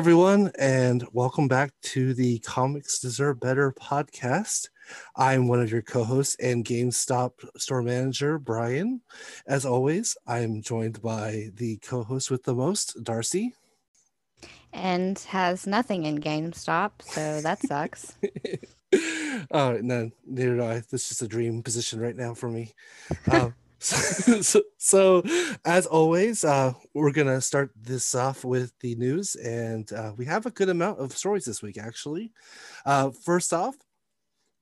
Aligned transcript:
Everyone, 0.00 0.50
and 0.58 1.06
welcome 1.12 1.46
back 1.46 1.72
to 1.82 2.14
the 2.14 2.38
Comics 2.38 3.00
Deserve 3.00 3.38
Better 3.38 3.70
podcast. 3.70 4.70
I'm 5.14 5.46
one 5.46 5.60
of 5.60 5.70
your 5.70 5.82
co 5.82 6.04
hosts 6.04 6.36
and 6.40 6.64
GameStop 6.64 7.32
store 7.58 7.82
manager, 7.82 8.38
Brian. 8.38 9.02
As 9.46 9.66
always, 9.66 10.16
I'm 10.26 10.62
joined 10.62 11.02
by 11.02 11.50
the 11.54 11.76
co 11.82 12.02
host 12.02 12.30
with 12.30 12.44
the 12.44 12.54
most, 12.54 12.96
Darcy. 13.04 13.52
And 14.72 15.18
has 15.28 15.66
nothing 15.66 16.06
in 16.06 16.18
GameStop, 16.18 16.92
so 17.02 17.42
that 17.42 17.60
sucks. 17.60 18.14
oh, 19.50 19.78
no, 19.82 20.10
neither 20.26 20.56
do 20.56 20.62
I. 20.62 20.74
This 20.76 21.02
is 21.02 21.08
just 21.10 21.22
a 21.22 21.28
dream 21.28 21.62
position 21.62 22.00
right 22.00 22.16
now 22.16 22.32
for 22.32 22.48
me. 22.48 22.72
Um, 23.30 23.54
so, 24.42 24.62
so, 24.76 25.22
as 25.64 25.86
always 25.86 26.44
uh, 26.44 26.74
we're 26.92 27.12
gonna 27.12 27.40
start 27.40 27.70
this 27.80 28.14
off 28.14 28.44
with 28.44 28.74
the 28.80 28.94
news 28.96 29.36
and 29.36 29.90
uh, 29.94 30.12
we 30.18 30.26
have 30.26 30.44
a 30.44 30.50
good 30.50 30.68
amount 30.68 30.98
of 30.98 31.16
stories 31.16 31.46
this 31.46 31.62
week 31.62 31.78
actually. 31.78 32.30
Uh, 32.84 33.10
first 33.10 33.54
off 33.54 33.74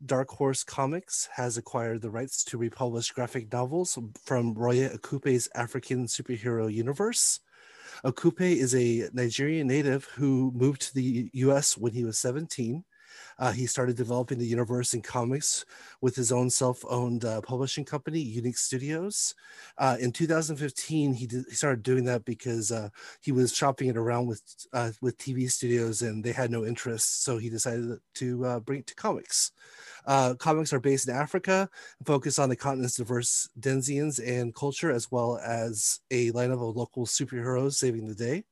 dark 0.06 0.28
horse 0.30 0.62
comics 0.62 1.28
has 1.34 1.56
acquired 1.56 2.00
the 2.00 2.10
rights 2.10 2.44
to 2.44 2.56
republish 2.56 3.10
graphic 3.10 3.52
novels 3.52 3.98
from 4.24 4.54
Roye 4.54 4.88
Okupe's 4.88 5.48
african 5.52 6.06
superhero 6.06 6.72
universe. 6.72 7.40
Okupe 8.04 8.40
is 8.40 8.72
a 8.76 9.08
nigerian 9.12 9.66
native 9.66 10.04
who 10.14 10.52
moved 10.54 10.82
to 10.82 10.94
the 10.94 11.28
us 11.34 11.76
when 11.76 11.92
he 11.92 12.04
was 12.04 12.20
17 12.20 12.84
uh, 13.38 13.52
he 13.52 13.66
started 13.66 13.96
developing 13.96 14.38
the 14.38 14.46
universe 14.46 14.94
in 14.94 15.02
comics 15.02 15.64
with 16.00 16.16
his 16.16 16.32
own 16.32 16.50
self-owned 16.50 17.24
uh, 17.24 17.40
publishing 17.40 17.84
company, 17.84 18.24
YouNeek 18.24 18.56
Studios. 18.56 19.34
Uh, 19.78 19.96
in 20.00 20.12
2015, 20.12 21.14
he, 21.14 21.26
did, 21.26 21.44
he 21.48 21.54
started 21.54 21.82
doing 21.82 22.04
that 22.04 22.24
because 22.24 22.72
uh, 22.72 22.88
he 23.20 23.32
was 23.32 23.54
shopping 23.54 23.88
it 23.88 23.96
around 23.96 24.26
with 24.26 24.42
uh, 24.72 24.90
with 25.00 25.18
TV 25.18 25.50
studios 25.50 26.02
and 26.02 26.24
they 26.24 26.32
had 26.32 26.50
no 26.50 26.64
interest. 26.64 27.24
So 27.24 27.38
he 27.38 27.48
decided 27.50 27.98
to 28.14 28.44
uh, 28.44 28.60
bring 28.60 28.80
it 28.80 28.86
to 28.88 28.94
comics. 28.94 29.52
comics 30.38 30.72
are 30.72 30.80
based 30.80 31.08
in 31.08 31.14
Africa 31.14 31.68
focus 32.04 32.38
on 32.38 32.48
the 32.48 32.56
continent's 32.56 32.96
diverse 32.96 33.48
denizens 33.60 34.18
and 34.18 34.54
culture, 34.54 34.90
as 34.90 35.10
well 35.10 35.38
as 35.44 36.00
a 36.10 36.32
lineup 36.32 36.68
of 36.68 36.76
local 36.76 37.06
superheroes 37.06 37.74
saving 37.74 38.06
the 38.06 38.14
day. 38.14 38.44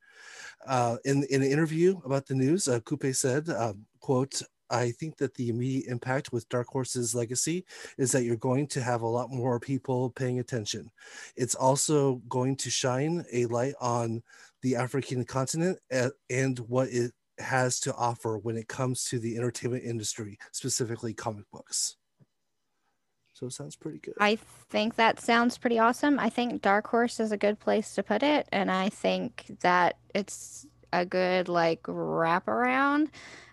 Uh, 0.67 0.97
in, 1.05 1.25
in 1.31 1.43
an 1.43 1.51
interview 1.51 2.01
about 2.05 2.27
the 2.27 2.35
news, 2.35 2.67
uh, 2.69 2.81
Coupe 2.81 3.15
said, 3.15 3.49
um, 3.51 3.85
quote, 4.01 4.43
I 4.71 4.91
think 4.91 5.17
that 5.19 5.35
the 5.35 5.49
immediate 5.49 5.91
impact 5.91 6.33
with 6.33 6.49
Dark 6.49 6.69
Horse's 6.69 7.15
legacy 7.15 7.65
is 7.99 8.13
that 8.13 8.25
you're 8.25 8.37
going 8.37 8.67
to 8.69 8.83
have 8.83 9.03
a 9.03 9.07
lot 9.07 9.31
more 9.31 9.61
people 9.61 10.11
paying 10.11 10.39
attention. 10.39 10.91
It's 11.37 11.55
also 11.55 12.17
going 12.29 12.57
to 12.57 12.71
shine 12.71 13.25
a 13.33 13.47
light 13.47 13.75
on 13.81 14.23
the 14.63 14.77
African 14.77 15.25
continent 15.25 15.79
eh, 15.91 16.09
and 16.31 16.59
what 16.61 16.89
it 16.89 17.13
has 17.39 17.81
to 17.81 17.95
offer 17.95 18.39
when 18.39 18.57
it 18.57 18.69
comes 18.69 19.05
to 19.05 19.19
the 19.19 19.37
entertainment 19.37 19.85
industry, 19.85 20.39
specifically 20.53 21.15
comic 21.15 21.45
books. 21.53 21.97
So 23.35 23.47
it 23.47 23.53
sounds 23.53 23.77
pretty 23.77 23.99
good. 23.99 24.15
I 24.19 24.39
think 24.71 24.95
that 24.95 25.21
sounds 25.21 25.59
pretty 25.59 25.79
awesome. 25.79 26.19
I 26.19 26.31
think 26.31 26.63
Dark 26.63 26.87
Horse 26.87 27.21
is 27.21 27.33
a 27.33 27.37
good 27.37 27.61
place 27.61 27.95
to 27.95 28.03
put 28.03 28.23
it. 28.23 28.49
And 28.51 28.71
I 28.71 28.89
think 28.89 29.59
that 29.61 29.99
it's 30.15 30.67
a 30.91 31.05
good 31.05 31.49
like 31.49 31.83
wraparound 31.83 33.09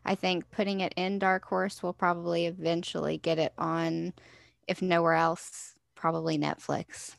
I 0.05 0.15
think 0.15 0.49
putting 0.51 0.81
it 0.81 0.93
in 0.95 1.19
Dark 1.19 1.45
Horse 1.45 1.81
will 1.83 1.93
probably 1.93 2.45
eventually 2.45 3.17
get 3.17 3.39
it 3.39 3.53
on, 3.57 4.13
if 4.67 4.81
nowhere 4.81 5.13
else, 5.13 5.75
probably 5.95 6.37
Netflix. 6.37 7.15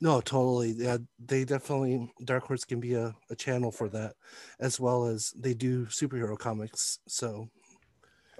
No, 0.00 0.20
totally. 0.20 0.70
Yeah, 0.72 0.98
they 1.18 1.44
definitely 1.44 2.10
Dark 2.24 2.44
Horse 2.44 2.64
can 2.64 2.80
be 2.80 2.94
a, 2.94 3.14
a 3.28 3.36
channel 3.36 3.70
for 3.70 3.88
that, 3.90 4.14
as 4.58 4.80
well 4.80 5.04
as 5.06 5.30
they 5.36 5.52
do 5.52 5.86
superhero 5.86 6.38
comics. 6.38 7.00
So 7.06 7.48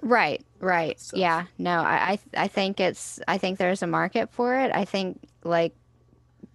Right, 0.01 0.43
right. 0.59 0.99
So. 0.99 1.17
Yeah. 1.17 1.45
No, 1.59 1.81
I, 1.81 2.19
I 2.35 2.43
I 2.45 2.47
think 2.47 2.79
it's 2.79 3.19
I 3.27 3.37
think 3.37 3.59
there's 3.59 3.83
a 3.83 3.87
market 3.87 4.31
for 4.31 4.55
it. 4.55 4.71
I 4.73 4.85
think 4.85 5.21
like 5.43 5.75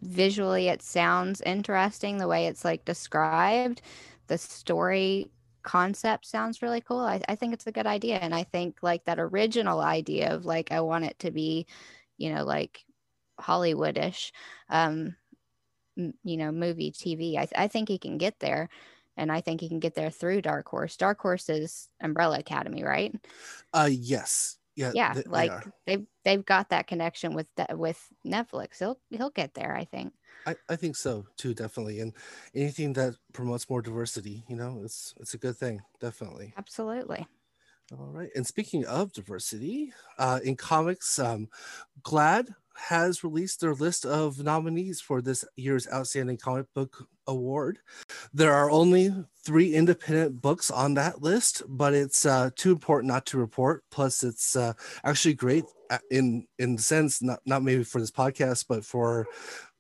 visually 0.03 0.69
it 0.69 0.83
sounds 0.83 1.41
interesting 1.43 2.19
the 2.19 2.29
way 2.29 2.47
it's 2.47 2.65
like 2.65 2.85
described. 2.85 3.83
The 4.27 4.39
story 4.39 5.31
concept 5.67 6.27
sounds 6.27 6.63
really 6.63 6.81
cool. 6.81 7.01
I, 7.01 7.21
I 7.29 7.35
think 7.37 7.53
it's 7.55 7.67
a 7.67 7.73
good 7.73 7.87
idea. 7.87 8.19
And 8.19 8.35
I 8.35 8.45
think 8.45 8.79
like 8.83 9.05
that 9.05 9.19
original 9.21 9.81
idea 9.81 10.35
of 10.35 10.47
like, 10.47 10.73
I 10.73 10.81
want 10.81 11.05
it 11.07 11.19
to 11.21 11.33
be, 11.33 11.67
you 12.19 12.35
know, 12.35 12.45
like 12.45 12.85
Hollywoodish, 13.41 14.33
um, 14.71 15.17
m- 15.99 16.15
you 16.25 16.37
know, 16.39 16.53
movie, 16.53 16.93
TV. 16.93 17.37
I, 17.37 17.47
th- 17.47 17.53
I 17.57 17.69
think 17.69 17.89
he 17.89 17.99
can 17.99 18.19
get 18.19 18.41
there. 18.41 18.71
And 19.19 19.33
I 19.33 19.41
think 19.41 19.61
he 19.63 19.69
can 19.69 19.81
get 19.81 19.95
there 19.95 20.11
through 20.11 20.43
Dark 20.43 20.69
Horse. 20.69 20.97
Dark 20.97 21.21
Horse 21.21 21.49
is 21.49 21.89
Umbrella 22.01 22.39
Academy, 22.39 22.85
right? 22.85 23.15
Uh, 23.73 23.89
yes. 23.91 24.59
Yeah. 24.75 24.93
Yeah. 24.93 25.15
Th- 25.15 25.27
like 25.27 25.65
they 25.87 25.97
they've, 25.97 26.07
they've 26.25 26.45
got 26.45 26.71
that 26.71 26.87
connection 26.87 27.35
with 27.35 27.49
that 27.57 27.79
with 27.79 28.09
Netflix. 28.27 28.79
He'll, 28.79 29.01
he'll 29.11 29.31
get 29.31 29.55
there, 29.55 29.75
I 29.77 29.85
think. 29.85 30.15
I, 30.47 30.55
I 30.69 30.77
think 30.77 30.97
so 30.97 31.27
too, 31.37 31.55
definitely. 31.55 32.01
And 32.01 32.13
anything 32.55 32.93
that 32.95 33.17
promotes 33.33 33.69
more 33.69 33.83
diversity, 33.83 34.45
you 34.49 34.57
know, 34.57 34.81
it's 34.85 35.15
it's 35.21 35.35
a 35.35 35.39
good 35.39 35.57
thing, 35.57 35.81
definitely. 36.01 36.55
Absolutely. 36.57 37.27
All 37.93 38.11
right. 38.13 38.31
And 38.35 38.47
speaking 38.47 38.85
of 38.87 39.13
diversity, 39.13 39.93
uh, 40.19 40.41
in 40.43 40.57
comics, 40.57 41.19
um, 41.21 41.49
GLAAD 42.03 42.49
has 42.75 43.23
released 43.23 43.61
their 43.61 43.75
list 43.75 44.05
of 44.05 44.43
nominees 44.43 45.01
for 45.01 45.23
this 45.23 45.45
year's 45.57 45.87
Outstanding 45.93 46.37
Comic 46.37 46.67
Book 46.75 47.07
Award. 47.29 47.79
There 48.35 48.53
are 48.53 48.71
only 48.71 49.15
three 49.45 49.75
independent 49.75 50.43
books 50.43 50.71
on 50.71 50.95
that 50.95 51.23
list, 51.23 51.63
but 51.69 51.95
it's 51.95 52.27
uh, 52.27 52.51
too 52.57 52.73
important 52.73 53.13
not 53.13 53.25
to 53.27 53.39
report. 53.39 53.85
Plus, 53.91 54.25
it's 54.25 54.57
uh, 54.57 54.73
actually 55.05 55.35
great 55.35 55.65
uh, 55.89 55.99
in 56.11 56.47
in 56.59 56.77
the 56.77 56.83
sense 56.83 57.23
not 57.23 57.41
not 57.47 57.63
maybe 57.63 57.85
for 57.85 58.01
this 58.01 58.11
podcast, 58.11 58.67
but 58.69 58.85
for 58.85 59.27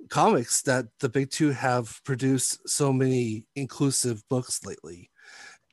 comics 0.08 0.62
that 0.62 0.86
the 1.00 1.08
big 1.08 1.30
two 1.30 1.50
have 1.50 2.00
produced 2.04 2.68
so 2.68 2.92
many 2.92 3.44
inclusive 3.56 4.22
books 4.28 4.64
lately 4.64 5.10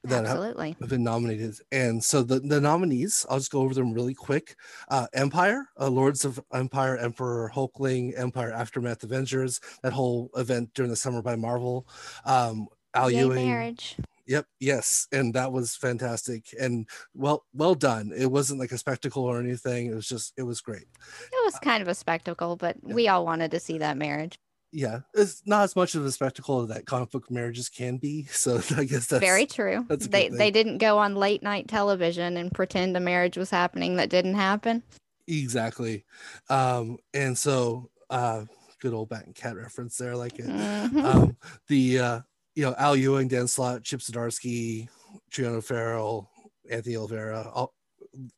that 0.05 0.25
Absolutely. 0.25 0.75
have 0.79 0.89
been 0.89 1.03
nominated. 1.03 1.55
And 1.71 2.03
so 2.03 2.23
the, 2.23 2.39
the 2.39 2.59
nominees, 2.59 3.25
I'll 3.29 3.37
just 3.37 3.51
go 3.51 3.61
over 3.61 3.73
them 3.73 3.93
really 3.93 4.13
quick. 4.13 4.55
Uh, 4.89 5.07
Empire, 5.13 5.69
uh, 5.79 5.89
Lords 5.89 6.25
of 6.25 6.41
Empire, 6.53 6.97
Emperor 6.97 7.51
Hulkling, 7.53 8.17
Empire 8.17 8.51
Aftermath 8.51 9.03
Avengers, 9.03 9.61
that 9.81 9.93
whole 9.93 10.29
event 10.35 10.71
during 10.73 10.89
the 10.89 10.95
summer 10.97 11.21
by 11.21 11.35
Marvel. 11.35 11.87
Um, 12.25 12.67
Al 12.93 13.09
Yay 13.09 13.19
Ewing. 13.19 13.47
Marriage. 13.47 13.95
Yep. 14.25 14.45
Yes, 14.59 15.07
and 15.11 15.33
that 15.33 15.51
was 15.51 15.75
fantastic 15.75 16.55
and 16.57 16.87
well, 17.13 17.45
well 17.53 17.75
done. 17.75 18.13
It 18.15 18.31
wasn't 18.31 18.59
like 18.59 18.71
a 18.71 18.77
spectacle 18.77 19.23
or 19.23 19.39
anything. 19.39 19.87
It 19.87 19.95
was 19.95 20.07
just, 20.07 20.33
it 20.37 20.43
was 20.43 20.61
great. 20.61 20.83
It 20.83 21.45
was 21.45 21.59
kind 21.59 21.81
of 21.81 21.89
a 21.89 21.95
spectacle, 21.95 22.55
but 22.55 22.77
yeah. 22.85 22.93
we 22.93 23.09
all 23.09 23.25
wanted 23.25 23.51
to 23.51 23.59
see 23.59 23.79
that 23.79 23.97
marriage 23.97 24.39
yeah, 24.73 25.01
it's 25.13 25.43
not 25.45 25.63
as 25.63 25.75
much 25.75 25.93
of 25.93 26.03
a 26.03 26.11
spectacle 26.11 26.65
that 26.65 26.85
comic 26.85 27.11
book 27.11 27.29
marriages 27.29 27.69
can 27.69 27.97
be. 27.97 28.27
So 28.33 28.59
I 28.75 28.83
guess 28.83 29.07
that's 29.07 29.23
very 29.23 29.45
true. 29.45 29.85
That's 29.87 30.07
they 30.07 30.27
they 30.27 30.51
didn't 30.51 30.79
go 30.79 30.97
on 30.97 31.15
late 31.15 31.43
night 31.43 31.67
television 31.67 32.35
and 32.35 32.51
pretend 32.51 32.97
a 32.97 32.99
marriage 32.99 33.37
was 33.37 33.49
happening 33.49 33.95
that 33.97 34.09
didn't 34.09 34.35
happen. 34.35 34.83
Exactly, 35.27 36.03
um, 36.49 36.97
and 37.13 37.37
so 37.37 37.89
uh, 38.09 38.43
good 38.81 38.93
old 38.93 39.09
Bat 39.09 39.27
and 39.27 39.35
Cat 39.35 39.55
reference 39.55 39.95
there, 39.97 40.17
like 40.17 40.39
it. 40.39 40.47
Mm-hmm. 40.47 41.05
Um, 41.05 41.37
the 41.69 41.99
uh, 41.99 42.19
you 42.55 42.63
know 42.63 42.75
Al 42.77 42.97
Ewing, 42.97 43.29
Dan 43.29 43.47
Slott, 43.47 43.83
Chip 43.83 44.01
Zdarsky, 44.01 44.89
Triona 45.31 45.63
Farrell, 45.63 46.29
Anthony 46.69 46.97
Oliveira, 46.97 47.49
all, 47.53 47.73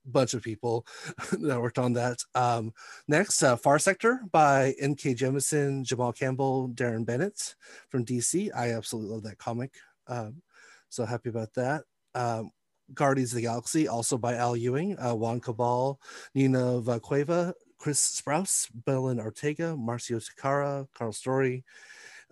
bunch 0.06 0.34
of 0.34 0.42
people 0.42 0.86
that 1.32 1.62
worked 1.62 1.80
on 1.80 1.94
that. 1.94 2.24
Um, 2.34 2.74
next, 3.08 3.44
uh, 3.44 3.56
Far 3.56 3.80
Sector 3.80 4.22
by 4.32 4.76
N.K. 4.80 5.16
Jemisin, 5.16 5.84
Jamal 5.84 6.14
Campbell, 6.14 6.70
Deron 6.70 7.06
Bennett 7.06 7.56
from 7.90 8.06
DC. 8.06 8.50
I 8.56 8.74
absolutely 8.74 9.12
love 9.12 9.24
that 9.24 9.38
comic. 9.38 9.74
Um, 10.08 10.42
so 10.90 11.06
happy 11.06 11.30
about 11.30 11.54
that. 11.56 11.84
Um, 12.14 12.52
Guardians 12.94 13.32
of 13.32 13.38
the 13.38 13.42
Galaxy, 13.42 13.88
also 13.88 14.18
by 14.18 14.36
Al 14.36 14.56
Ewing, 14.56 14.98
uh, 15.00 15.16
Juan 15.16 15.40
Cabal, 15.40 16.00
Nina 16.36 16.82
Vakueva, 16.82 17.54
Chris 17.78 18.22
Sprouse, 18.22 18.70
Belen 18.86 19.20
Ortega, 19.20 19.76
Marcio 19.78 20.24
Takara, 20.24 20.88
Karl 20.94 21.12
Story, 21.12 21.64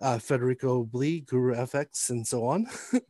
uh, 0.00 0.18
Federico 0.18 0.84
Blee, 0.84 1.20
Guru 1.20 1.54
FX, 1.54 2.10
and 2.10 2.26
so 2.26 2.46
on. 2.46 2.66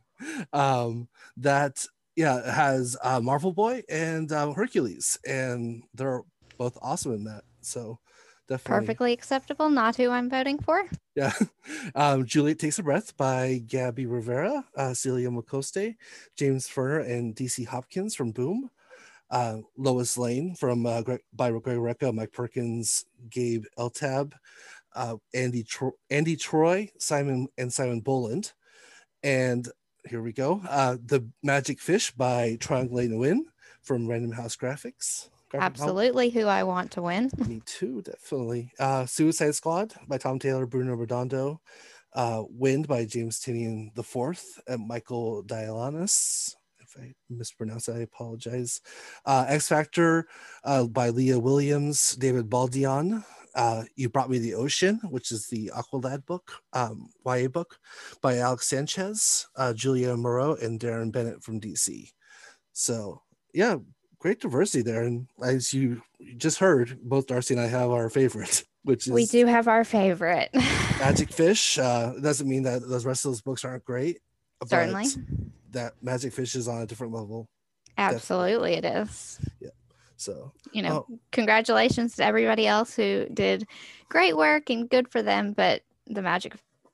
um, 0.53 1.07
that 1.37 1.85
yeah, 2.15 2.51
has 2.51 2.97
uh, 3.03 3.19
Marvel 3.19 3.53
Boy 3.53 3.83
and 3.89 4.31
uh, 4.31 4.51
Hercules, 4.53 5.19
and 5.27 5.83
they're 5.93 6.21
both 6.57 6.77
awesome 6.81 7.13
in 7.13 7.23
that. 7.25 7.43
So 7.61 7.99
definitely 8.47 8.79
perfectly 8.79 9.13
acceptable. 9.13 9.69
Not 9.69 9.95
who 9.95 10.09
I'm 10.09 10.29
voting 10.29 10.59
for. 10.59 10.85
Yeah, 11.15 11.33
um, 11.95 12.25
Juliet 12.25 12.59
takes 12.59 12.79
a 12.79 12.83
breath 12.83 13.15
by 13.17 13.61
Gabby 13.67 14.05
Rivera, 14.05 14.63
uh, 14.77 14.93
Celia 14.93 15.29
Moscote, 15.29 15.95
James 16.37 16.67
Fenner, 16.67 16.99
and 16.99 17.35
DC 17.35 17.67
Hopkins 17.67 18.15
from 18.15 18.31
Boom. 18.31 18.69
Uh, 19.31 19.57
Lois 19.75 20.19
Lane 20.19 20.53
from 20.53 20.85
uh, 20.85 21.01
by 21.33 21.49
Greg 21.49 21.77
Rucka, 21.77 22.13
Mike 22.13 22.31
Perkins, 22.31 23.05
Gabe 23.27 23.65
Eltaeb, 23.77 24.33
uh, 24.95 25.15
Andy 25.33 25.63
Tro- 25.63 25.97
Andy 26.11 26.35
Troy, 26.35 26.89
Simon 26.99 27.47
and 27.57 27.73
Simon 27.73 28.01
Bowland, 28.01 28.53
and 29.23 29.67
here 30.07 30.21
we 30.21 30.33
go. 30.33 30.61
Uh, 30.69 30.97
the 31.03 31.27
Magic 31.43 31.79
Fish 31.79 32.11
by 32.11 32.57
Trung 32.59 32.91
Le 32.91 33.03
Nguyen 33.03 33.39
from 33.81 34.07
Random 34.07 34.31
House 34.31 34.55
Graphics. 34.55 35.29
Absolutely, 35.53 36.29
who 36.29 36.47
I 36.47 36.63
want 36.63 36.91
to 36.91 37.01
win. 37.01 37.31
Me 37.47 37.61
too, 37.65 38.01
definitely. 38.01 38.71
Uh, 38.79 39.05
Suicide 39.05 39.55
Squad 39.55 39.93
by 40.07 40.17
Tom 40.17 40.39
Taylor, 40.39 40.65
Bruno 40.65 40.95
Redondo. 40.95 41.61
Uh, 42.13 42.43
Wynd 42.49 42.87
by 42.87 43.05
James 43.05 43.39
Tynion 43.39 43.93
the 43.93 44.03
Fourth 44.03 44.61
and 44.67 44.87
Michael 44.87 45.43
Dialynas. 45.43 46.55
If 46.79 46.95
I 46.97 47.13
mispronounce 47.29 47.89
it, 47.89 47.97
I 47.97 47.99
apologize. 47.99 48.79
Uh, 49.25 49.45
X 49.49 49.67
Factor 49.67 50.27
uh, 50.63 50.85
by 50.85 51.09
Leah 51.09 51.39
Williams, 51.39 52.15
David 52.15 52.49
Baldeón. 52.49 53.23
Uh, 53.55 53.83
you 53.95 54.09
Brought 54.09 54.29
Me 54.29 54.37
the 54.37 54.53
Ocean, 54.53 54.99
which 55.09 55.31
is 55.31 55.47
the 55.47 55.71
Aqualad 55.75 56.25
book, 56.25 56.51
um, 56.73 57.09
YA 57.25 57.47
book 57.47 57.77
by 58.21 58.37
Alex 58.37 58.67
Sanchez, 58.67 59.47
uh, 59.55 59.73
Julia 59.73 60.15
Maroh, 60.17 60.55
and 60.55 60.79
Deron 60.79 61.11
Bennett 61.11 61.41
from 61.41 61.61
DC. 61.61 62.11
So, 62.73 63.21
yeah, 63.53 63.77
great 64.19 64.41
diversity 64.41 64.81
there. 64.81 65.03
And 65.03 65.27
as 65.43 65.73
you 65.73 66.01
just 66.37 66.59
heard, 66.59 66.99
both 67.01 67.27
Darcy 67.27 67.53
and 67.53 67.63
I 67.63 67.67
have 67.67 67.91
our 67.91 68.09
favorites, 68.09 68.65
which 68.83 69.07
is 69.07 69.13
we 69.13 69.25
do 69.25 69.45
have 69.45 69.67
our 69.67 69.83
favorite 69.83 70.49
Magic 70.99 71.31
Fish. 71.31 71.79
Uh, 71.79 72.13
doesn't 72.21 72.47
mean 72.49 72.63
that 72.63 72.81
those 72.87 73.05
rest 73.05 73.25
of 73.25 73.31
those 73.31 73.41
books 73.41 73.63
aren't 73.63 73.85
great. 73.85 74.19
Certainly, 74.65 75.05
that 75.71 75.93
Magic 76.01 76.33
Fish 76.33 76.55
is 76.55 76.67
on 76.67 76.81
a 76.81 76.85
different 76.85 77.13
level. 77.13 77.47
Absolutely, 77.97 78.81
Definitely. 78.81 79.01
it 79.01 79.07
is. 79.07 79.39
Yeah. 79.61 79.69
So 80.17 80.51
you 80.71 80.81
know, 80.81 81.05
oh. 81.09 81.19
congratulations 81.31 82.15
to 82.17 82.25
everybody 82.25 82.67
else 82.67 82.95
who 82.95 83.27
did 83.33 83.67
great 84.09 84.35
work 84.37 84.69
and 84.69 84.89
good 84.89 85.09
for 85.09 85.21
them. 85.21 85.53
But 85.53 85.81
the 86.07 86.21
Magic 86.21 86.53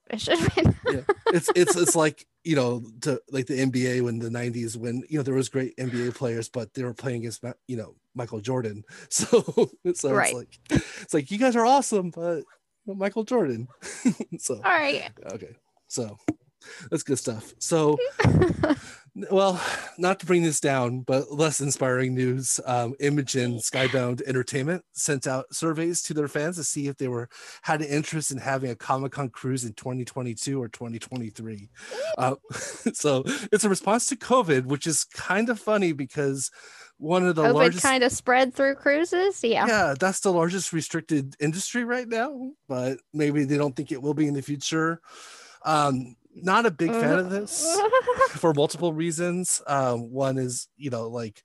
Fish, 0.09 0.27
yeah, 0.27 1.01
it's 1.27 1.50
it's 1.56 1.75
it's 1.75 1.95
like 1.95 2.25
you 2.44 2.56
know, 2.56 2.83
to 3.01 3.21
like 3.29 3.45
the 3.45 3.59
NBA 3.59 4.01
when 4.01 4.19
the 4.19 4.29
'90s, 4.29 4.75
when 4.75 5.03
you 5.09 5.18
know 5.18 5.23
there 5.23 5.35
was 5.35 5.50
great 5.50 5.75
NBA 5.77 6.15
players, 6.15 6.50
but 6.50 6.73
they 6.73 6.83
were 6.83 6.94
playing 6.94 7.21
against 7.21 7.44
you 7.68 7.77
know 7.77 7.95
Michael 8.15 8.41
Jordan. 8.41 8.83
So, 9.09 9.69
so 9.94 10.13
right. 10.13 10.29
it's 10.29 10.33
like 10.33 10.59
it's 11.03 11.13
like 11.13 11.31
you 11.31 11.38
guys 11.38 11.56
are 11.56 11.65
awesome, 11.65 12.09
but 12.09 12.44
Michael 12.85 13.24
Jordan. 13.24 13.67
so 14.39 14.56
all 14.56 14.62
right, 14.71 15.09
okay, 15.33 15.56
so 15.88 16.17
that's 16.89 17.03
good 17.03 17.19
stuff. 17.19 17.53
So 17.59 17.97
well, 19.13 19.62
not 19.98 20.19
to 20.22 20.25
bring 20.25 20.44
this 20.44 20.62
down, 20.62 21.02
but 21.02 21.31
less 21.31 21.60
inspiring 21.60 22.16
news. 22.16 22.62
Um, 22.66 22.94
Imogen 23.00 23.58
Skybound 23.58 24.22
Entertainment 24.25 24.86
sent 24.94 25.28
out 25.28 25.54
surveys 25.54 26.02
to 26.04 26.13
their 26.13 26.30
fans 26.30 26.56
to 26.56 26.63
see 26.63 26.88
if 26.88 26.98
they 26.98 27.10
were 27.10 27.28
had 27.62 27.81
an 27.81 27.88
interest 27.88 28.31
in 28.31 28.38
having 28.38 28.72
a 28.72 28.75
Comic 28.75 29.12
Con 29.12 29.30
cruise 29.30 29.66
in 29.66 29.74
2022 29.74 30.62
or 30.62 30.69
2023. 30.69 31.69
Uh, 32.18 32.36
so 32.94 33.24
it's 33.52 33.66
a 33.66 33.69
response 33.69 34.08
to 34.08 34.16
COVID, 34.16 34.66
which 34.66 34.88
is 34.88 35.04
kind 35.04 35.50
of 35.50 35.60
funny 35.60 35.92
because 35.92 36.50
one 36.98 37.25
of 37.28 37.36
the 37.36 37.44
COVID 37.44 37.54
largest 37.54 37.84
kind 37.84 38.04
of 38.04 38.13
spread 38.13 38.54
through 38.54 38.75
cruises. 38.75 39.44
Yeah, 39.44 39.68
yeah, 39.68 39.96
that's 40.00 40.22
the 40.22 40.31
largest 40.31 40.72
restricted 40.72 41.36
industry 41.40 41.84
right 41.84 42.08
now, 42.08 42.52
but 42.69 43.00
maybe 43.13 43.44
they 43.44 43.58
don't 43.58 43.75
think 43.75 43.92
it 43.92 44.02
will 44.02 44.13
be 44.13 44.28
in 44.28 44.36
the 44.36 44.42
future. 44.42 45.02
Um, 45.63 46.16
not 46.36 46.66
a 46.66 46.72
big 46.72 46.92
fan 46.92 47.19
of 47.19 47.30
this 47.30 47.80
for 48.30 48.54
multiple 48.54 48.94
reasons. 48.94 49.62
Um, 49.68 50.12
one 50.12 50.38
is, 50.38 50.68
you 50.78 50.89
know, 50.89 51.07
like 51.07 51.42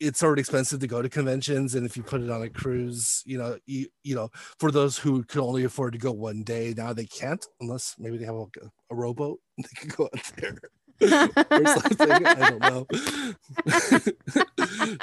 it's 0.00 0.22
already 0.22 0.40
expensive 0.40 0.80
to 0.80 0.86
go 0.86 1.02
to 1.02 1.08
conventions, 1.08 1.74
and 1.74 1.86
if 1.86 1.96
you 1.96 2.02
put 2.02 2.20
it 2.20 2.30
on 2.30 2.42
a 2.42 2.50
cruise, 2.50 3.22
you 3.24 3.38
know, 3.38 3.58
you, 3.66 3.88
you 4.02 4.14
know, 4.14 4.28
for 4.58 4.70
those 4.70 4.98
who 4.98 5.24
can 5.24 5.40
only 5.40 5.64
afford 5.64 5.92
to 5.92 5.98
go 5.98 6.12
one 6.12 6.42
day, 6.42 6.74
now 6.76 6.92
they 6.92 7.06
can't 7.06 7.44
unless 7.60 7.94
maybe 7.98 8.18
they 8.18 8.24
have 8.24 8.34
a, 8.34 8.46
a 8.90 8.94
rowboat 8.94 9.38
they 9.58 9.64
can 9.76 9.88
go 9.88 10.04
out 10.04 10.32
there. 10.36 10.58
or 11.00 11.66
something. 11.66 12.10
I 12.10 12.50
don't 12.50 12.60
know. 12.60 12.86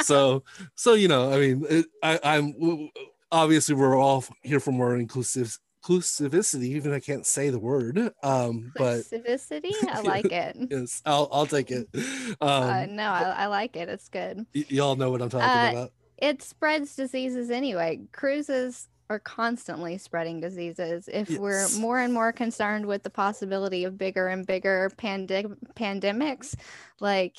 so, 0.01 0.43
so 0.75 0.93
you 0.93 1.09
know, 1.09 1.33
I 1.33 1.37
mean, 1.37 1.65
it, 1.69 1.85
I, 2.01 2.19
I'm 2.23 2.89
obviously 3.31 3.75
we're 3.75 3.97
all 3.97 4.23
here 4.41 4.61
for 4.61 4.71
more 4.71 4.95
inclusive 4.95 5.57
inclusivity, 5.83 6.63
even 6.63 6.93
I 6.93 6.99
can't 6.99 7.25
say 7.25 7.49
the 7.49 7.59
word. 7.59 7.97
Um, 8.23 8.71
but 8.75 8.99
inclusivity, 8.99 9.73
I 9.87 10.01
like 10.05 10.31
it. 10.31 10.57
yes, 10.69 11.01
I'll 11.05 11.27
I'll 11.31 11.45
take 11.45 11.71
it. 11.71 11.87
Um, 12.39 12.63
uh, 12.63 12.85
no, 12.87 13.03
I, 13.03 13.21
I 13.23 13.45
like 13.47 13.75
it. 13.75 13.89
It's 13.89 14.07
good. 14.07 14.45
Y- 14.55 14.65
y'all 14.69 14.95
know 14.95 15.11
what 15.11 15.21
I'm 15.21 15.29
talking 15.29 15.47
uh, 15.47 15.71
about. 15.71 15.93
It 16.17 16.41
spreads 16.41 16.95
diseases 16.95 17.51
anyway. 17.51 17.99
Cruises 18.11 18.87
are 19.09 19.19
constantly 19.19 19.97
spreading 19.97 20.39
diseases. 20.39 21.09
If 21.11 21.29
yes. 21.29 21.39
we're 21.39 21.67
more 21.79 21.99
and 21.99 22.13
more 22.13 22.31
concerned 22.31 22.85
with 22.85 23.03
the 23.03 23.09
possibility 23.09 23.83
of 23.83 23.97
bigger 23.97 24.27
and 24.27 24.47
bigger 24.47 24.91
pandem- 24.97 25.57
pandemics, 25.75 26.55
like, 26.99 27.35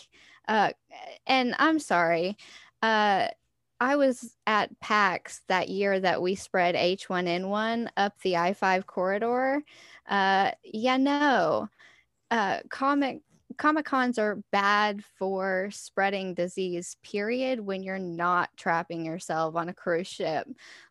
uh, 0.46 0.72
and 1.26 1.54
I'm 1.58 1.78
sorry, 1.78 2.36
uh 2.82 3.28
I 3.82 3.96
was 3.96 4.36
at 4.46 4.78
PAX 4.78 5.42
that 5.48 5.68
year 5.68 5.98
that 5.98 6.22
we 6.22 6.36
spread 6.36 6.76
H1N1 6.76 7.88
up 7.96 8.16
the 8.20 8.36
I 8.36 8.52
5 8.52 8.86
corridor. 8.86 9.64
Uh, 10.08 10.52
yeah, 10.62 10.96
no. 10.98 11.68
Uh, 12.30 12.60
comic 12.70 13.22
Comic 13.58 13.84
Cons 13.84 14.18
are 14.18 14.42
bad 14.52 15.04
for 15.18 15.68
spreading 15.72 16.32
disease, 16.32 16.96
period, 17.02 17.58
when 17.58 17.82
you're 17.82 17.98
not 17.98 18.50
trapping 18.56 19.04
yourself 19.04 19.56
on 19.56 19.68
a 19.68 19.74
cruise 19.74 20.06
ship. 20.06 20.46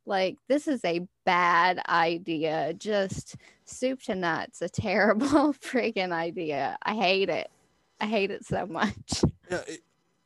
Like, 0.06 0.38
this 0.50 0.68
is 0.68 0.84
a 0.84 1.08
bad 1.26 1.82
idea. 1.88 2.74
Just 2.74 3.38
soup 3.64 4.02
to 4.04 4.16
nuts. 4.16 4.62
A 4.62 4.70
terrible 4.70 5.54
freaking 5.54 6.12
idea. 6.12 6.78
I 6.84 6.96
hate 6.96 7.30
it. 7.30 7.50
I 8.02 8.06
hate 8.06 8.32
it 8.32 8.46
so 8.46 8.66
much. 8.66 9.24
Yeah, 9.50 9.62
it, 9.66 9.82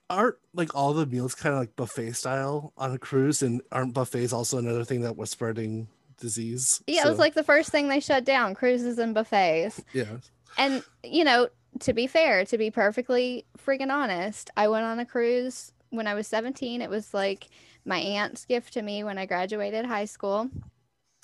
aren't 0.10 0.36
like 0.54 0.76
all 0.76 0.94
the 0.94 1.06
meals 1.06 1.36
kind 1.36 1.54
of 1.54 1.60
like 1.60 1.76
buffet 1.76 2.14
style 2.14 2.74
on 2.78 2.92
a 2.92 2.98
cruise 2.98 3.42
and 3.42 3.62
aren't 3.72 3.94
buffets 3.94 4.34
also 4.34 4.58
another 4.58 4.84
thing 4.84 5.02
that 5.02 5.18
was 5.18 5.30
spreading 5.30 5.88
disease? 6.18 6.84
Yeah 6.88 7.04
so. 7.04 7.08
it 7.08 7.12
was 7.12 7.20
like 7.20 7.34
the 7.34 7.44
first 7.44 7.70
thing 7.70 7.88
they 7.88 8.00
shut 8.00 8.24
down 8.24 8.54
cruises 8.54 9.00
and 9.00 9.14
buffets. 9.14 9.82
Yeah. 9.94 10.18
And 10.58 10.84
you 11.04 11.24
know 11.24 11.50
to 11.80 11.94
be 11.94 12.08
fair 12.08 12.46
to 12.46 12.58
be 12.58 12.72
perfectly 12.72 13.46
freaking 13.58 13.92
honest 13.92 14.50
i 14.56 14.68
went 14.68 14.86
on 14.86 15.00
a 15.00 15.06
cruise 15.06 15.72
when 15.90 16.08
i 16.08 16.14
was 16.14 16.28
17 16.28 16.82
it 16.82 16.90
was 16.90 17.14
like 17.14 17.48
my 17.86 18.00
aunt's 18.00 18.46
gift 18.46 18.74
to 18.74 18.82
me 18.82 19.04
when 19.04 19.18
i 19.18 19.26
graduated 19.26 19.86
high 19.86 20.06
school 20.06 20.50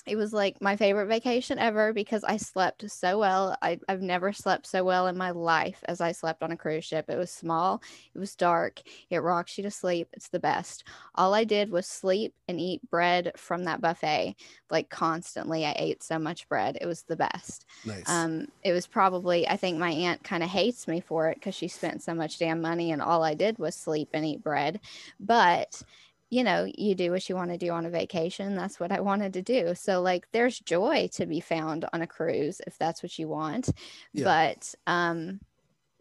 it 0.08 0.16
was 0.16 0.34
like 0.34 0.62
my 0.62 0.76
favorite 0.76 1.08
vacation 1.08 1.60
ever 1.60 1.94
because 1.94 2.24
I 2.24 2.38
slept 2.38 2.90
so 2.90 3.20
well. 3.20 3.56
I, 3.62 3.80
have 3.88 4.02
never 4.02 4.34
slept 4.34 4.66
so 4.66 4.84
well 4.84 5.08
in 5.08 5.18
my 5.18 5.32
life 5.32 5.84
as 5.88 6.02
I 6.02 6.12
slept 6.12 6.42
on 6.42 6.52
a 6.52 6.58
cruise 6.58 6.86
ship. 6.86 7.06
It 7.10 7.18
was 7.18 7.30
small, 7.30 7.82
it 8.14 8.20
was 8.20 8.36
dark, 8.36 8.82
it 9.10 9.20
rocks 9.20 9.58
you 9.58 9.64
to 9.64 9.72
sleep. 9.72 10.08
It's 10.14 10.30
the 10.30 10.40
best. 10.40 10.84
All 11.16 11.34
I 11.34 11.44
did 11.44 11.70
was 11.70 11.86
sleep 11.86 12.34
and 12.48 12.60
eat 12.60 12.82
bread 12.90 13.32
from 13.36 13.66
that 13.66 13.82
buffet, 13.82 14.36
like 14.70 14.90
constantly. 14.90 15.66
I 15.66 15.76
ate 15.78 16.04
so 16.04 16.18
much 16.18 16.50
bread. 16.50 16.78
It 16.82 16.88
was 16.88 17.04
the 17.04 17.16
best. 17.16 17.66
Nice. 17.86 18.10
Um, 18.10 18.48
it 18.64 18.74
was 18.74 18.88
probably, 18.88 19.48
I 19.48 19.58
think 19.58 19.78
my 19.78 19.92
aunt 19.92 20.24
kind 20.24 20.44
of 20.44 20.50
hates 20.50 20.88
me 20.88 21.02
for 21.02 21.30
it 21.30 21.36
because 21.36 21.56
she 21.56 21.68
spent 21.68 22.02
so 22.02 22.14
much 22.14 22.40
damn 22.40 22.62
money 22.62 22.92
and 22.92 23.02
all 23.02 23.24
I 23.24 23.36
did 23.36 23.60
was 23.60 23.76
sleep 23.76 24.10
and 24.14 24.26
eat 24.26 24.44
bread. 24.44 24.80
But 25.20 25.82
you 26.32 26.46
know, 26.46 26.66
you 26.78 26.96
do 26.96 27.12
what 27.12 27.28
you 27.28 27.36
want 27.36 27.52
to 27.52 27.58
do 27.58 27.72
on 27.72 27.86
a 27.86 27.90
vacation. 27.90 28.56
That's 28.56 28.80
what 28.80 28.92
I 28.92 29.02
wanted 29.02 29.34
to 29.34 29.42
do. 29.42 29.76
So 29.76 30.02
like 30.02 30.32
there's 30.32 30.60
joy 30.60 31.10
to 31.14 31.26
be 31.26 31.42
found 31.42 31.86
on 31.92 32.02
a 32.02 32.08
cruise 32.08 32.62
if 32.66 32.78
that's 32.80 33.04
what 33.04 33.20
you 33.20 33.28
want. 33.28 33.70
Yeah. 34.14 34.24
But 34.24 34.74
um 34.88 35.42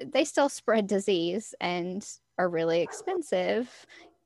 they 0.02 0.24
still 0.24 0.48
spread 0.48 0.86
disease 0.86 1.54
and 1.60 2.08
are 2.38 2.48
really 2.48 2.80
expensive 2.80 3.68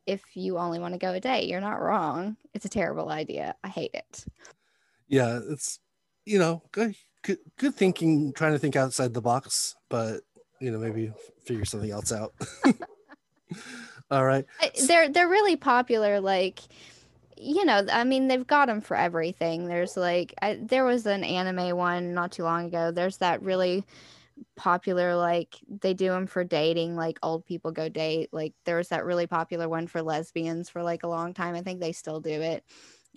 if 0.06 0.22
you 0.34 0.58
only 0.58 0.78
want 0.78 0.92
to 0.92 0.98
go 0.98 1.14
a 1.14 1.20
day. 1.20 1.46
You're 1.46 1.62
not 1.62 1.80
wrong. 1.80 2.36
It's 2.52 2.66
a 2.66 2.68
terrible 2.68 3.08
idea. 3.08 3.56
I 3.64 3.68
hate 3.68 3.94
it. 3.94 4.26
Yeah, 5.08 5.40
it's 5.48 5.80
you 6.26 6.38
know, 6.38 6.62
good 6.70 6.94
good, 7.22 7.38
good 7.56 7.74
thinking 7.74 8.34
trying 8.34 8.52
to 8.52 8.58
think 8.58 8.76
outside 8.76 9.14
the 9.14 9.22
box, 9.22 9.74
but 9.88 10.20
you 10.60 10.70
know, 10.70 10.78
maybe 10.78 11.12
figure 11.46 11.64
something 11.64 11.90
else 11.90 12.12
out. 12.12 12.34
All 14.10 14.24
right. 14.24 14.44
They're 14.86 15.08
they're 15.08 15.28
really 15.28 15.56
popular. 15.56 16.20
Like, 16.20 16.60
you 17.36 17.64
know, 17.64 17.86
I 17.90 18.04
mean, 18.04 18.28
they've 18.28 18.46
got 18.46 18.66
them 18.66 18.80
for 18.80 18.96
everything. 18.96 19.66
There's 19.66 19.96
like, 19.96 20.34
I, 20.40 20.58
there 20.60 20.84
was 20.84 21.06
an 21.06 21.24
anime 21.24 21.76
one 21.76 22.14
not 22.14 22.32
too 22.32 22.44
long 22.44 22.66
ago. 22.66 22.90
There's 22.90 23.18
that 23.18 23.42
really 23.42 23.84
popular 24.56 25.14
like 25.14 25.56
they 25.68 25.94
do 25.94 26.08
them 26.08 26.26
for 26.26 26.42
dating 26.42 26.96
like 26.96 27.18
old 27.22 27.46
people 27.46 27.70
go 27.70 27.88
date 27.88 28.28
like 28.32 28.52
there 28.64 28.76
was 28.76 28.88
that 28.88 29.04
really 29.04 29.26
popular 29.28 29.68
one 29.68 29.86
for 29.86 30.02
lesbians 30.02 30.68
for 30.68 30.82
like 30.82 31.04
a 31.04 31.08
long 31.08 31.32
time 31.32 31.54
i 31.54 31.60
think 31.62 31.80
they 31.80 31.92
still 31.92 32.20
do 32.20 32.30
it 32.42 32.64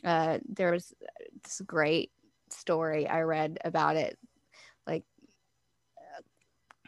uh 0.06 0.38
there 0.48 0.72
was 0.72 0.94
this 1.44 1.62
great 1.66 2.12
story 2.50 3.08
i 3.08 3.22
read 3.22 3.58
about 3.66 3.96
it 3.96 4.18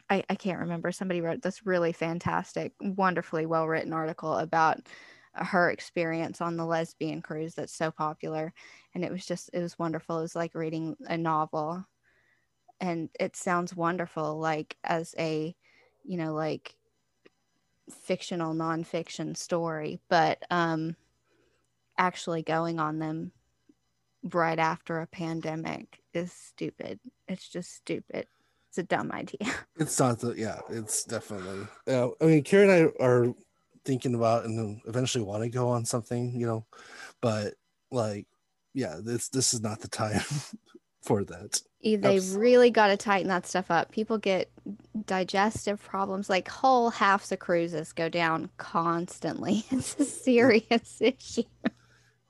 I, 0.09 0.23
I 0.29 0.35
can't 0.35 0.59
remember. 0.59 0.91
Somebody 0.91 1.21
wrote 1.21 1.41
this 1.41 1.65
really 1.65 1.91
fantastic, 1.91 2.73
wonderfully 2.81 3.45
well 3.45 3.67
written 3.67 3.93
article 3.93 4.35
about 4.35 4.79
her 5.33 5.69
experience 5.69 6.41
on 6.41 6.57
the 6.57 6.65
lesbian 6.65 7.21
cruise 7.21 7.55
that's 7.55 7.75
so 7.75 7.91
popular. 7.91 8.53
And 8.95 9.05
it 9.05 9.11
was 9.11 9.25
just, 9.25 9.49
it 9.53 9.61
was 9.61 9.77
wonderful. 9.77 10.17
It 10.19 10.23
was 10.23 10.35
like 10.35 10.55
reading 10.55 10.97
a 11.07 11.17
novel. 11.17 11.85
And 12.81 13.09
it 13.19 13.35
sounds 13.35 13.75
wonderful, 13.75 14.39
like 14.39 14.77
as 14.83 15.13
a 15.19 15.55
you 16.03 16.17
know, 16.17 16.33
like 16.33 16.75
fictional 17.89 18.53
nonfiction 18.53 19.35
story, 19.35 19.99
but 20.09 20.43
um, 20.49 20.95
actually 21.97 22.41
going 22.41 22.79
on 22.79 22.99
them 22.99 23.31
right 24.33 24.59
after 24.59 24.99
a 24.99 25.07
pandemic 25.07 25.99
is 26.13 26.31
stupid. 26.31 26.99
It's 27.27 27.47
just 27.47 27.73
stupid. 27.73 28.27
It's 28.69 28.77
a 28.77 28.83
dumb 28.83 29.11
idea. 29.11 29.39
It's 29.79 29.99
not 29.99 30.19
the 30.19 30.33
yeah. 30.33 30.59
It's 30.69 31.03
definitely. 31.05 31.67
Uh, 31.87 32.09
I 32.21 32.25
mean, 32.25 32.43
Karen 32.43 32.69
and 32.69 32.91
I 32.99 33.03
are 33.03 33.33
thinking 33.85 34.13
about 34.13 34.45
and 34.45 34.81
eventually 34.85 35.23
want 35.23 35.43
to 35.43 35.49
go 35.49 35.69
on 35.69 35.85
something, 35.85 36.39
you 36.39 36.45
know, 36.45 36.65
but 37.21 37.55
like, 37.91 38.27
yeah, 38.73 38.97
this 39.01 39.29
this 39.29 39.53
is 39.53 39.61
not 39.61 39.79
the 39.79 39.87
time 39.87 40.21
for 41.01 41.23
that. 41.23 41.61
They 41.81 42.19
really 42.19 42.71
got 42.71 42.87
to 42.87 42.97
tighten 42.97 43.29
that 43.29 43.47
stuff 43.47 43.71
up. 43.71 43.89
People 43.91 44.17
get 44.17 44.51
digestive 45.05 45.81
problems. 45.81 46.29
Like 46.29 46.49
whole 46.49 46.89
halves 46.89 47.31
of 47.31 47.39
cruises 47.39 47.93
go 47.93 48.09
down 48.09 48.49
constantly. 48.57 49.63
It's 49.71 49.95
a 49.97 50.05
serious 50.05 51.01
issue. 51.01 51.43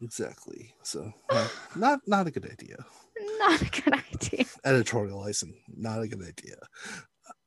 Exactly. 0.01 0.75
So, 0.84 1.12
uh, 1.29 1.48
not 1.75 2.00
not 2.08 2.27
a 2.27 2.31
good 2.31 2.46
idea. 2.46 2.86
Not 3.39 3.61
a 3.61 3.81
good 3.81 3.93
idea. 3.93 4.45
Editorializing, 4.65 5.53
not 5.75 6.01
a 6.01 6.07
good 6.07 6.21
idea. 6.21 6.55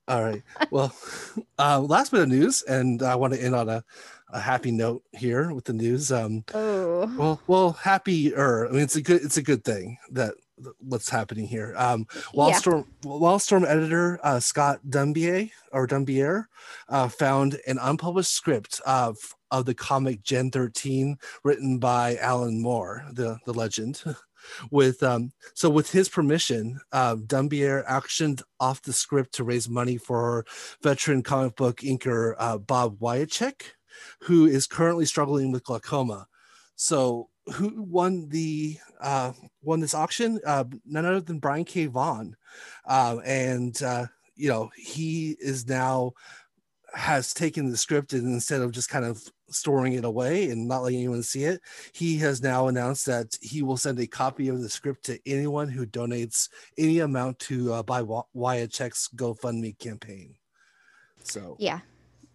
All 0.08 0.22
right. 0.22 0.42
Well, 0.70 0.94
uh, 1.58 1.80
last 1.80 2.12
bit 2.12 2.22
of 2.22 2.28
news, 2.28 2.62
and 2.62 3.02
I 3.02 3.14
want 3.14 3.34
to 3.34 3.42
end 3.42 3.54
on 3.54 3.68
a, 3.68 3.84
a 4.32 4.40
happy 4.40 4.70
note 4.70 5.02
here 5.12 5.52
with 5.54 5.64
the 5.64 5.72
news. 5.72 6.10
Um, 6.10 6.44
oh. 6.54 7.14
Well, 7.16 7.40
well, 7.46 7.72
happier. 7.72 8.68
I 8.68 8.72
mean, 8.72 8.82
it's 8.82 8.96
a 8.96 9.02
good, 9.02 9.22
it's 9.22 9.36
a 9.36 9.42
good 9.42 9.64
thing 9.64 9.98
that 10.10 10.34
what's 10.80 11.08
happening 11.08 11.46
here. 11.46 11.74
Um, 11.76 12.06
Wildstorm, 12.34 12.86
yeah. 13.04 13.10
Wildstorm 13.10 13.66
editor 13.66 14.18
uh, 14.22 14.40
Scott 14.40 14.80
Dunbier 14.88 15.50
or 15.72 15.86
Dunbier 15.86 16.44
uh, 16.88 17.08
found 17.08 17.58
an 17.66 17.78
unpublished 17.80 18.32
script 18.32 18.80
of 18.86 19.16
of 19.50 19.66
the 19.66 19.74
comic 19.74 20.22
Gen 20.22 20.50
13 20.50 21.16
written 21.44 21.78
by 21.78 22.16
Alan 22.16 22.60
Moore, 22.60 23.04
the 23.12 23.38
the 23.46 23.54
legend. 23.54 24.02
with 24.70 25.02
um, 25.02 25.32
so 25.54 25.70
with 25.70 25.90
his 25.90 26.08
permission, 26.08 26.80
uh, 26.92 27.16
Dunbier 27.16 27.86
actioned 27.86 28.42
off 28.60 28.82
the 28.82 28.92
script 28.92 29.34
to 29.34 29.44
raise 29.44 29.68
money 29.68 29.96
for 29.96 30.44
veteran 30.82 31.22
comic 31.22 31.56
book 31.56 31.78
inker 31.78 32.34
uh, 32.38 32.58
Bob 32.58 32.98
Wiacek, 32.98 33.62
who 34.22 34.46
is 34.46 34.66
currently 34.66 35.04
struggling 35.04 35.52
with 35.52 35.64
glaucoma. 35.64 36.26
So 36.76 37.28
who 37.54 37.82
won 37.82 38.28
the 38.28 38.78
uh, 39.00 39.32
won 39.62 39.80
this 39.80 39.94
auction? 39.94 40.40
Uh, 40.46 40.64
none 40.84 41.04
other 41.04 41.20
than 41.20 41.38
Brian 41.38 41.64
K. 41.64 41.86
Vaughan, 41.86 42.36
uh, 42.86 43.18
and 43.24 43.78
you 44.34 44.48
know 44.48 44.70
he 44.76 45.36
is 45.40 45.68
now 45.68 46.12
has 46.94 47.32
taken 47.32 47.70
the 47.70 47.76
script 47.76 48.12
and 48.12 48.26
instead 48.26 48.60
of 48.60 48.72
just 48.72 48.88
kind 48.88 49.04
of 49.04 49.22
storing 49.54 49.94
it 49.94 50.04
away 50.04 50.50
and 50.50 50.68
not 50.68 50.82
letting 50.82 50.98
anyone 50.98 51.22
see 51.22 51.44
it, 51.44 51.60
he 51.92 52.18
has 52.18 52.42
now 52.42 52.68
announced 52.68 53.06
that 53.06 53.36
he 53.40 53.62
will 53.62 53.76
send 53.76 53.98
a 54.00 54.06
copy 54.06 54.48
of 54.48 54.60
the 54.60 54.68
script 54.68 55.04
to 55.06 55.18
anyone 55.26 55.68
who 55.68 55.86
donates 55.86 56.48
any 56.78 57.00
amount 57.00 57.38
to 57.40 57.72
uh, 57.72 57.82
buy 57.82 58.02
Wiacek's 58.02 59.08
GoFundMe 59.14 59.78
campaign. 59.78 60.34
So 61.24 61.56
yeah, 61.58 61.80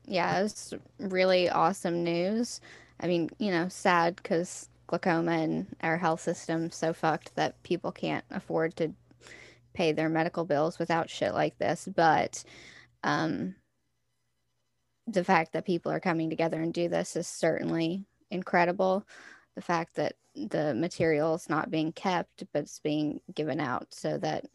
yeah, 0.06 0.42
it's 0.42 0.74
really 1.00 1.50
awesome 1.50 2.04
news. 2.04 2.62
I 3.00 3.08
mean, 3.08 3.30
you 3.38 3.52
know, 3.52 3.68
sad 3.68 4.16
because 4.16 4.70
glaucoma 4.88 5.34
and 5.34 5.68
our 5.82 5.98
health 5.98 6.22
system 6.22 6.72
so 6.72 6.94
fucked 6.94 7.36
that 7.36 7.62
people 7.64 7.92
can't 7.92 8.24
afford 8.32 8.76
to 8.78 8.94
pay 9.74 9.92
their 9.92 10.10
medical 10.10 10.46
bills 10.46 10.80
without 10.80 11.10
shit 11.10 11.34
like 11.34 11.58
this. 11.58 11.88
But 11.94 12.44
um, 13.04 13.56
the 15.08 15.24
fact 15.24 15.54
that 15.54 15.66
people 15.66 15.92
are 15.92 16.00
coming 16.00 16.30
together 16.30 16.62
and 16.62 16.74
do 16.74 16.90
this 16.90 17.16
is 17.16 17.28
certainly 17.28 18.06
incredible. 18.30 19.06
The 19.56 19.62
fact 19.62 19.96
that 19.96 20.16
the 20.36 20.76
material 20.76 21.34
is 21.34 21.50
not 21.50 21.72
being 21.72 21.92
kept, 21.94 22.44
but 22.54 22.64
it's 22.64 22.80
being 22.80 23.22
given 23.34 23.60
out 23.60 23.88
so 23.92 24.18
that, 24.18 24.46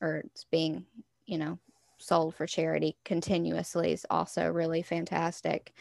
or 0.00 0.18
it's 0.26 0.44
being, 0.44 0.84
you 1.26 1.38
know, 1.38 1.58
sold 1.98 2.34
for 2.34 2.46
charity 2.46 2.96
continuously 3.04 3.92
is 3.92 4.06
also 4.10 4.48
really 4.48 4.82
fantastic. 4.82 5.72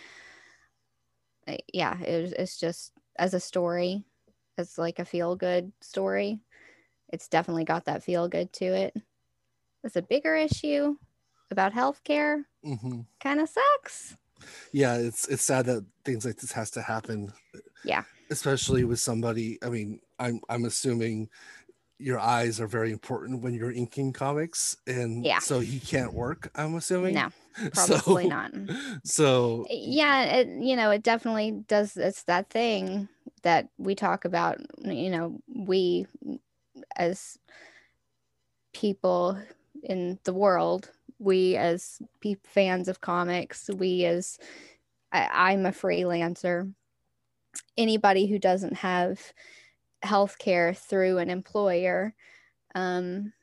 Yeah, 1.73 1.99
it, 1.99 2.33
it's 2.37 2.57
just 2.57 2.93
as 3.19 3.33
a 3.33 3.39
story, 3.39 4.03
as 4.57 4.77
like 4.77 4.99
a 4.99 5.05
feel 5.05 5.35
good 5.35 5.71
story, 5.81 6.39
it's 7.09 7.27
definitely 7.27 7.65
got 7.65 7.85
that 7.85 8.03
feel 8.03 8.27
good 8.27 8.53
to 8.53 8.65
it. 8.65 8.95
It's 9.83 9.95
a 9.95 10.01
bigger 10.01 10.35
issue 10.35 10.95
about 11.49 11.73
healthcare. 11.73 12.45
Mm-hmm. 12.65 13.01
Kind 13.19 13.39
of 13.41 13.49
sucks. 13.49 14.15
Yeah, 14.71 14.95
it's 14.95 15.27
it's 15.27 15.43
sad 15.43 15.65
that 15.65 15.85
things 16.05 16.25
like 16.25 16.37
this 16.37 16.51
has 16.51 16.71
to 16.71 16.81
happen. 16.81 17.33
Yeah, 17.83 18.03
especially 18.29 18.83
with 18.83 18.99
somebody. 18.99 19.59
I 19.63 19.69
mean, 19.69 19.99
I'm 20.19 20.41
I'm 20.49 20.65
assuming 20.65 21.29
your 22.01 22.19
eyes 22.19 22.59
are 22.59 22.67
very 22.67 22.91
important 22.91 23.41
when 23.41 23.53
you're 23.53 23.71
inking 23.71 24.13
comics, 24.13 24.75
and 24.87 25.23
yeah, 25.23 25.39
so 25.39 25.59
he 25.59 25.79
can't 25.79 26.13
work. 26.13 26.49
I'm 26.55 26.75
assuming. 26.75 27.13
No, 27.13 27.29
probably 27.73 28.23
so, 28.23 28.29
not. 28.29 28.51
So 29.03 29.65
eh, 29.69 29.75
yeah, 29.77 30.23
it, 30.23 30.47
you 30.63 30.75
know, 30.75 30.89
it 30.91 31.03
definitely 31.03 31.51
does. 31.67 31.95
It's 31.97 32.23
that 32.23 32.49
thing 32.49 33.07
that 33.43 33.69
we 33.77 33.95
talk 33.95 34.25
about. 34.25 34.59
You 34.83 35.09
know, 35.09 35.39
we 35.47 36.07
as 36.95 37.37
people 38.73 39.37
in 39.83 40.19
the 40.23 40.33
world 40.33 40.89
we 41.21 41.55
as 41.55 42.01
fans 42.43 42.87
of 42.87 42.99
comics 42.99 43.69
we 43.77 44.05
as 44.05 44.39
I, 45.11 45.29
i'm 45.31 45.65
a 45.65 45.71
freelancer. 45.71 46.73
Anybody 47.77 48.27
who 48.27 48.39
doesn't 48.39 48.75
have 48.77 49.33
health 50.01 50.37
care 50.39 50.73
through 50.73 51.19
an 51.19 51.29
employer 51.29 52.15
um 52.75 53.33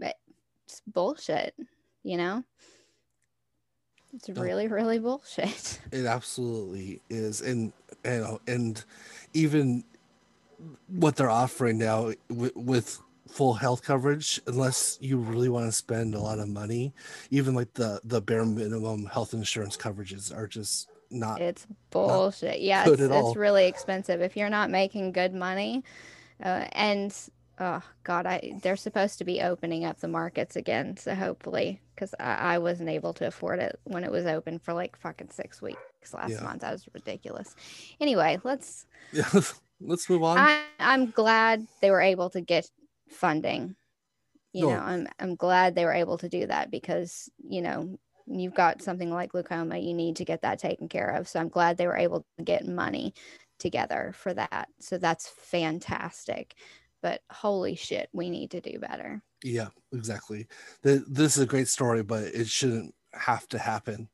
it's 0.00 0.82
bullshit 0.86 1.54
you 2.02 2.16
know? 2.16 2.44
It's 4.14 4.28
really 4.28 4.68
really 4.68 4.98
bullshit. 4.98 5.80
It 5.92 6.06
absolutely 6.06 7.00
is 7.08 7.40
and 7.40 7.72
and 8.04 8.38
and 8.46 8.84
even 9.32 9.84
what 10.88 11.16
they're 11.16 11.30
offering 11.30 11.78
now 11.78 12.12
with, 12.28 12.56
with 12.56 13.00
full 13.28 13.54
health 13.54 13.82
coverage 13.82 14.40
unless 14.46 14.98
you 15.00 15.16
really 15.18 15.48
want 15.48 15.66
to 15.66 15.72
spend 15.72 16.14
a 16.14 16.20
lot 16.20 16.38
of 16.38 16.48
money. 16.48 16.92
Even 17.30 17.54
like 17.54 17.72
the 17.74 18.00
the 18.04 18.20
bare 18.20 18.44
minimum 18.44 19.06
health 19.06 19.34
insurance 19.34 19.76
coverages 19.76 20.34
are 20.34 20.46
just 20.46 20.90
not 21.10 21.40
it's 21.40 21.66
bullshit. 21.90 22.50
Not 22.50 22.60
yeah 22.60 22.84
it's, 22.88 23.00
it's 23.00 23.36
really 23.36 23.66
expensive. 23.66 24.20
If 24.20 24.36
you're 24.36 24.50
not 24.50 24.70
making 24.70 25.12
good 25.12 25.34
money 25.34 25.84
uh, 26.42 26.66
and 26.72 27.14
oh 27.60 27.80
god 28.02 28.26
i 28.26 28.52
they're 28.62 28.76
supposed 28.76 29.18
to 29.18 29.24
be 29.24 29.40
opening 29.40 29.84
up 29.84 30.00
the 30.00 30.08
markets 30.08 30.56
again 30.56 30.96
so 30.96 31.14
hopefully 31.14 31.80
because 31.94 32.12
I, 32.18 32.54
I, 32.54 32.58
wasn't 32.58 32.88
able 32.88 33.12
to 33.14 33.28
afford 33.28 33.60
it 33.60 33.78
when 33.84 34.02
it 34.02 34.10
was 34.10 34.26
open 34.26 34.58
for 34.58 34.74
like 34.74 34.96
fucking 34.96 35.30
six 35.30 35.62
weeks 35.62 35.78
last 36.12 36.32
yeah. 36.32 36.40
month. 36.40 36.62
That 36.62 36.72
was 36.72 36.88
ridiculous. 36.92 37.54
Anyway 38.00 38.40
let's 38.42 38.86
yeah 39.12 39.28
let's 39.80 40.10
move 40.10 40.24
on. 40.24 40.38
I, 40.38 40.62
i'm 40.80 41.10
glad 41.10 41.66
they 41.80 41.90
were 41.90 42.00
able 42.00 42.28
to 42.30 42.40
get 42.40 42.68
funding. 43.14 43.76
You 44.52 44.62
no. 44.62 44.70
know, 44.70 44.80
I'm 44.80 45.08
I'm 45.18 45.34
glad 45.34 45.74
they 45.74 45.84
were 45.84 45.92
able 45.92 46.18
to 46.18 46.28
do 46.28 46.46
that 46.46 46.70
because, 46.70 47.28
you 47.38 47.62
know, 47.62 47.98
you've 48.26 48.54
got 48.54 48.82
something 48.82 49.10
like 49.10 49.32
glaucoma, 49.32 49.78
you 49.78 49.94
need 49.94 50.16
to 50.16 50.24
get 50.24 50.42
that 50.42 50.58
taken 50.58 50.88
care 50.88 51.10
of. 51.10 51.28
So 51.28 51.40
I'm 51.40 51.48
glad 51.48 51.76
they 51.76 51.86
were 51.86 51.96
able 51.96 52.24
to 52.38 52.44
get 52.44 52.66
money 52.66 53.14
together 53.58 54.12
for 54.14 54.32
that. 54.34 54.68
So 54.80 54.98
that's 54.98 55.28
fantastic. 55.28 56.54
But 57.02 57.20
holy 57.30 57.74
shit, 57.74 58.08
we 58.12 58.30
need 58.30 58.52
to 58.52 58.60
do 58.60 58.78
better. 58.78 59.22
Yeah, 59.42 59.68
exactly. 59.92 60.46
The, 60.82 61.04
this 61.06 61.36
is 61.36 61.42
a 61.42 61.46
great 61.46 61.68
story, 61.68 62.02
but 62.02 62.24
it 62.24 62.48
shouldn't 62.48 62.94
have 63.12 63.46
to 63.48 63.58
happen 63.58 64.08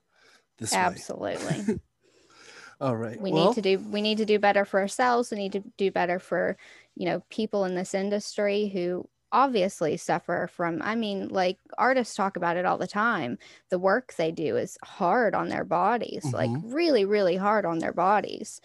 this 0.59 0.73
way. 0.73 0.79
Absolutely. 0.79 1.81
All 2.81 2.97
right. 2.97 3.21
We 3.21 3.31
well, 3.31 3.49
need 3.49 3.55
to 3.57 3.63
do 3.63 3.79
we 3.91 4.01
need 4.01 4.19
to 4.19 4.25
do 4.25 4.39
better 4.39 4.65
for 4.65 4.81
ourselves. 4.81 5.31
We 5.31 5.39
need 5.39 5.53
to 5.53 5.63
do 5.77 5.91
better 5.91 6.19
for 6.19 6.57
you 7.01 7.07
know, 7.07 7.23
people 7.31 7.65
in 7.65 7.75
this 7.75 7.95
industry 7.95 8.69
who 8.69 9.09
obviously 9.33 9.97
suffer 9.97 10.51
from 10.53 10.83
i 10.83 10.97
mean 10.97 11.29
like 11.29 11.57
artists 11.79 12.17
talk 12.17 12.37
about 12.37 12.57
it 12.57 12.67
all 12.67 12.77
the 12.77 12.85
time 12.85 13.39
the 13.69 13.79
work 13.79 14.13
they 14.15 14.33
do 14.33 14.57
is 14.57 14.77
hard 14.83 15.37
on 15.37 15.49
their 15.49 15.63
bodies 15.63 16.25
mm-hmm. 16.25 16.35
like 16.35 16.51
really 16.65 17.05
really 17.05 17.37
hard 17.37 17.65
on 17.65 17.79
their 17.79 17.93
bodies 17.93 18.61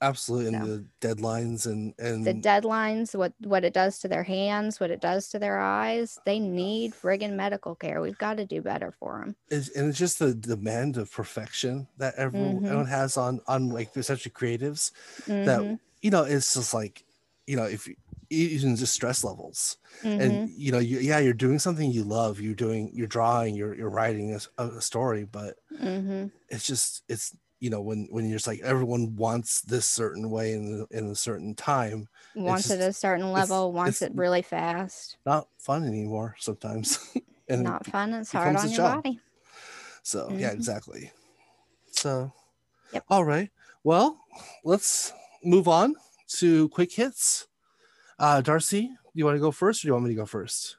absolutely 0.00 0.54
and 0.54 0.64
the 0.64 0.84
deadlines 1.00 1.66
and 1.66 1.92
and 1.98 2.24
the 2.24 2.32
deadlines 2.32 3.12
what 3.12 3.32
what 3.40 3.64
it 3.64 3.74
does 3.74 3.98
to 3.98 4.06
their 4.06 4.22
hands 4.22 4.78
what 4.78 4.92
it 4.92 5.00
does 5.00 5.28
to 5.28 5.36
their 5.36 5.58
eyes 5.58 6.16
they 6.24 6.38
need 6.38 6.94
friggin 6.94 7.32
medical 7.32 7.74
care 7.74 8.00
we've 8.00 8.18
got 8.18 8.36
to 8.36 8.46
do 8.46 8.62
better 8.62 8.94
for 9.00 9.18
them 9.18 9.34
it's, 9.48 9.68
and 9.70 9.88
it's 9.88 9.98
just 9.98 10.20
the 10.20 10.32
demand 10.32 10.96
of 10.96 11.10
perfection 11.10 11.88
that 11.98 12.14
everyone 12.14 12.60
mm-hmm. 12.60 12.84
has 12.84 13.16
on 13.16 13.40
on 13.48 13.68
like 13.68 13.90
especially 13.96 14.30
creatives 14.30 14.92
mm-hmm. 15.26 15.44
that 15.44 15.80
you 16.00 16.10
know, 16.10 16.24
it's 16.24 16.54
just 16.54 16.74
like, 16.74 17.04
you 17.50 17.56
know, 17.56 17.64
if 17.76 17.88
even 18.32 18.76
just 18.76 18.94
stress 18.94 19.24
levels 19.24 19.76
Mhm. 20.04 20.20
and 20.22 20.32
you 20.50 20.70
know 20.70 20.78
you, 20.78 21.00
yeah 21.00 21.18
you're 21.18 21.32
doing 21.46 21.58
something 21.58 21.90
you 21.90 22.04
love 22.04 22.38
you're 22.44 22.54
doing 22.66 22.82
you're 22.94 23.08
drawing 23.18 23.56
you're, 23.56 23.74
you're 23.74 23.90
writing 23.90 24.26
a, 24.58 24.62
a 24.62 24.80
story 24.80 25.24
but 25.38 25.56
Mhm. 25.82 26.30
it's 26.48 26.64
just 26.64 27.02
it's 27.08 27.34
you 27.58 27.70
know 27.70 27.80
when 27.88 28.06
when 28.14 28.22
you're 28.28 28.38
just 28.38 28.46
like 28.46 28.60
everyone 28.60 29.16
wants 29.16 29.62
this 29.62 29.84
certain 29.84 30.30
way 30.30 30.52
in 30.52 30.62
the, 30.78 30.86
in 30.96 31.08
a 31.10 31.14
certain 31.16 31.56
time 31.56 32.06
wants 32.36 32.66
it 32.66 32.78
just- 32.78 32.80
at 32.82 32.88
a 32.88 32.92
certain 32.92 33.32
level, 33.32 33.72
wants 33.72 34.00
it's- 34.00 34.12
it 34.14 34.16
really 34.16 34.42
fast. 34.42 35.16
not 35.26 35.48
fun 35.58 35.82
anymore 35.84 36.36
sometimes 36.38 37.00
and 37.48 37.64
Not 37.64 37.84
fun. 37.84 38.14
It's 38.14 38.30
hard 38.30 38.54
on 38.54 38.68
your 38.70 38.76
job. 38.76 39.02
body. 39.02 39.18
so 40.04 40.28
yeah 40.38 40.50
Mhm. 40.50 40.54
exactly 40.54 41.10
so 41.90 42.32
Yep. 42.94 43.04
all 43.10 43.24
right 43.24 43.50
well 43.82 44.20
let's 44.62 45.12
move 45.42 45.66
on 45.66 45.96
to 46.38 46.68
quick 46.70 46.92
hits 46.92 47.46
uh 48.18 48.40
darcy 48.40 48.82
do 48.82 48.88
you 49.14 49.24
want 49.24 49.36
to 49.36 49.40
go 49.40 49.50
first 49.50 49.80
or 49.80 49.82
do 49.82 49.88
you 49.88 49.92
want 49.92 50.04
me 50.04 50.10
to 50.10 50.16
go 50.16 50.26
first 50.26 50.76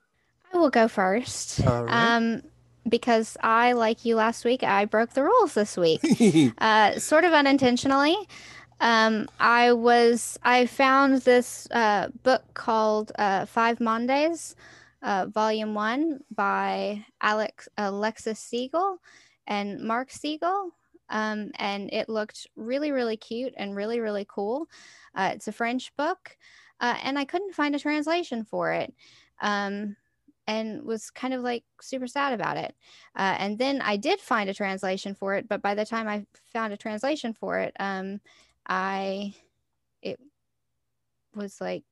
I 0.53 0.57
will 0.57 0.69
go 0.69 0.87
first. 0.87 1.59
Right. 1.59 1.87
Um, 1.89 2.41
because 2.87 3.37
I, 3.41 3.73
like 3.73 4.05
you 4.05 4.15
last 4.15 4.43
week, 4.43 4.63
I 4.63 4.85
broke 4.85 5.11
the 5.11 5.23
rules 5.23 5.53
this 5.53 5.77
week. 5.77 6.01
uh, 6.57 6.99
sort 6.99 7.23
of 7.23 7.33
unintentionally. 7.33 8.17
Um, 8.79 9.27
I 9.39 9.73
was 9.73 10.39
I 10.43 10.65
found 10.65 11.21
this 11.21 11.67
uh, 11.69 12.07
book 12.23 12.43
called 12.55 13.11
uh, 13.17 13.45
Five 13.45 13.79
Mondays, 13.79 14.55
uh, 15.03 15.27
Volume 15.27 15.75
One 15.75 16.21
by 16.35 17.05
Alex 17.21 17.69
Alexis 17.77 18.39
Siegel 18.39 18.97
and 19.45 19.81
Mark 19.81 20.09
Siegel, 20.09 20.71
um, 21.09 21.51
and 21.59 21.93
it 21.93 22.09
looked 22.09 22.47
really 22.55 22.91
really 22.91 23.17
cute 23.17 23.53
and 23.55 23.75
really 23.75 23.99
really 23.99 24.25
cool. 24.27 24.65
Uh, 25.15 25.31
it's 25.33 25.47
a 25.47 25.51
French 25.51 25.95
book, 25.95 26.37
uh, 26.79 26.97
and 27.03 27.17
I 27.17 27.25
couldn't 27.25 27.55
find 27.55 27.75
a 27.75 27.79
translation 27.79 28.43
for 28.43 28.71
it. 28.71 28.93
Um, 29.41 29.95
and 30.47 30.83
was 30.83 31.09
kind 31.11 31.33
of 31.33 31.41
like 31.41 31.63
super 31.81 32.07
sad 32.07 32.33
about 32.33 32.57
it. 32.57 32.75
Uh, 33.15 33.35
and 33.37 33.57
then 33.57 33.81
I 33.81 33.95
did 33.95 34.19
find 34.19 34.49
a 34.49 34.53
translation 34.53 35.15
for 35.15 35.35
it, 35.35 35.47
but 35.47 35.61
by 35.61 35.75
the 35.75 35.85
time 35.85 36.07
I 36.07 36.25
found 36.51 36.73
a 36.73 36.77
translation 36.77 37.33
for 37.33 37.59
it, 37.59 37.73
um, 37.79 38.19
I 38.67 39.33
it 40.01 40.19
was 41.35 41.61
like 41.61 41.83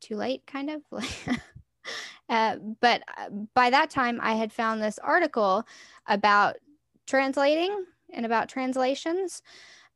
too 0.00 0.16
late, 0.16 0.46
kind 0.46 0.70
of 0.70 0.82
uh, 2.28 2.56
but 2.80 3.02
uh, 3.16 3.30
by 3.54 3.70
that 3.70 3.90
time, 3.90 4.18
I 4.22 4.34
had 4.34 4.52
found 4.52 4.82
this 4.82 4.98
article 4.98 5.64
about 6.06 6.56
translating 7.06 7.84
and 8.12 8.24
about 8.26 8.48
translations 8.48 9.42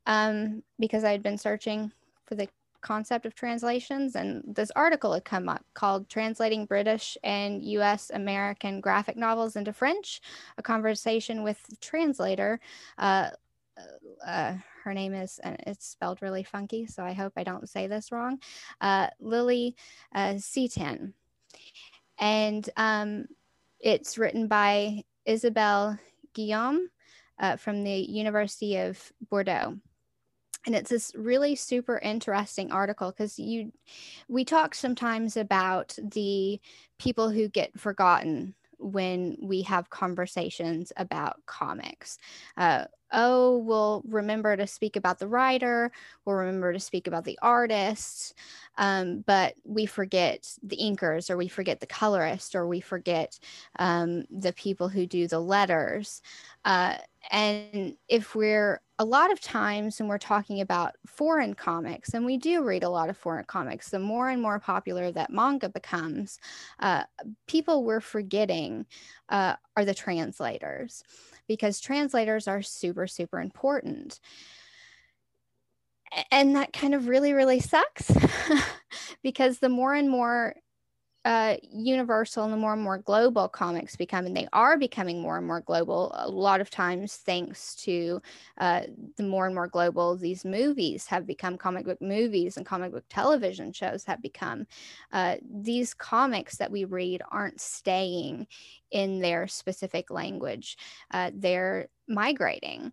um, 0.06 0.62
because 0.78 1.04
I 1.04 1.12
had 1.12 1.22
been 1.22 1.38
searching 1.38 1.92
the 2.34 2.48
concept 2.82 3.24
of 3.24 3.34
translations 3.34 4.16
and 4.16 4.42
this 4.46 4.70
article 4.74 5.12
had 5.12 5.24
come 5.24 5.48
up 5.48 5.64
called 5.72 6.08
translating 6.08 6.66
british 6.66 7.16
and 7.22 7.62
us 7.62 8.10
american 8.12 8.80
graphic 8.80 9.16
novels 9.16 9.56
into 9.56 9.72
french 9.72 10.20
a 10.58 10.62
conversation 10.62 11.42
with 11.42 11.58
translator. 11.80 12.60
Uh, 12.98 13.30
uh, 14.26 14.54
her 14.84 14.92
name 14.92 15.14
is 15.14 15.38
and 15.42 15.56
it's 15.66 15.86
spelled 15.86 16.20
really 16.22 16.42
funky 16.42 16.86
so 16.86 17.04
i 17.04 17.12
hope 17.12 17.32
i 17.36 17.44
don't 17.44 17.68
say 17.68 17.86
this 17.86 18.12
wrong 18.12 18.38
uh, 18.80 19.06
lily 19.20 19.76
uh, 20.14 20.34
Sztajn 20.34 21.12
and 22.18 22.70
um, 22.76 23.26
it's 23.80 24.18
written 24.18 24.48
by 24.48 25.04
isabelle 25.24 25.98
guillaume 26.34 26.88
uh, 27.38 27.56
from 27.56 27.84
the 27.84 27.94
university 27.94 28.76
of 28.76 29.12
bordeaux 29.30 29.76
and 30.66 30.74
it's 30.74 30.90
this 30.90 31.12
really 31.16 31.54
super 31.54 31.98
interesting 31.98 32.70
article 32.70 33.10
because 33.10 33.38
you 33.38 33.72
we 34.28 34.44
talk 34.44 34.74
sometimes 34.74 35.36
about 35.36 35.96
the 36.02 36.60
people 36.98 37.30
who 37.30 37.48
get 37.48 37.78
forgotten 37.78 38.54
when 38.78 39.36
we 39.40 39.62
have 39.62 39.90
conversations 39.90 40.92
about 40.96 41.40
comics. 41.46 42.18
Uh, 42.56 42.84
oh 43.12 43.58
we'll 43.58 44.02
remember 44.06 44.56
to 44.56 44.66
speak 44.66 44.96
about 44.96 45.18
the 45.18 45.28
writer 45.28 45.92
we'll 46.24 46.34
remember 46.34 46.72
to 46.72 46.80
speak 46.80 47.06
about 47.06 47.24
the 47.24 47.38
artist 47.42 48.34
um, 48.78 49.22
but 49.26 49.54
we 49.64 49.86
forget 49.86 50.56
the 50.62 50.76
inkers 50.76 51.30
or 51.30 51.36
we 51.36 51.48
forget 51.48 51.80
the 51.80 51.86
colorist 51.86 52.54
or 52.54 52.66
we 52.66 52.80
forget 52.80 53.38
um, 53.78 54.24
the 54.30 54.52
people 54.52 54.88
who 54.88 55.06
do 55.06 55.28
the 55.28 55.40
letters. 55.40 56.22
Uh, 56.64 56.96
and 57.30 57.96
if 58.08 58.34
we're 58.34 58.80
a 59.02 59.04
lot 59.04 59.32
of 59.32 59.40
times 59.40 59.98
when 59.98 60.08
we're 60.08 60.16
talking 60.16 60.60
about 60.60 60.94
foreign 61.08 61.54
comics, 61.54 62.14
and 62.14 62.24
we 62.24 62.36
do 62.36 62.62
read 62.62 62.84
a 62.84 62.88
lot 62.88 63.10
of 63.10 63.16
foreign 63.16 63.44
comics, 63.44 63.90
the 63.90 63.98
more 63.98 64.30
and 64.30 64.40
more 64.40 64.60
popular 64.60 65.10
that 65.10 65.28
manga 65.28 65.68
becomes, 65.68 66.38
uh, 66.78 67.02
people 67.48 67.82
we're 67.82 68.00
forgetting 68.00 68.86
uh, 69.28 69.56
are 69.76 69.84
the 69.84 69.92
translators 69.92 71.02
because 71.48 71.80
translators 71.80 72.46
are 72.46 72.62
super, 72.62 73.08
super 73.08 73.40
important. 73.40 74.20
And 76.30 76.54
that 76.54 76.72
kind 76.72 76.94
of 76.94 77.08
really, 77.08 77.32
really 77.32 77.58
sucks 77.58 78.12
because 79.24 79.58
the 79.58 79.68
more 79.68 79.94
and 79.94 80.08
more 80.08 80.54
uh, 81.24 81.56
universal 81.72 82.44
and 82.44 82.52
the 82.52 82.56
more 82.56 82.72
and 82.72 82.82
more 82.82 82.98
global 82.98 83.48
comics 83.48 83.96
become, 83.96 84.26
and 84.26 84.36
they 84.36 84.48
are 84.52 84.76
becoming 84.76 85.20
more 85.22 85.38
and 85.38 85.46
more 85.46 85.60
global, 85.60 86.12
a 86.16 86.28
lot 86.28 86.60
of 86.60 86.70
times 86.70 87.16
thanks 87.16 87.76
to 87.76 88.20
uh, 88.58 88.82
the 89.16 89.22
more 89.22 89.46
and 89.46 89.54
more 89.54 89.68
global 89.68 90.16
these 90.16 90.44
movies 90.44 91.06
have 91.06 91.26
become, 91.26 91.56
comic 91.56 91.84
book 91.84 92.00
movies 92.02 92.56
and 92.56 92.66
comic 92.66 92.92
book 92.92 93.04
television 93.08 93.72
shows 93.72 94.04
have 94.04 94.20
become. 94.20 94.66
Uh, 95.12 95.36
these 95.48 95.94
comics 95.94 96.56
that 96.56 96.72
we 96.72 96.84
read 96.84 97.22
aren't 97.30 97.60
staying 97.60 98.46
in 98.90 99.20
their 99.20 99.46
specific 99.46 100.10
language, 100.10 100.76
uh, 101.12 101.30
they're 101.34 101.88
migrating. 102.08 102.92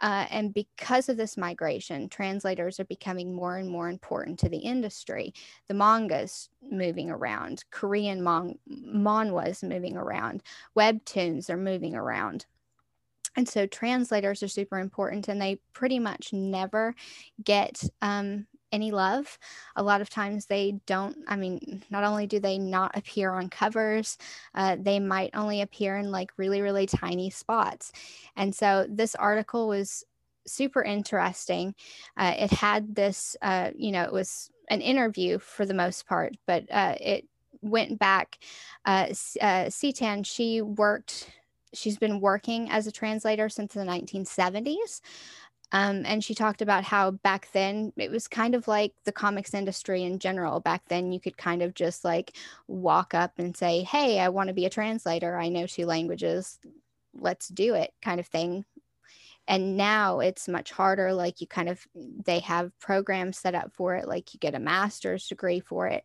Uh, 0.00 0.26
and 0.30 0.54
because 0.54 1.08
of 1.08 1.16
this 1.16 1.36
migration, 1.36 2.08
translators 2.08 2.78
are 2.78 2.84
becoming 2.84 3.34
more 3.34 3.56
and 3.56 3.68
more 3.68 3.88
important 3.88 4.38
to 4.38 4.48
the 4.48 4.58
industry. 4.58 5.32
The 5.66 5.74
manga's 5.74 6.48
moving 6.62 7.10
around, 7.10 7.64
Korean 7.70 8.22
mon- 8.22 8.58
manhwas 8.70 9.62
moving 9.62 9.96
around, 9.96 10.42
webtoons 10.76 11.50
are 11.50 11.56
moving 11.56 11.94
around. 11.94 12.46
And 13.36 13.48
so 13.48 13.66
translators 13.66 14.42
are 14.42 14.48
super 14.48 14.78
important 14.78 15.28
and 15.28 15.40
they 15.40 15.60
pretty 15.72 15.98
much 15.98 16.32
never 16.32 16.94
get 17.44 17.82
um, 18.02 18.46
any 18.72 18.90
love. 18.90 19.38
A 19.76 19.82
lot 19.82 20.00
of 20.00 20.10
times 20.10 20.46
they 20.46 20.80
don't, 20.86 21.16
I 21.26 21.36
mean, 21.36 21.82
not 21.90 22.04
only 22.04 22.26
do 22.26 22.40
they 22.40 22.58
not 22.58 22.96
appear 22.96 23.32
on 23.32 23.48
covers, 23.48 24.18
uh, 24.54 24.76
they 24.80 25.00
might 25.00 25.30
only 25.34 25.62
appear 25.62 25.96
in 25.96 26.10
like 26.10 26.30
really, 26.36 26.60
really 26.60 26.86
tiny 26.86 27.30
spots. 27.30 27.92
And 28.36 28.54
so 28.54 28.86
this 28.88 29.14
article 29.14 29.68
was 29.68 30.04
super 30.46 30.82
interesting. 30.82 31.74
Uh, 32.16 32.34
it 32.38 32.52
had 32.52 32.94
this, 32.94 33.36
uh, 33.42 33.70
you 33.76 33.92
know, 33.92 34.02
it 34.02 34.12
was 34.12 34.50
an 34.68 34.80
interview 34.80 35.38
for 35.38 35.64
the 35.66 35.74
most 35.74 36.06
part, 36.06 36.36
but 36.46 36.64
uh, 36.70 36.94
it 37.00 37.26
went 37.62 37.98
back. 37.98 38.38
Uh, 38.84 39.06
S- 39.10 39.36
uh, 39.40 39.64
Sztajn, 39.66 40.24
she 40.26 40.62
worked, 40.62 41.30
she's 41.74 41.98
been 41.98 42.20
working 42.20 42.70
as 42.70 42.86
a 42.86 42.92
translator 42.92 43.48
since 43.48 43.74
the 43.74 43.84
1970s. 43.84 45.00
Um, 45.70 46.04
and 46.06 46.24
she 46.24 46.34
talked 46.34 46.62
about 46.62 46.84
how 46.84 47.10
back 47.10 47.48
then 47.52 47.92
it 47.96 48.10
was 48.10 48.26
kind 48.26 48.54
of 48.54 48.66
like 48.68 48.94
the 49.04 49.12
comics 49.12 49.52
industry 49.52 50.02
in 50.02 50.18
general. 50.18 50.60
Back 50.60 50.82
then, 50.88 51.12
you 51.12 51.20
could 51.20 51.36
kind 51.36 51.62
of 51.62 51.74
just 51.74 52.04
like 52.04 52.36
walk 52.66 53.12
up 53.14 53.32
and 53.38 53.56
say, 53.56 53.82
Hey, 53.82 54.18
I 54.18 54.30
want 54.30 54.48
to 54.48 54.54
be 54.54 54.64
a 54.64 54.70
translator. 54.70 55.36
I 55.36 55.48
know 55.48 55.66
two 55.66 55.86
languages. 55.86 56.58
Let's 57.14 57.48
do 57.48 57.74
it, 57.74 57.92
kind 58.02 58.18
of 58.20 58.26
thing. 58.26 58.64
And 59.46 59.76
now 59.76 60.20
it's 60.20 60.46
much 60.48 60.70
harder. 60.70 61.12
Like 61.12 61.40
you 61.40 61.46
kind 61.46 61.68
of, 61.68 61.86
they 61.94 62.38
have 62.40 62.78
programs 62.80 63.38
set 63.38 63.54
up 63.54 63.72
for 63.72 63.96
it, 63.96 64.06
like 64.06 64.32
you 64.34 64.40
get 64.40 64.54
a 64.54 64.58
master's 64.58 65.26
degree 65.26 65.60
for 65.60 65.86
it. 65.86 66.04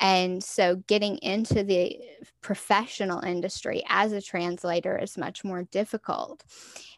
And 0.00 0.42
so 0.42 0.76
getting 0.88 1.18
into 1.18 1.62
the 1.62 1.96
professional 2.40 3.20
industry 3.20 3.82
as 3.88 4.12
a 4.12 4.20
translator 4.20 4.98
is 4.98 5.16
much 5.16 5.44
more 5.44 5.62
difficult. 5.62 6.42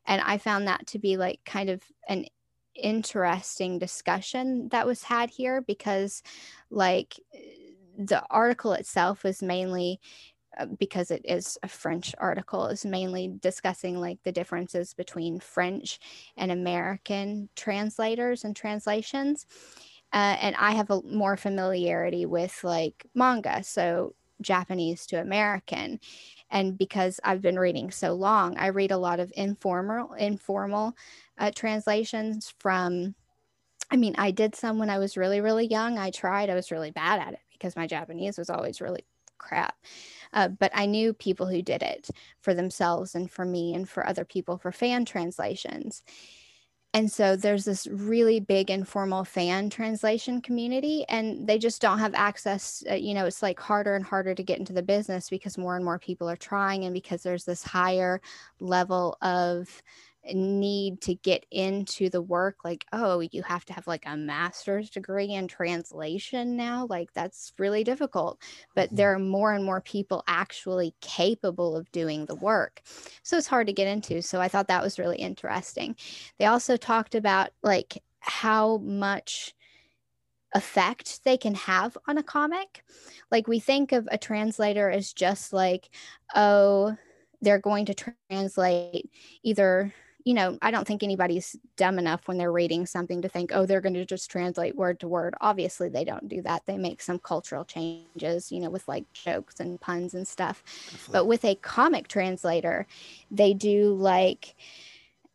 And 0.07 0.21
I 0.21 0.39
found 0.39 0.69
that 0.69 0.87
to 0.89 0.99
be 0.99 1.17
like 1.17 1.41
kind 1.45 1.71
of 1.71 1.83
an 2.09 2.27
interesting 2.75 3.79
discussion 3.79 4.69
that 4.71 4.87
was 4.87 5.03
had 5.05 5.31
here 5.31 5.61
because, 5.61 6.23
like, 6.71 7.19
the 7.97 8.23
article 8.31 8.73
itself 8.73 9.23
was 9.23 9.43
mainly 9.43 10.01
uh, 10.59 10.67
because 10.79 11.11
it 11.11 11.23
is 11.25 11.59
a 11.63 11.69
French 11.69 12.15
article, 12.19 12.67
is 12.67 12.85
mainly 12.85 13.33
discussing 13.41 14.01
like 14.01 14.19
the 14.23 14.33
differences 14.33 14.95
between 14.95 15.41
French 15.41 15.99
and 16.37 16.53
American 16.53 17.49
translators 17.57 18.45
and 18.45 18.55
translations. 18.55 19.47
Uh, 20.13 20.37
and 20.41 20.55
I 20.57 20.73
have 20.73 20.91
a 20.91 21.03
more 21.03 21.37
familiarity 21.37 22.25
with 22.25 22.63
like 22.63 23.05
manga, 23.15 23.65
so 23.65 24.15
Japanese 24.41 25.07
to 25.07 25.21
American. 25.21 26.01
And 26.51 26.79
because 26.79 27.21
I've 27.25 27.43
been 27.43 27.59
reading 27.59 27.91
so 27.91 28.15
long, 28.15 28.57
I 28.59 28.69
read 28.69 28.91
a 28.91 28.99
lot 28.99 29.21
of 29.21 29.33
informal 29.37 30.13
informal 30.15 30.97
uh, 31.39 31.51
translations 31.55 32.55
from 32.59 33.15
I 33.91 33.97
mean, 33.97 34.15
I 34.19 34.31
did 34.31 34.55
some 34.55 34.79
when 34.79 34.91
I 34.91 34.99
was 34.99 35.17
really, 35.17 35.41
really 35.41 35.67
young. 35.67 35.99
I 35.99 36.11
tried, 36.11 36.51
I 36.51 36.55
was 36.55 36.71
really 36.71 36.91
bad 36.91 37.21
at 37.21 37.35
it 37.35 37.41
because 37.53 37.77
my 37.77 37.87
Japanese 37.87 38.39
was 38.39 38.51
always 38.51 38.81
really 38.81 39.05
crap. 39.39 39.77
Uh, 40.33 40.49
but 40.49 40.73
I 40.75 40.87
knew 40.87 41.13
people 41.13 41.47
who 41.47 41.63
did 41.63 41.83
it 41.83 42.11
for 42.41 42.55
themselves 42.55 43.15
and 43.15 43.31
for 43.31 43.45
me 43.45 43.75
and 43.75 43.89
for 43.89 44.07
other 44.07 44.25
people 44.25 44.59
for 44.59 44.73
fan 44.73 45.05
translations. 45.05 46.03
And 46.95 47.11
so 47.11 47.35
there's 47.35 47.65
this 47.65 47.89
really 47.89 48.39
big 48.39 48.71
informal 48.71 49.25
fan 49.25 49.69
translation 49.69 50.41
community, 50.41 51.05
and 51.09 51.49
they 51.49 51.59
just 51.59 51.83
don't 51.83 51.99
have 51.99 52.15
access. 52.15 52.85
Uh, 52.89 52.95
you 52.95 53.15
know, 53.15 53.27
it's 53.27 53.43
like 53.43 53.59
harder 53.59 53.97
and 53.97 54.05
harder 54.05 54.33
to 54.33 54.43
get 54.45 54.61
into 54.61 54.73
the 54.73 54.83
business 54.83 55.29
because 55.29 55.59
more 55.59 55.75
and 55.75 55.85
more 55.85 55.99
people 55.99 56.31
are 56.31 56.37
trying, 56.37 56.85
and 56.85 56.95
because 56.95 57.25
there's 57.25 57.45
this 57.45 57.65
higher 57.65 58.21
level 58.61 59.17
of 59.23 59.83
need 60.33 61.01
to 61.03 61.15
get 61.17 61.45
into 61.51 62.09
the 62.09 62.23
work 62.23 62.57
like 62.65 62.87
oh 62.93 63.21
you 63.33 63.43
have 63.43 63.65
to 63.65 63.73
have 63.73 63.87
like 63.87 64.05
a 64.07 64.17
master's 64.17 64.89
degree 64.89 65.31
in 65.35 65.47
translation 65.47 66.57
now 66.57 66.87
like 66.89 67.13
that's 67.13 67.53
really 67.59 67.85
difficult 67.85 68.41
but 68.75 68.87
mm-hmm. 68.87 68.97
there 68.97 69.15
are 69.15 69.19
more 69.19 69.53
and 69.53 69.65
more 69.65 69.81
people 69.83 70.25
actually 70.27 70.95
capable 71.01 71.77
of 71.77 71.91
doing 71.93 72.25
the 72.25 72.35
work 72.37 72.81
so 73.23 73.37
it's 73.37 73.47
hard 73.47 73.67
to 73.67 73.73
get 73.73 73.89
into 73.89 74.23
so 74.23 74.41
i 74.41 74.49
thought 74.49 74.69
that 74.69 74.83
was 74.83 74.99
really 74.99 75.19
interesting 75.19 75.95
they 76.39 76.47
also 76.47 76.77
talked 76.77 77.15
about 77.15 77.51
like 77.63 78.03
how 78.21 78.79
much 78.79 79.55
effect 80.55 81.23
they 81.25 81.37
can 81.37 81.55
have 81.55 81.99
on 82.07 82.17
a 82.17 82.23
comic 82.23 82.83
like 83.31 83.47
we 83.47 83.59
think 83.59 83.93
of 83.93 84.09
a 84.11 84.17
translator 84.17 84.89
as 84.89 85.13
just 85.13 85.53
like 85.53 85.91
oh 86.35 86.97
they're 87.43 87.59
going 87.59 87.85
to 87.85 88.15
translate 88.31 89.11
either 89.43 89.93
you 90.25 90.33
know, 90.33 90.59
I 90.63 90.71
don't 90.71 90.87
think 90.87 91.03
anybody's 91.03 91.55
dumb 91.77 91.99
enough 91.99 92.27
when 92.27 92.39
they're 92.39 92.51
reading 92.51 92.87
something 92.87 93.21
to 93.23 93.29
think, 93.29 93.51
oh, 93.53 93.67
they're 93.67 93.83
going 93.83 93.95
to 93.95 94.07
just 94.07 94.31
translate 94.31 94.75
word 94.75 94.99
to 95.01 95.09
word. 95.09 95.35
Obviously, 95.43 95.91
they 95.91 96.05
don't 96.05 96.29
do 96.29 96.41
that. 96.43 96.65
They 96.65 96.79
make 96.79 97.03
some 97.03 97.19
cultural 97.19 97.65
changes, 97.65 98.51
you 98.51 98.61
know, 98.61 98.71
with 98.71 98.89
like 98.89 99.05
jokes 99.13 99.61
and 99.61 99.79
puns 99.81 100.15
and 100.15 100.27
stuff. 100.27 100.63
Definitely. 100.65 101.13
But 101.13 101.27
with 101.27 101.45
a 101.45 101.55
comic 101.57 102.09
translator, 102.09 102.87
they 103.31 103.53
do 103.53 103.95
like 103.95 104.55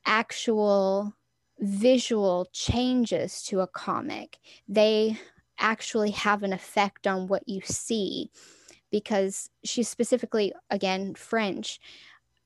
actual 0.07 1.13
visual 1.59 2.47
changes 2.51 3.43
to 3.43 3.59
a 3.59 3.67
comic. 3.67 4.39
They 4.67 5.19
actually 5.59 6.11
have 6.11 6.41
an 6.41 6.53
effect 6.53 7.05
on 7.05 7.27
what 7.27 7.47
you 7.47 7.61
see 7.63 8.31
because 8.91 9.51
she's 9.63 9.87
specifically, 9.87 10.51
again, 10.71 11.13
French 11.13 11.79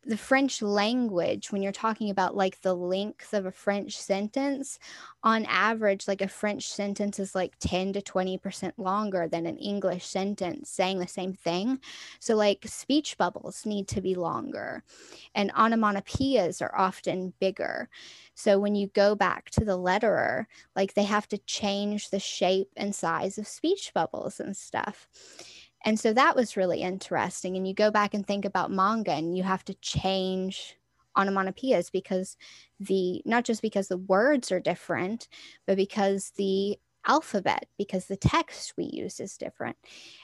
the 0.06 0.18
French 0.18 0.62
language, 0.62 1.52
when 1.52 1.62
you're 1.62 1.72
talking 1.72 2.10
about 2.10 2.36
like 2.36 2.62
the 2.62 2.76
length 2.76 3.34
of 3.34 3.46
a 3.46 3.52
French 3.52 3.98
sentence, 3.98 4.80
on 5.24 5.46
average, 5.46 6.08
like 6.08 6.22
a 6.22 6.28
French 6.28 6.70
sentence 6.70 7.20
is 7.20 7.34
like 7.34 7.54
10 7.60 7.94
to 7.94 8.02
20% 8.02 8.74
longer 8.78 9.28
than 9.28 9.46
an 9.46 9.58
English 9.58 10.06
sentence 10.06 10.70
saying 10.70 11.00
the 11.00 11.08
same 11.08 11.34
thing. 11.34 11.80
So, 12.20 12.36
like, 12.36 12.66
speech 12.68 13.18
bubbles 13.18 13.66
need 13.66 13.88
to 13.90 14.02
be 14.02 14.16
longer, 14.16 14.84
and 15.36 15.52
onomatopoeias 15.54 16.62
are 16.62 16.78
often 16.78 17.34
bigger. 17.40 17.90
So, 18.36 18.60
when 18.60 18.76
you 18.76 18.88
go 18.88 19.16
back 19.16 19.50
to 19.52 19.64
the 19.64 19.78
letterer, 19.78 20.46
like, 20.76 20.94
they 20.94 21.04
have 21.04 21.28
to 21.30 21.38
change 21.38 22.10
the 22.10 22.20
shape 22.20 22.70
and 22.76 22.94
size 22.94 23.38
of 23.38 23.48
speech 23.48 23.92
bubbles 23.94 24.40
and 24.40 24.58
stuff. 24.58 25.08
And 25.84 26.00
so 26.00 26.14
that 26.14 26.36
was 26.36 26.58
really 26.58 26.82
interesting. 26.82 27.58
And 27.58 27.68
you 27.68 27.74
go 27.74 27.92
back 27.92 28.14
and 28.14 28.26
think 28.26 28.46
about 28.46 28.72
manga 28.72 29.12
and 29.12 29.36
you 29.36 29.44
have 29.44 29.66
to 29.66 29.74
change 29.76 30.78
onomatopoeias 31.18 31.92
because 31.92 32.38
the 32.80 33.22
not 33.26 33.44
just 33.44 33.62
because 33.62 33.88
the 33.88 33.98
words 33.98 34.52
are 34.52 34.60
different, 34.60 35.28
but 35.68 35.78
because 35.78 36.32
the 36.38 36.78
alphabet, 37.06 37.68
because 37.78 38.06
the 38.06 38.16
text 38.16 38.74
we 38.78 38.86
use 38.86 39.20
is 39.20 39.38
different. 39.38 39.76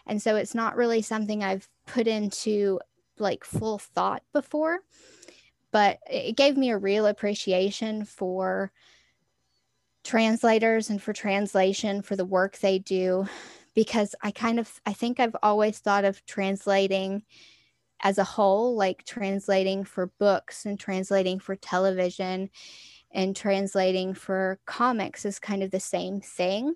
And 0.08 0.22
so 0.22 0.36
it's 0.36 0.56
not 0.56 0.76
really 0.76 1.02
something 1.02 1.44
I've 1.44 1.68
put 1.86 2.08
into 2.08 2.80
like 3.18 3.44
full 3.44 3.80
thought 3.80 4.24
before, 4.34 4.80
but 5.72 6.00
it 6.10 6.38
gave 6.38 6.58
me 6.58 6.70
a 6.70 6.78
real 6.78 7.06
appreciation 7.06 8.06
for 8.06 8.72
translators 10.04 10.90
and 10.90 11.02
for 11.02 11.12
translation 11.12 12.02
for 12.02 12.16
the 12.16 12.26
work 12.26 12.58
they 12.60 12.80
do 12.80 13.28
because 13.80 14.14
I 14.22 14.32
kind 14.32 14.60
of 14.60 14.82
I 14.86 14.92
think 14.92 15.22
I've 15.22 15.38
always 15.42 15.80
thought 15.80 16.04
of 16.04 16.26
translating 16.26 17.24
as 18.02 18.18
a 18.18 18.26
whole, 18.26 18.76
like 18.76 19.06
translating 19.06 19.86
for 19.86 20.12
books 20.20 20.66
and 20.66 20.78
translating 20.78 21.40
for 21.40 21.56
television 21.56 22.50
and 23.14 23.34
translating 23.34 24.14
for 24.14 24.60
comics 24.66 25.24
is 25.24 25.40
kind 25.40 25.64
of 25.64 25.72
the 25.72 25.80
same 25.80 26.20
thing. 26.20 26.74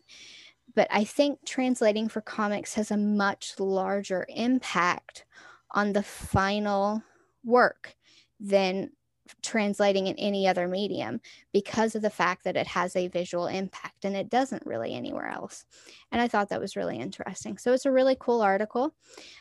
But 0.76 0.88
I 0.92 1.04
think 1.04 1.40
translating 1.46 2.08
for 2.08 2.22
comics 2.22 2.74
has 2.76 2.90
a 2.90 2.96
much 2.96 3.60
larger 3.60 4.26
impact 4.30 5.26
on 5.72 5.92
the 5.92 6.04
final 6.04 7.04
work 7.44 7.98
than 8.40 8.92
translating 9.42 10.08
in 10.08 10.16
any 10.18 10.48
other 10.48 10.68
medium 10.68 11.20
because 11.52 11.96
of 11.96 12.02
the 12.02 12.10
fact 12.10 12.44
that 12.44 12.56
it 12.56 12.68
has 12.68 12.96
a 12.96 13.08
visual 13.08 13.48
impact 13.48 14.06
and 14.06 14.16
it 14.16 14.30
doesn't 14.30 14.66
really 14.66 14.94
anywhere 14.94 15.28
else. 15.28 15.66
And 16.12 16.22
I 16.22 16.28
thought 16.28 16.50
that 16.50 16.62
was 16.62 16.76
really 16.76 17.00
interesting. 17.00 17.58
So 17.58 17.74
it's 17.74 17.86
a 17.86 17.92
really 17.92 18.16
cool 18.20 18.42
article. 18.42 18.94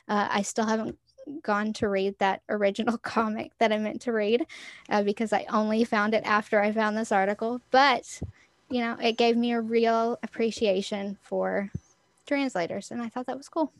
Uh, 0.08 0.28
I 0.30 0.42
still 0.42 0.66
haven't 0.66 0.98
gone 1.42 1.72
to 1.74 1.88
read 1.88 2.18
that 2.18 2.42
original 2.48 2.98
comic 2.98 3.52
that 3.58 3.72
I 3.72 3.78
meant 3.78 4.00
to 4.02 4.12
read 4.12 4.46
uh, 4.88 5.02
because 5.02 5.32
I 5.32 5.46
only 5.50 5.84
found 5.84 6.14
it 6.14 6.24
after 6.24 6.60
I 6.60 6.72
found 6.72 6.96
this 6.96 7.12
article. 7.12 7.60
But, 7.70 8.20
you 8.70 8.80
know, 8.80 8.96
it 9.00 9.16
gave 9.16 9.36
me 9.36 9.52
a 9.52 9.60
real 9.60 10.18
appreciation 10.22 11.18
for 11.22 11.70
translators 12.26 12.90
and 12.90 13.02
I 13.02 13.08
thought 13.08 13.26
that 13.26 13.36
was 13.36 13.48
cool. 13.48 13.72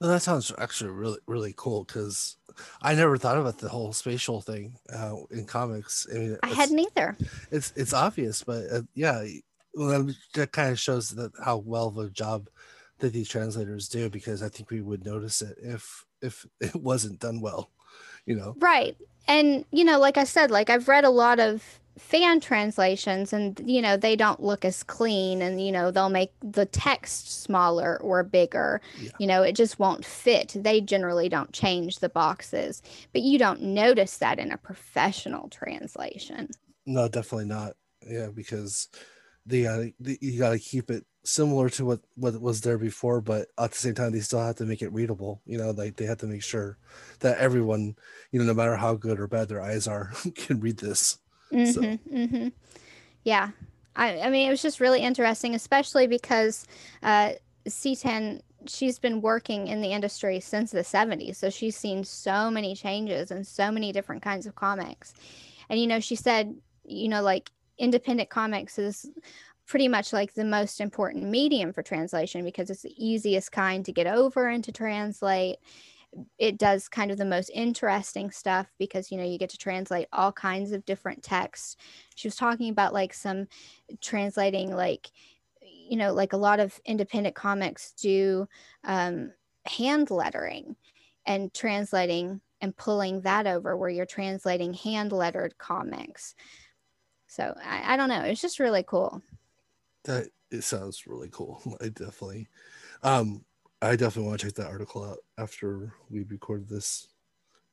Well, 0.00 0.10
that 0.10 0.20
sounds 0.20 0.50
actually 0.58 0.90
really 0.90 1.18
really 1.26 1.54
cool 1.56 1.84
because 1.84 2.36
I 2.80 2.94
never 2.94 3.16
thought 3.16 3.38
about 3.38 3.58
the 3.58 3.68
whole 3.68 3.92
spatial 3.92 4.40
thing 4.40 4.74
uh, 4.92 5.16
in 5.30 5.44
comics. 5.46 6.06
I 6.10 6.18
mean, 6.18 6.38
I 6.42 6.48
hadn't 6.48 6.78
either. 6.78 7.16
It's 7.50 7.72
it's 7.76 7.92
obvious, 7.92 8.42
but 8.42 8.64
uh, 8.70 8.82
yeah, 8.94 9.24
well, 9.74 10.08
that 10.34 10.52
kind 10.52 10.70
of 10.70 10.78
shows 10.78 11.10
that 11.10 11.32
how 11.42 11.58
well 11.58 11.88
of 11.88 11.98
a 11.98 12.10
job 12.10 12.48
that 12.98 13.12
these 13.12 13.28
translators 13.28 13.88
do 13.88 14.08
because 14.08 14.42
I 14.42 14.48
think 14.48 14.70
we 14.70 14.80
would 14.80 15.04
notice 15.04 15.42
it 15.42 15.58
if 15.62 16.04
if 16.20 16.46
it 16.60 16.76
wasn't 16.76 17.20
done 17.20 17.40
well, 17.40 17.70
you 18.26 18.36
know. 18.36 18.54
Right, 18.58 18.96
and 19.28 19.64
you 19.70 19.84
know, 19.84 19.98
like 19.98 20.16
I 20.16 20.24
said, 20.24 20.50
like 20.50 20.70
I've 20.70 20.88
read 20.88 21.04
a 21.04 21.10
lot 21.10 21.40
of 21.40 21.62
fan 21.98 22.40
translations 22.40 23.32
and 23.32 23.60
you 23.66 23.82
know 23.82 23.96
they 23.96 24.16
don't 24.16 24.42
look 24.42 24.64
as 24.64 24.82
clean 24.82 25.42
and 25.42 25.64
you 25.64 25.70
know 25.70 25.90
they'll 25.90 26.08
make 26.08 26.32
the 26.40 26.66
text 26.66 27.42
smaller 27.42 28.00
or 28.00 28.22
bigger. 28.22 28.80
Yeah. 28.98 29.10
you 29.18 29.26
know 29.26 29.42
it 29.42 29.54
just 29.54 29.78
won't 29.78 30.04
fit. 30.04 30.54
They 30.56 30.80
generally 30.80 31.28
don't 31.28 31.52
change 31.52 31.98
the 31.98 32.08
boxes. 32.08 32.82
But 33.12 33.22
you 33.22 33.38
don't 33.38 33.62
notice 33.62 34.18
that 34.18 34.38
in 34.38 34.52
a 34.52 34.56
professional 34.56 35.48
translation. 35.48 36.48
No 36.86 37.08
definitely 37.08 37.46
not. 37.46 37.74
Yeah 38.06 38.28
because 38.28 38.88
the, 39.44 39.66
uh, 39.66 39.84
the 39.98 40.18
you 40.20 40.38
got 40.38 40.50
to 40.50 40.58
keep 40.58 40.88
it 40.90 41.04
similar 41.24 41.68
to 41.68 41.84
what 41.84 42.00
what 42.14 42.40
was 42.40 42.60
there 42.60 42.78
before 42.78 43.20
but 43.20 43.48
at 43.58 43.70
the 43.70 43.78
same 43.78 43.94
time 43.94 44.12
they 44.12 44.20
still 44.20 44.40
have 44.40 44.56
to 44.56 44.64
make 44.64 44.82
it 44.82 44.92
readable. 44.92 45.42
You 45.44 45.58
know 45.58 45.70
like 45.72 45.96
they 45.96 46.06
have 46.06 46.18
to 46.18 46.26
make 46.26 46.42
sure 46.42 46.78
that 47.20 47.38
everyone 47.38 47.96
you 48.30 48.40
know 48.40 48.46
no 48.46 48.54
matter 48.54 48.76
how 48.76 48.94
good 48.94 49.20
or 49.20 49.26
bad 49.26 49.48
their 49.48 49.60
eyes 49.60 49.86
are 49.86 50.12
can 50.34 50.58
read 50.58 50.78
this 50.78 51.18
Mm-hmm, 51.52 52.16
mm-hmm. 52.16 52.48
Yeah. 53.24 53.50
I, 53.94 54.20
I 54.20 54.30
mean, 54.30 54.48
it 54.48 54.50
was 54.50 54.62
just 54.62 54.80
really 54.80 55.00
interesting, 55.00 55.54
especially 55.54 56.06
because 56.06 56.66
uh, 57.02 57.32
Sztajn, 57.66 58.40
she's 58.66 58.98
been 58.98 59.20
working 59.20 59.68
in 59.68 59.80
the 59.80 59.92
industry 59.92 60.40
since 60.40 60.70
the 60.70 60.80
70s. 60.80 61.36
So 61.36 61.50
she's 61.50 61.76
seen 61.76 62.04
so 62.04 62.50
many 62.50 62.74
changes 62.74 63.30
and 63.30 63.46
so 63.46 63.70
many 63.70 63.92
different 63.92 64.22
kinds 64.22 64.46
of 64.46 64.54
comics. 64.54 65.14
And, 65.68 65.80
you 65.80 65.86
know, 65.86 66.00
she 66.00 66.16
said, 66.16 66.54
you 66.84 67.08
know, 67.08 67.22
like 67.22 67.50
independent 67.78 68.30
comics 68.30 68.78
is 68.78 69.10
pretty 69.66 69.88
much 69.88 70.12
like 70.12 70.34
the 70.34 70.44
most 70.44 70.80
important 70.80 71.24
medium 71.24 71.72
for 71.72 71.82
translation 71.82 72.44
because 72.44 72.70
it's 72.70 72.82
the 72.82 72.94
easiest 73.04 73.52
kind 73.52 73.84
to 73.84 73.92
get 73.92 74.06
over 74.06 74.48
and 74.48 74.64
to 74.64 74.72
translate 74.72 75.56
it 76.38 76.58
does 76.58 76.88
kind 76.88 77.10
of 77.10 77.18
the 77.18 77.24
most 77.24 77.50
interesting 77.54 78.30
stuff 78.30 78.66
because 78.78 79.10
you 79.10 79.16
know 79.16 79.24
you 79.24 79.38
get 79.38 79.50
to 79.50 79.58
translate 79.58 80.08
all 80.12 80.32
kinds 80.32 80.72
of 80.72 80.84
different 80.84 81.22
texts. 81.22 81.76
She 82.14 82.28
was 82.28 82.36
talking 82.36 82.70
about 82.70 82.92
like 82.92 83.14
some 83.14 83.48
translating 84.00 84.74
like 84.74 85.10
you 85.60 85.96
know 85.96 86.12
like 86.12 86.32
a 86.32 86.38
lot 86.38 86.60
of 86.60 86.78
independent 86.84 87.34
comics 87.34 87.92
do 87.92 88.46
um, 88.84 89.32
hand 89.66 90.10
lettering 90.10 90.76
and 91.26 91.52
translating 91.54 92.40
and 92.60 92.76
pulling 92.76 93.20
that 93.22 93.46
over 93.46 93.76
where 93.76 93.90
you're 93.90 94.06
translating 94.06 94.72
hand 94.72 95.12
lettered 95.12 95.56
comics. 95.58 96.34
So 97.26 97.54
I, 97.64 97.94
I 97.94 97.96
don't 97.96 98.08
know. 98.08 98.22
It's 98.22 98.40
just 98.40 98.60
really 98.60 98.84
cool. 98.86 99.22
That 100.04 100.28
it 100.50 100.62
sounds 100.62 101.06
really 101.06 101.30
cool. 101.30 101.60
I 101.80 101.88
definitely 101.88 102.48
um 103.02 103.44
I 103.82 103.96
definitely 103.96 104.28
want 104.28 104.40
to 104.40 104.46
check 104.46 104.54
that 104.54 104.68
article 104.68 105.04
out 105.04 105.18
after 105.38 105.92
we 106.08 106.22
record 106.22 106.68
this 106.68 107.08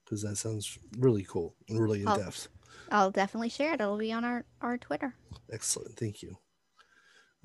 because 0.03 0.23
that 0.23 0.37
sounds 0.37 0.79
really 0.97 1.23
cool 1.23 1.55
and 1.69 1.79
really 1.79 2.01
in 2.01 2.07
depth. 2.07 2.47
I'll 2.91 3.11
definitely 3.11 3.49
share 3.49 3.73
it. 3.73 3.81
It'll 3.81 3.95
be 3.95 4.11
on 4.11 4.25
our, 4.25 4.43
our 4.59 4.79
Twitter. 4.79 5.13
Excellent. 5.51 5.95
Thank 5.95 6.23
you. 6.23 6.35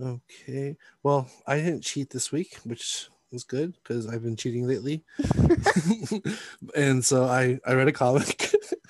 Okay. 0.00 0.79
Well, 1.03 1.29
I 1.46 1.57
didn't 1.57 1.83
cheat 1.83 2.09
this 2.09 2.33
week, 2.33 2.57
which 2.64 3.11
was 3.31 3.44
good 3.44 3.74
because 3.74 4.07
I've 4.07 4.22
been 4.22 4.37
cheating 4.37 4.66
lately. 4.66 5.05
and 6.74 7.05
so 7.05 7.24
I 7.24 7.61
I 7.66 7.74
read 7.74 7.88
a 7.88 7.92
comic 7.92 8.50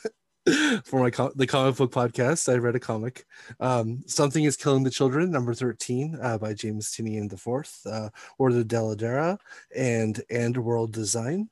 for 0.84 1.00
my 1.00 1.10
co- 1.10 1.32
the 1.36 1.46
comic 1.46 1.76
book 1.76 1.90
podcast. 1.90 2.52
I 2.52 2.56
read 2.56 2.76
a 2.76 2.80
comic. 2.80 3.24
Um, 3.60 4.02
Something 4.06 4.44
is 4.44 4.56
killing 4.56 4.82
the 4.82 4.90
children, 4.90 5.30
number 5.30 5.54
thirteen, 5.54 6.18
uh, 6.20 6.36
by 6.38 6.52
James 6.52 6.90
Tynion 6.90 7.30
the 7.30 7.36
Fourth, 7.36 7.80
uh, 7.86 8.10
Werther 8.38 8.64
Dell'Edera, 8.64 9.38
and 9.74 10.22
and 10.30 10.54
AndWorld 10.54 10.92
Design. 10.92 11.48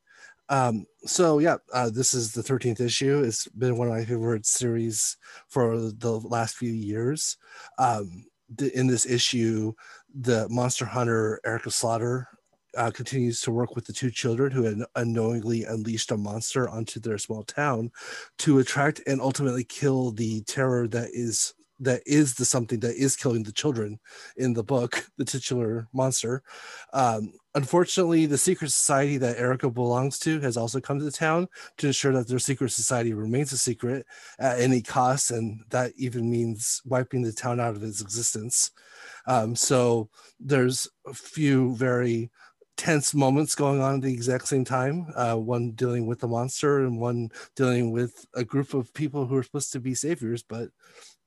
Um, 0.49 0.85
so 1.05 1.39
yeah, 1.39 1.57
uh, 1.73 1.89
this 1.89 2.13
is 2.13 2.33
the 2.33 2.43
13th 2.43 2.81
issue. 2.81 3.23
It's 3.23 3.49
been 3.49 3.79
one 3.79 3.89
of 3.89 3.95
my 3.95 4.05
favorite 4.05 4.45
series 4.45 5.17
for 5.49 5.79
the 5.79 6.21
last 6.25 6.57
few 6.57 6.73
years. 6.73 7.39
Um, 7.79 8.27
in 8.75 8.87
this 8.87 9.07
issue, 9.07 9.73
the 10.15 10.47
monster 10.51 10.85
hunter 10.85 11.41
Erica 11.47 11.71
Slaughter 11.71 12.29
uh, 12.77 12.91
continues 12.91 13.41
to 13.41 13.51
work 13.51 13.75
with 13.75 13.85
the 13.85 13.93
two 13.93 14.11
children 14.11 14.51
who 14.51 14.65
had 14.65 14.79
unknowingly 14.97 15.65
unleashed 15.65 16.11
a 16.11 16.17
monster 16.17 16.69
onto 16.69 17.01
their 17.01 17.19
small 17.19 17.43
town 17.43 17.91
to 18.39 18.59
attract 18.59 19.01
and 19.07 19.21
ultimately 19.21 19.65
kill 19.65 20.11
the 20.13 20.43
terror 20.43 20.87
that 20.89 21.11
is 21.13 21.55
that 21.83 22.01
is 22.07 22.35
the 22.35 22.45
something 22.45 22.79
that 22.81 22.95
is 22.95 23.17
killing 23.17 23.43
the 23.43 23.53
children 23.53 23.99
in 24.37 24.53
the 24.53 24.63
book, 24.63 25.05
the 25.19 25.25
titular 25.25 25.89
monster. 25.93 26.43
Um, 26.93 27.33
unfortunately, 27.55 28.27
the 28.27 28.39
secret 28.39 28.71
society 28.71 29.17
that 29.19 29.39
Erica 29.39 29.69
belongs 29.69 30.19
to 30.21 30.41
has 30.41 30.57
also 30.57 30.81
come 30.81 30.99
to 31.01 31.05
the 31.05 31.11
town 31.11 31.49
to 31.79 31.89
ensure 31.89 32.13
that 32.13 32.29
their 32.29 32.39
secret 32.39 32.71
society 32.71 33.13
remains 33.13 33.53
a 33.53 33.59
secret 33.59 34.07
at 34.39 34.61
any 34.61 34.81
cost, 34.81 35.33
and 35.33 35.65
that 35.71 35.93
even 35.97 36.31
means 36.31 36.81
wiping 36.85 37.23
the 37.23 37.33
town 37.33 37.59
out 37.59 37.75
of 37.75 37.83
its 37.83 38.01
existence. 38.01 38.71
Um, 39.27 39.57
so 39.57 40.09
there's 40.39 40.89
a 41.07 41.15
few 41.15 41.75
very 41.75 42.31
tense 42.83 43.15
moments 43.15 43.55
going 43.55 43.81
on 43.81 43.95
at 43.95 44.03
the 44.03 44.13
exact 44.13 44.49
same 44.49 44.65
time 44.65 45.07
uh, 45.15 45.37
one 45.37 45.71
dealing 45.71 46.05
with 46.05 46.19
the 46.19 46.27
monster 46.27 46.81
and 46.81 46.99
one 46.99 47.31
dealing 47.55 47.93
with 47.93 48.27
a 48.35 48.45
group 48.45 48.75
of 48.75 48.93
people 48.93 49.25
who 49.25 49.37
are 49.37 49.43
supposed 49.45 49.71
to 49.71 49.79
be 49.79 49.95
saviors 49.95 50.43
but 50.43 50.69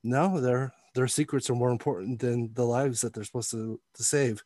no 0.04 0.38
their 0.38 0.70
their 0.94 1.08
secrets 1.08 1.48
are 1.48 1.54
more 1.54 1.70
important 1.70 2.20
than 2.20 2.52
the 2.52 2.64
lives 2.64 3.00
that 3.00 3.14
they're 3.14 3.24
supposed 3.24 3.50
to, 3.50 3.78
to 3.94 4.02
save. 4.02 4.42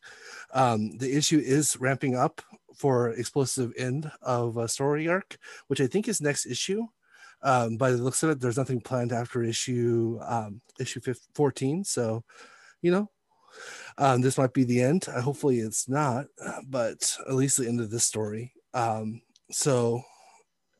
Um, 0.52 0.98
the 0.98 1.16
issue 1.16 1.38
is 1.38 1.76
ramping 1.78 2.16
up 2.16 2.42
for 2.76 3.10
explosive 3.10 3.72
end 3.76 4.10
of 4.22 4.56
a 4.56 4.68
story 4.68 5.08
arc 5.08 5.36
which 5.66 5.80
i 5.80 5.88
think 5.88 6.06
is 6.06 6.20
next 6.20 6.46
issue. 6.46 6.86
Um, 7.42 7.76
by 7.76 7.90
the 7.90 7.96
looks 7.96 8.22
of 8.22 8.30
it 8.30 8.40
there's 8.40 8.56
nothing 8.56 8.80
planned 8.80 9.12
after 9.12 9.42
issue 9.42 10.20
um, 10.22 10.60
issue 10.78 11.00
14 11.34 11.82
so 11.82 12.22
you 12.82 12.92
know 12.92 13.10
um, 13.98 14.20
this 14.20 14.38
might 14.38 14.52
be 14.52 14.64
the 14.64 14.82
end. 14.82 15.06
Uh, 15.08 15.20
hopefully, 15.20 15.60
it's 15.60 15.88
not, 15.88 16.26
but 16.68 17.16
at 17.28 17.34
least 17.34 17.58
the 17.58 17.68
end 17.68 17.80
of 17.80 17.90
this 17.90 18.04
story. 18.04 18.52
Um, 18.74 19.22
so, 19.50 20.02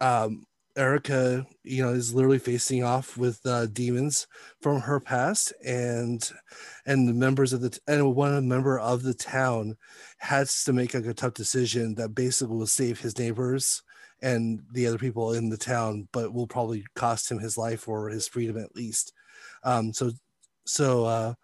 um, 0.01 0.45
Erica, 0.77 1.45
you 1.65 1.83
know, 1.83 1.91
is 1.91 2.15
literally 2.15 2.39
facing 2.39 2.85
off 2.85 3.17
with 3.17 3.41
uh, 3.45 3.67
demons 3.67 4.27
from 4.61 4.81
her 4.81 5.01
past, 5.01 5.53
and 5.65 6.31
and 6.87 7.09
the 7.09 7.15
members 7.15 7.53
of 7.53 7.61
the 7.61 7.79
and 7.87 8.15
one 8.15 8.49
member 8.49 8.79
of 8.79 9.03
the 9.03 9.15
town 9.15 9.77
has 10.19 10.65
to 10.65 10.73
make 10.73 10.95
like 10.95 11.07
a 11.07 11.15
tough 11.15 11.35
decision 11.35 11.95
that 11.97 12.15
basically 12.15 12.57
will 12.57 12.67
save 12.67 13.01
his 13.01 13.19
neighbors 13.19 13.83
and 14.23 14.63
the 14.73 14.87
other 14.87 14.99
people 14.99 15.33
in 15.33 15.49
the 15.49 15.57
town, 15.57 16.09
but 16.13 16.33
will 16.33 16.47
probably 16.47 16.85
cost 16.95 17.31
him 17.31 17.39
his 17.39 17.57
life 17.57 17.89
or 17.89 18.09
his 18.09 18.29
freedom 18.29 18.57
at 18.59 18.75
least. 18.77 19.13
Um, 19.65 19.93
so, 19.93 20.13
so 20.67 21.05
uh, 21.05 21.35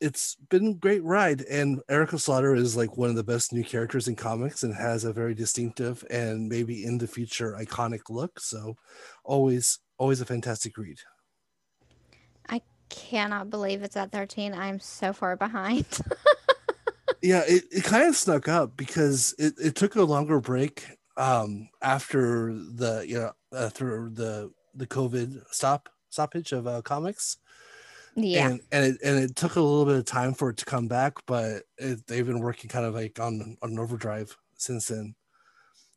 it's 0.00 0.36
been 0.50 0.66
a 0.68 0.74
great 0.74 1.02
ride 1.02 1.42
and 1.42 1.80
erica 1.88 2.18
slaughter 2.18 2.54
is 2.54 2.76
like 2.76 2.96
one 2.96 3.10
of 3.10 3.16
the 3.16 3.24
best 3.24 3.52
new 3.52 3.64
characters 3.64 4.08
in 4.08 4.16
comics 4.16 4.62
and 4.62 4.74
has 4.74 5.04
a 5.04 5.12
very 5.12 5.34
distinctive 5.34 6.04
and 6.10 6.48
maybe 6.48 6.84
in 6.84 6.98
the 6.98 7.06
future 7.06 7.56
iconic 7.58 8.10
look 8.10 8.38
so 8.40 8.76
always 9.24 9.78
always 9.98 10.20
a 10.20 10.26
fantastic 10.26 10.76
read. 10.76 10.98
I 12.48 12.60
cannot 12.88 13.50
believe 13.50 13.82
it's 13.82 13.96
at 13.96 14.12
13 14.12 14.54
i'm 14.54 14.80
so 14.80 15.12
far 15.12 15.36
behind. 15.36 15.86
Yeah 17.22 17.42
it, 17.48 17.64
it 17.72 17.82
kind 17.82 18.08
of 18.08 18.14
snuck 18.14 18.46
up 18.46 18.76
because 18.76 19.34
it, 19.38 19.54
it 19.58 19.74
took 19.74 19.96
a 19.96 20.02
longer 20.02 20.38
break 20.38 20.84
um 21.16 21.68
after 21.82 22.52
the 22.52 23.04
you 23.08 23.18
know 23.18 23.32
after 23.52 24.10
the 24.12 24.52
the 24.74 24.86
covid 24.86 25.42
stop 25.50 25.88
stoppage 26.10 26.52
of 26.52 26.66
uh, 26.66 26.82
comics 26.82 27.38
yeah. 28.16 28.48
And 28.48 28.60
and 28.72 28.84
it, 28.84 29.00
and 29.04 29.18
it 29.18 29.36
took 29.36 29.56
a 29.56 29.60
little 29.60 29.84
bit 29.84 29.96
of 29.96 30.04
time 30.04 30.34
for 30.34 30.50
it 30.50 30.56
to 30.58 30.64
come 30.64 30.88
back 30.88 31.14
but 31.26 31.62
it, 31.78 32.06
they've 32.06 32.26
been 32.26 32.40
working 32.40 32.68
kind 32.68 32.86
of 32.86 32.94
like 32.94 33.20
on 33.20 33.56
on 33.62 33.78
overdrive 33.78 34.36
since 34.56 34.88
then. 34.88 35.14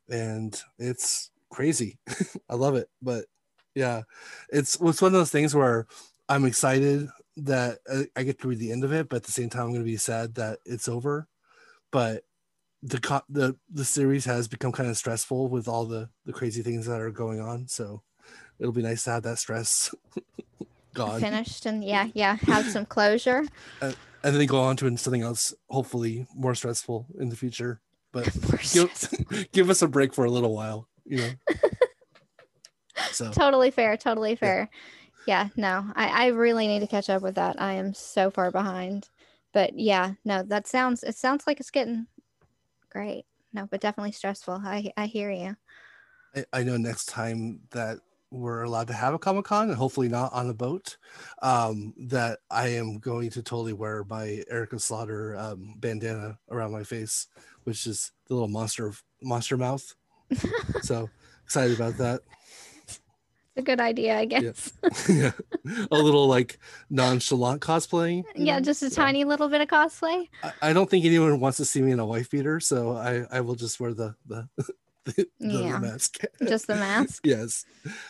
And 0.08 0.60
it's 0.78 1.30
crazy. 1.50 1.98
I 2.48 2.54
love 2.54 2.76
it. 2.76 2.88
But 3.02 3.26
yeah 3.74 4.02
it's 4.50 4.76
it's 4.80 5.00
one 5.00 5.10
of 5.10 5.12
those 5.12 5.30
things 5.30 5.54
where 5.54 5.86
i'm 6.28 6.44
excited 6.44 7.08
that 7.36 7.78
i 8.16 8.22
get 8.22 8.40
to 8.40 8.48
read 8.48 8.58
the 8.58 8.72
end 8.72 8.82
of 8.84 8.92
it 8.92 9.08
but 9.08 9.16
at 9.16 9.22
the 9.22 9.32
same 9.32 9.48
time 9.48 9.62
i'm 9.62 9.68
going 9.68 9.80
to 9.80 9.84
be 9.84 9.96
sad 9.96 10.34
that 10.34 10.58
it's 10.66 10.88
over. 10.88 11.28
But 11.90 12.24
the 12.82 13.22
the 13.28 13.56
the 13.70 13.84
series 13.84 14.24
has 14.24 14.48
become 14.48 14.72
kind 14.72 14.88
of 14.88 14.96
stressful 14.96 15.48
with 15.48 15.68
all 15.68 15.84
the 15.84 16.08
the 16.24 16.32
crazy 16.32 16.62
things 16.62 16.86
that 16.86 17.00
are 17.00 17.10
going 17.10 17.40
on. 17.40 17.68
So 17.68 18.02
it'll 18.58 18.72
be 18.72 18.82
nice 18.82 19.04
to 19.04 19.10
have 19.10 19.22
that 19.24 19.38
stress 19.38 19.94
gone. 20.94 21.20
Finished 21.20 21.66
and 21.66 21.84
yeah, 21.84 22.08
yeah, 22.14 22.36
have 22.36 22.66
some 22.66 22.86
closure. 22.86 23.44
Uh, 23.82 23.92
and 24.22 24.36
then 24.36 24.46
go 24.46 24.60
on 24.60 24.76
to 24.76 24.96
something 24.98 25.22
else, 25.22 25.54
hopefully 25.70 26.26
more 26.34 26.54
stressful 26.54 27.06
in 27.18 27.30
the 27.30 27.36
future. 27.36 27.80
But 28.12 28.24
give, 28.72 29.48
give 29.52 29.70
us 29.70 29.80
a 29.80 29.88
break 29.88 30.12
for 30.12 30.26
a 30.26 30.30
little 30.30 30.54
while, 30.54 30.86
you 31.06 31.16
know. 31.16 31.30
so 33.10 33.30
totally 33.30 33.70
fair, 33.70 33.96
totally 33.96 34.36
fair. 34.36 34.68
Yeah, 35.24 35.44
yeah 35.44 35.48
no, 35.56 35.92
I, 35.94 36.24
I 36.24 36.26
really 36.26 36.66
need 36.66 36.80
to 36.80 36.86
catch 36.86 37.08
up 37.08 37.22
with 37.22 37.36
that. 37.36 37.60
I 37.60 37.74
am 37.74 37.94
so 37.94 38.30
far 38.30 38.50
behind. 38.50 39.08
But 39.52 39.78
yeah, 39.78 40.12
no, 40.24 40.42
that 40.42 40.66
sounds 40.66 41.02
it 41.02 41.16
sounds 41.16 41.46
like 41.46 41.60
it's 41.60 41.70
getting 41.70 42.06
great. 42.90 43.24
No, 43.52 43.66
but 43.66 43.80
definitely 43.80 44.12
stressful. 44.12 44.60
I 44.62 44.92
I 44.96 45.06
hear 45.06 45.30
you. 45.30 45.56
I, 46.36 46.44
I 46.52 46.62
know 46.62 46.76
next 46.76 47.06
time 47.06 47.60
that 47.70 47.98
we're 48.30 48.62
allowed 48.62 48.86
to 48.88 48.92
have 48.92 49.14
a 49.14 49.18
Comic 49.18 49.44
Con 49.44 49.68
and 49.68 49.76
hopefully 49.76 50.08
not 50.08 50.32
on 50.32 50.48
a 50.48 50.54
boat, 50.54 50.96
um, 51.42 51.94
that 51.96 52.38
I 52.50 52.68
am 52.68 52.98
going 52.98 53.30
to 53.30 53.42
totally 53.42 53.72
wear 53.72 54.04
my 54.08 54.42
Erica 54.50 54.78
Slaughter 54.78 55.36
um, 55.36 55.74
bandana 55.78 56.38
around 56.50 56.72
my 56.72 56.84
face, 56.84 57.26
which 57.64 57.86
is 57.86 58.12
the 58.28 58.34
little 58.34 58.48
monster 58.48 58.92
monster 59.22 59.56
mouth. 59.56 59.94
so 60.82 61.10
excited 61.44 61.76
about 61.76 61.96
that. 61.98 62.20
It's 62.86 63.00
a 63.56 63.62
good 63.62 63.80
idea, 63.80 64.16
I 64.16 64.26
guess. 64.26 64.72
Yeah. 65.08 65.32
yeah. 65.64 65.86
A 65.90 65.98
little 65.98 66.28
like 66.28 66.60
nonchalant 66.88 67.60
cosplaying. 67.60 68.22
Yeah, 68.36 68.60
just 68.60 68.82
a 68.84 68.90
tiny 68.90 69.24
little 69.24 69.48
bit 69.48 69.60
of 69.60 69.66
cosplay. 69.66 70.28
I, 70.44 70.52
I, 70.62 70.72
don't 70.72 70.88
think 70.88 71.04
anyone 71.04 71.40
wants 71.40 71.56
to 71.56 71.64
see 71.64 71.82
me 71.82 71.90
in 71.90 71.98
a 71.98 72.06
wife 72.06 72.30
beater, 72.30 72.60
so 72.60 72.96
I, 72.96 73.26
I 73.30 73.40
will 73.40 73.56
just 73.56 73.80
wear 73.80 73.92
the 73.92 74.14
the 74.26 74.48
the, 75.04 75.26
yeah. 75.38 75.72
the 75.72 75.78
mask. 75.80 76.18
Just 76.46 76.66
the 76.66 76.76
mask? 76.76 77.26
yes. 77.26 77.64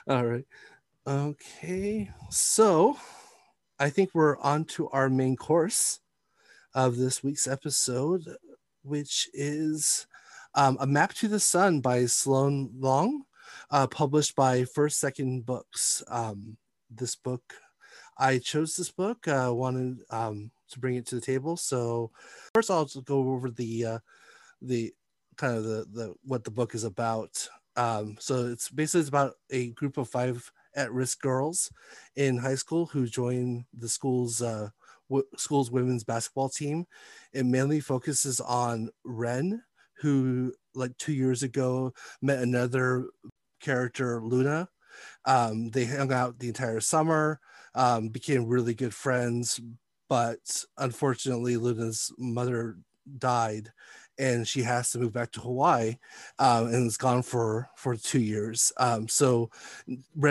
All 0.09 0.25
right. 0.25 0.45
Okay. 1.07 2.11
So 2.31 2.97
I 3.79 3.91
think 3.91 4.11
we're 4.13 4.39
on 4.39 4.65
to 4.67 4.89
our 4.91 5.09
main 5.09 5.37
course 5.37 6.01
of 6.75 6.97
this 6.97 7.23
week's 7.23 7.47
episode, 7.47 8.25
which 8.83 9.29
is 9.33 10.07
um, 10.55 10.77
A 10.81 10.87
Map 10.87 11.15
to 11.15 11.29
the 11.29 11.41
Sun 11.41 11.81
by 11.81 12.07
Sloane 12.07 12.71
Leong, 12.79 13.21
uh, 13.71 13.87
published 13.87 14.37
by 14.37 14.65
First 14.65 15.01
Second 15.01 15.47
Books. 15.47 16.03
Um, 16.09 16.57
this 16.91 17.15
book, 17.15 17.55
I 18.19 18.39
chose 18.39 18.77
this 18.77 18.91
book, 18.91 19.27
uh, 19.29 19.51
wanted 19.53 20.01
um, 20.11 20.51
to 20.71 20.81
bring 20.81 20.97
it 20.97 21.07
to 21.07 21.15
the 21.15 21.21
table. 21.21 21.57
So 21.57 22.11
first, 22.55 22.71
I'll 22.71 22.85
just 22.85 23.05
go 23.05 23.31
over 23.31 23.51
the 23.51 23.87
uh, 23.87 23.99
the 24.61 24.93
kind 25.41 25.57
of 25.57 25.65
the 25.65 25.87
the 25.93 26.15
what 26.25 26.45
the 26.45 26.51
book 26.51 26.75
is 26.75 26.85
about. 26.85 27.49
Um, 27.77 28.17
so 28.21 28.47
it's 28.47 28.69
basically 28.71 29.01
it's 29.01 29.09
about 29.09 29.35
a 29.51 29.71
group 29.73 29.97
of 29.99 30.09
five 30.09 30.51
at-risk 30.77 31.21
girls 31.21 31.71
in 32.17 32.39
high 32.39 32.55
school 32.57 32.87
who 32.87 33.07
join 33.07 33.65
the 33.75 33.89
school's 33.89 34.43
uh, 34.43 34.69
w- 35.09 35.27
school's 35.37 35.71
women's 35.71 36.05
basketball 36.05 36.49
team. 36.49 36.87
It 37.33 37.47
mainly 37.47 37.81
focuses 37.81 38.41
on 38.41 38.91
Ren, 39.05 39.63
who 40.01 40.53
like 40.75 40.97
two 40.99 41.13
years 41.13 41.43
ago 41.43 41.93
met 42.23 42.41
another 42.43 43.09
character, 43.61 44.21
Luna. 44.23 44.69
Um, 45.25 45.71
they 45.71 45.87
hung 45.87 46.13
out 46.13 46.39
the 46.39 46.49
entire 46.49 46.81
summer, 46.81 47.41
um, 47.75 48.09
became 48.09 48.47
really 48.47 48.75
good 48.75 48.95
friends, 48.95 49.61
but 50.09 50.65
unfortunately, 50.79 51.57
Luna's 51.57 52.13
mother 52.19 52.79
died 53.19 53.71
and 54.21 54.47
she 54.47 54.63
has 54.63 54.93
to 54.93 54.99
move 54.99 55.13
back 55.13 55.33
to 55.33 55.41
Hawaii, 55.41 55.97
um, 56.39 56.67
and 56.67 56.87
is 56.87 56.97
gone 56.97 57.23
for 57.23 57.69
for 57.75 57.97
two 57.97 58.21
years. 58.21 58.73
Um, 58.77 59.09
so 59.09 59.51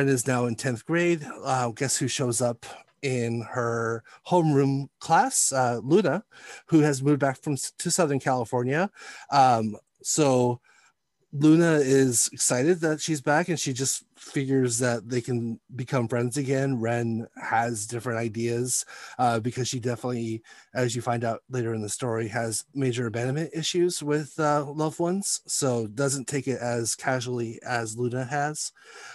is 0.08 0.28
now 0.28 0.46
in 0.46 0.56
tenth 0.56 0.86
grade. 0.86 1.28
Uh, 1.44 1.70
guess 1.72 1.98
who 1.98 2.08
shows 2.08 2.42
up 2.42 2.66
in 3.02 3.42
her 3.50 4.04
homeroom 4.28 4.90
class, 5.00 5.52
uh, 5.52 5.80
Luna, 5.84 6.24
who 6.68 6.80
has 6.80 7.02
moved 7.02 7.20
back 7.20 7.42
from 7.42 7.58
to 7.80 7.92
Southern 7.92 8.20
California. 8.20 8.90
Um, 9.32 9.76
so 10.04 10.62
Luna 11.32 11.74
is 11.74 12.28
excited 12.34 12.80
that 12.80 13.00
she's 13.00 13.22
back 13.22 13.50
and 13.50 13.60
she 13.60 13.72
just 13.72 14.04
figures 14.16 14.80
that 14.80 15.08
they 15.08 15.22
can 15.22 15.60
become 15.76 16.08
friends 16.08 16.38
again. 16.38 16.80
Ren 16.80 17.28
has 17.36 17.86
different 17.86 18.18
ideas 18.18 18.84
uh, 19.20 19.40
because 19.40 19.68
she 19.68 19.80
definitely, 19.80 20.42
as 20.74 20.96
you 20.96 21.04
find 21.04 21.24
out 21.24 21.44
later 21.48 21.76
in 21.76 21.84
the 21.84 21.90
story, 21.90 22.28
has 22.30 22.66
major 22.74 23.06
abandonment 23.06 23.52
issues 23.54 24.02
with 24.02 24.40
uh, 24.40 24.66
loved 24.66 25.00
ones. 25.00 25.42
So 25.46 25.86
doesn't 25.88 26.28
take 26.28 26.48
it 26.48 26.60
as 26.60 26.96
casually 26.96 27.60
as 27.64 27.96
Luna 27.96 28.26
has. 28.26 28.72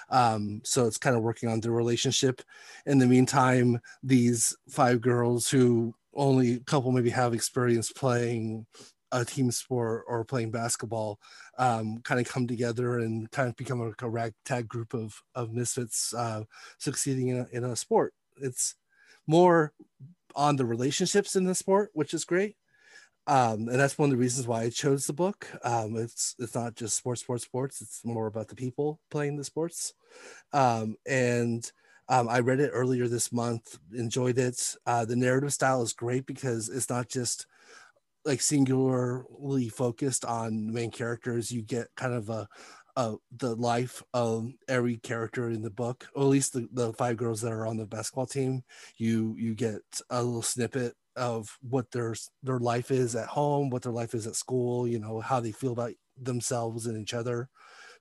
Um, 0.08 0.60
so 0.64 0.86
it's 0.86 0.98
kind 0.98 1.16
of 1.16 1.22
working 1.22 1.48
on 1.48 1.58
their 1.60 1.72
relationship. 1.72 2.42
In 2.86 2.98
the 2.98 3.06
meantime, 3.06 3.80
these 4.04 4.56
five 4.68 5.00
girls 5.00 5.48
who 5.48 5.94
only 6.14 6.54
a 6.54 6.60
couple 6.60 6.92
maybe 6.92 7.10
have 7.10 7.34
experience 7.34 7.90
playing 7.90 8.66
a 9.14 9.24
team 9.24 9.50
sport 9.50 10.04
or 10.08 10.24
playing 10.24 10.50
basketball 10.50 11.20
um, 11.58 12.00
kind 12.02 12.20
of 12.20 12.28
come 12.28 12.46
together 12.46 12.98
and 12.98 13.30
kind 13.30 13.48
of 13.48 13.56
become 13.56 13.80
a, 13.80 13.92
a 14.04 14.08
ragtag 14.08 14.68
group 14.68 14.94
of 14.94 15.22
of 15.34 15.52
misfits 15.52 16.12
uh, 16.14 16.44
succeeding 16.78 17.28
in 17.28 17.38
a, 17.38 17.46
in 17.52 17.64
a 17.64 17.76
sport. 17.76 18.14
It's 18.36 18.74
more 19.26 19.72
on 20.34 20.56
the 20.56 20.66
relationships 20.66 21.36
in 21.36 21.44
the 21.44 21.54
sport, 21.54 21.90
which 21.94 22.14
is 22.14 22.24
great. 22.24 22.56
Um, 23.26 23.68
and 23.68 23.80
that's 23.80 23.96
one 23.96 24.10
of 24.10 24.10
the 24.10 24.20
reasons 24.20 24.46
why 24.46 24.62
I 24.62 24.70
chose 24.70 25.06
the 25.06 25.14
book. 25.14 25.48
Um, 25.64 25.96
it's 25.96 26.34
it's 26.38 26.54
not 26.54 26.74
just 26.76 26.96
sports, 26.96 27.22
sports, 27.22 27.44
sports. 27.44 27.80
It's 27.80 28.04
more 28.04 28.26
about 28.26 28.48
the 28.48 28.54
people 28.56 29.00
playing 29.10 29.36
the 29.36 29.44
sports. 29.44 29.94
Um, 30.52 30.96
and 31.06 31.70
um, 32.08 32.28
I 32.28 32.40
read 32.40 32.60
it 32.60 32.70
earlier 32.74 33.08
this 33.08 33.32
month, 33.32 33.78
enjoyed 33.94 34.38
it. 34.38 34.76
Uh, 34.86 35.04
the 35.06 35.16
narrative 35.16 35.52
style 35.54 35.82
is 35.82 35.94
great 35.94 36.26
because 36.26 36.68
it's 36.68 36.90
not 36.90 37.08
just 37.08 37.46
like 38.24 38.40
singularly 38.40 39.68
focused 39.68 40.24
on 40.24 40.72
main 40.72 40.90
characters 40.90 41.50
you 41.50 41.62
get 41.62 41.88
kind 41.96 42.14
of 42.14 42.28
a, 42.30 42.48
a 42.96 43.14
the 43.36 43.54
life 43.56 44.02
of 44.14 44.50
every 44.68 44.96
character 44.98 45.50
in 45.50 45.62
the 45.62 45.70
book 45.70 46.06
or 46.14 46.22
at 46.22 46.28
least 46.28 46.52
the, 46.52 46.68
the 46.72 46.92
five 46.94 47.16
girls 47.16 47.40
that 47.40 47.52
are 47.52 47.66
on 47.66 47.76
the 47.76 47.86
basketball 47.86 48.26
team. 48.26 48.62
You 48.96 49.34
you 49.38 49.54
get 49.54 49.80
a 50.10 50.22
little 50.22 50.42
snippet 50.42 50.94
of 51.16 51.56
what 51.62 51.90
their 51.90 52.14
their 52.42 52.58
life 52.58 52.90
is 52.90 53.14
at 53.14 53.28
home 53.28 53.70
what 53.70 53.82
their 53.82 53.92
life 53.92 54.14
is 54.14 54.26
at 54.26 54.34
school 54.34 54.88
you 54.88 54.98
know 54.98 55.20
how 55.20 55.38
they 55.40 55.52
feel 55.52 55.72
about 55.72 55.92
themselves 56.16 56.86
and 56.86 56.98
each 57.00 57.14
other. 57.14 57.48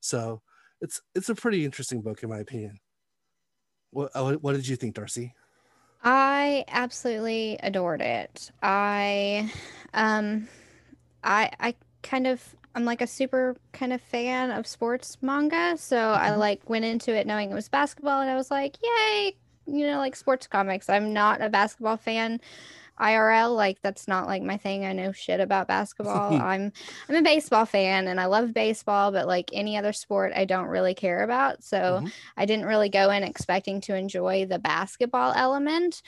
So 0.01 0.41
it's 0.81 1.01
it's 1.15 1.29
a 1.29 1.35
pretty 1.35 1.65
interesting 1.65 2.01
book 2.01 2.23
in 2.23 2.29
my 2.29 2.39
opinion. 2.39 2.79
What 3.91 4.11
uh, 4.15 4.33
what 4.35 4.53
did 4.53 4.67
you 4.67 4.75
think 4.75 4.95
darcy 4.95 5.33
I 6.03 6.65
absolutely 6.67 7.57
adored 7.63 8.01
it. 8.01 8.51
I 8.61 9.51
um 9.93 10.47
I 11.23 11.49
I 11.59 11.75
kind 12.01 12.27
of 12.27 12.55
I'm 12.75 12.85
like 12.85 13.01
a 13.01 13.07
super 13.07 13.55
kind 13.71 13.93
of 13.93 14.01
fan 14.01 14.51
of 14.51 14.67
sports 14.67 15.17
manga, 15.21 15.77
so 15.77 15.95
mm-hmm. 15.95 16.23
I 16.23 16.35
like 16.35 16.69
went 16.69 16.85
into 16.85 17.15
it 17.15 17.25
knowing 17.27 17.51
it 17.51 17.53
was 17.53 17.69
basketball 17.69 18.21
and 18.21 18.29
I 18.29 18.35
was 18.35 18.51
like, 18.51 18.77
"Yay, 18.83 19.35
you 19.67 19.87
know, 19.87 19.99
like 19.99 20.15
sports 20.15 20.47
comics." 20.47 20.89
I'm 20.89 21.13
not 21.13 21.41
a 21.41 21.49
basketball 21.49 21.97
fan 21.97 22.41
IRL, 22.99 23.55
like 23.55 23.81
that's 23.81 24.07
not 24.07 24.27
like 24.27 24.43
my 24.43 24.57
thing. 24.57 24.85
I 24.85 24.93
know 24.93 25.11
shit 25.11 25.39
about 25.39 25.67
basketball. 25.67 26.33
I'm 26.41 26.71
I'm 27.09 27.15
a 27.15 27.21
baseball 27.21 27.65
fan 27.65 28.07
and 28.07 28.19
I 28.19 28.25
love 28.25 28.53
baseball, 28.53 29.11
but 29.11 29.27
like 29.27 29.49
any 29.53 29.77
other 29.77 29.93
sport 29.93 30.31
I 30.35 30.45
don't 30.45 30.67
really 30.67 30.93
care 30.93 31.23
about. 31.23 31.63
So 31.63 31.77
mm-hmm. 31.77 32.07
I 32.37 32.45
didn't 32.45 32.65
really 32.65 32.89
go 32.89 33.09
in 33.09 33.23
expecting 33.23 33.81
to 33.81 33.95
enjoy 33.95 34.45
the 34.45 34.59
basketball 34.59 35.33
element. 35.35 36.01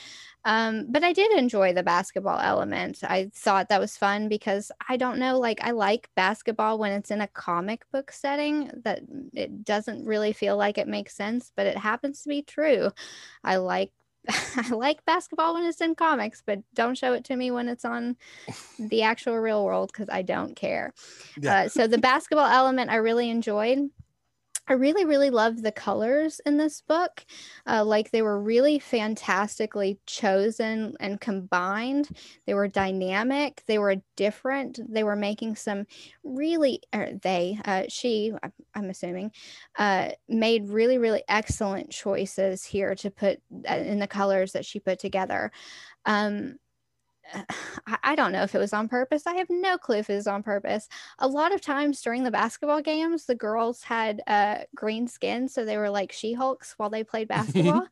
Um, 0.45 0.85
but 0.89 1.03
I 1.03 1.11
did 1.11 1.31
enjoy 1.31 1.73
the 1.73 1.81
basketball 1.81 2.39
element. 2.39 2.99
I 3.03 3.31
thought 3.33 3.69
that 3.69 3.81
was 3.81 3.97
fun 3.97 4.29
because 4.29 4.71
I 4.87 4.95
don't 4.95 5.17
know, 5.17 5.39
like 5.39 5.59
I 5.63 5.71
like 5.71 6.07
basketball 6.15 6.77
when 6.77 6.91
it's 6.91 7.09
in 7.09 7.21
a 7.21 7.27
comic 7.27 7.83
book 7.91 8.11
setting 8.11 8.69
that 8.83 9.01
it 9.33 9.65
doesn't 9.65 10.05
really 10.05 10.33
feel 10.33 10.55
like 10.55 10.77
it 10.77 10.87
makes 10.87 11.15
sense, 11.15 11.51
but 11.55 11.65
it 11.65 11.77
happens 11.77 12.21
to 12.21 12.29
be 12.29 12.43
true. 12.43 12.91
I 13.43 13.55
like 13.55 13.91
I 14.55 14.69
like 14.69 15.05
basketball 15.05 15.53
when 15.53 15.65
it's 15.65 15.81
in 15.81 15.95
comics, 15.95 16.41
but 16.45 16.59
don't 16.73 16.97
show 16.97 17.13
it 17.13 17.23
to 17.25 17.35
me 17.35 17.51
when 17.51 17.67
it's 17.67 17.85
on 17.85 18.15
the 18.79 19.03
actual 19.03 19.37
real 19.37 19.63
world 19.65 19.91
because 19.91 20.09
I 20.09 20.21
don't 20.21 20.55
care. 20.55 20.93
Yeah. 21.39 21.63
Uh, 21.63 21.69
so 21.69 21.87
the 21.87 21.97
basketball 21.97 22.47
element 22.47 22.89
I 22.89 22.95
really 22.95 23.29
enjoyed. 23.29 23.89
I 24.67 24.73
really, 24.73 25.05
really 25.05 25.29
loved 25.29 25.63
the 25.63 25.71
colors 25.71 26.41
in 26.45 26.57
this 26.57 26.81
book. 26.81 27.25
Uh, 27.67 27.85
like 27.85 28.11
they 28.11 28.21
were 28.21 28.41
really 28.41 28.79
fantastically 28.79 29.99
chosen 30.05 30.95
and 30.99 31.21
combined. 31.21 32.09
They 32.45 32.53
were 32.53 32.67
dynamic. 32.67 33.63
They 33.67 33.77
were 33.77 33.97
different. 34.15 34.79
They 34.89 35.03
were 35.03 35.15
making 35.15 35.55
some 35.55 35.85
really, 36.23 36.81
or 36.93 37.09
they, 37.21 37.59
uh, 37.65 37.83
she, 37.89 38.33
I'm 38.73 38.89
assuming, 38.89 39.31
uh, 39.77 40.09
made 40.27 40.69
really, 40.69 40.97
really 40.97 41.23
excellent 41.27 41.91
choices 41.91 42.63
here 42.65 42.95
to 42.95 43.11
put 43.11 43.39
uh, 43.69 43.75
in 43.75 43.99
the 43.99 44.07
colors 44.07 44.53
that 44.53 44.65
she 44.65 44.79
put 44.79 44.99
together. 44.99 45.51
Um, 46.05 46.57
I 48.03 48.15
don't 48.15 48.31
know 48.31 48.43
if 48.43 48.55
it 48.55 48.59
was 48.59 48.73
on 48.73 48.87
purpose. 48.87 49.25
I 49.25 49.35
have 49.35 49.49
no 49.49 49.77
clue 49.77 49.97
if 49.97 50.09
it 50.09 50.15
was 50.15 50.27
on 50.27 50.43
purpose. 50.43 50.87
A 51.19 51.27
lot 51.27 51.53
of 51.53 51.61
times 51.61 52.01
during 52.01 52.23
the 52.23 52.31
basketball 52.31 52.81
games, 52.81 53.25
the 53.25 53.35
girls 53.35 53.83
had 53.83 54.21
uh, 54.27 54.59
green 54.75 55.07
skin, 55.07 55.47
so 55.47 55.65
they 55.65 55.77
were 55.77 55.89
like 55.89 56.11
She 56.11 56.33
Hulks 56.33 56.73
while 56.77 56.89
they 56.89 57.03
played 57.03 57.27
basketball. 57.29 57.87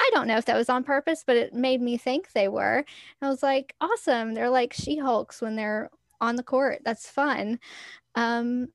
I 0.00 0.10
don't 0.12 0.28
know 0.28 0.36
if 0.38 0.44
that 0.46 0.56
was 0.56 0.68
on 0.68 0.84
purpose, 0.84 1.24
but 1.26 1.36
it 1.36 1.54
made 1.54 1.82
me 1.82 1.96
think 1.96 2.32
they 2.32 2.48
were. 2.48 2.84
I 3.20 3.28
was 3.28 3.42
like, 3.42 3.74
awesome. 3.80 4.34
They're 4.34 4.50
like 4.50 4.72
She 4.72 4.96
Hulks 4.96 5.40
when 5.42 5.56
they're 5.56 5.90
on 6.20 6.36
the 6.36 6.42
court. 6.42 6.82
That's 6.84 7.08
fun. 7.08 7.58
Um, 8.14 8.68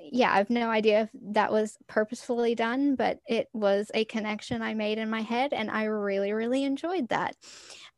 yeah, 0.00 0.32
I 0.32 0.38
have 0.38 0.50
no 0.50 0.70
idea 0.70 1.02
if 1.02 1.10
that 1.32 1.52
was 1.52 1.78
purposefully 1.86 2.54
done, 2.54 2.94
but 2.94 3.20
it 3.26 3.48
was 3.52 3.90
a 3.94 4.04
connection 4.04 4.62
I 4.62 4.74
made 4.74 4.98
in 4.98 5.10
my 5.10 5.22
head, 5.22 5.52
and 5.52 5.70
I 5.70 5.84
really, 5.84 6.32
really 6.32 6.64
enjoyed 6.64 7.08
that. 7.08 7.36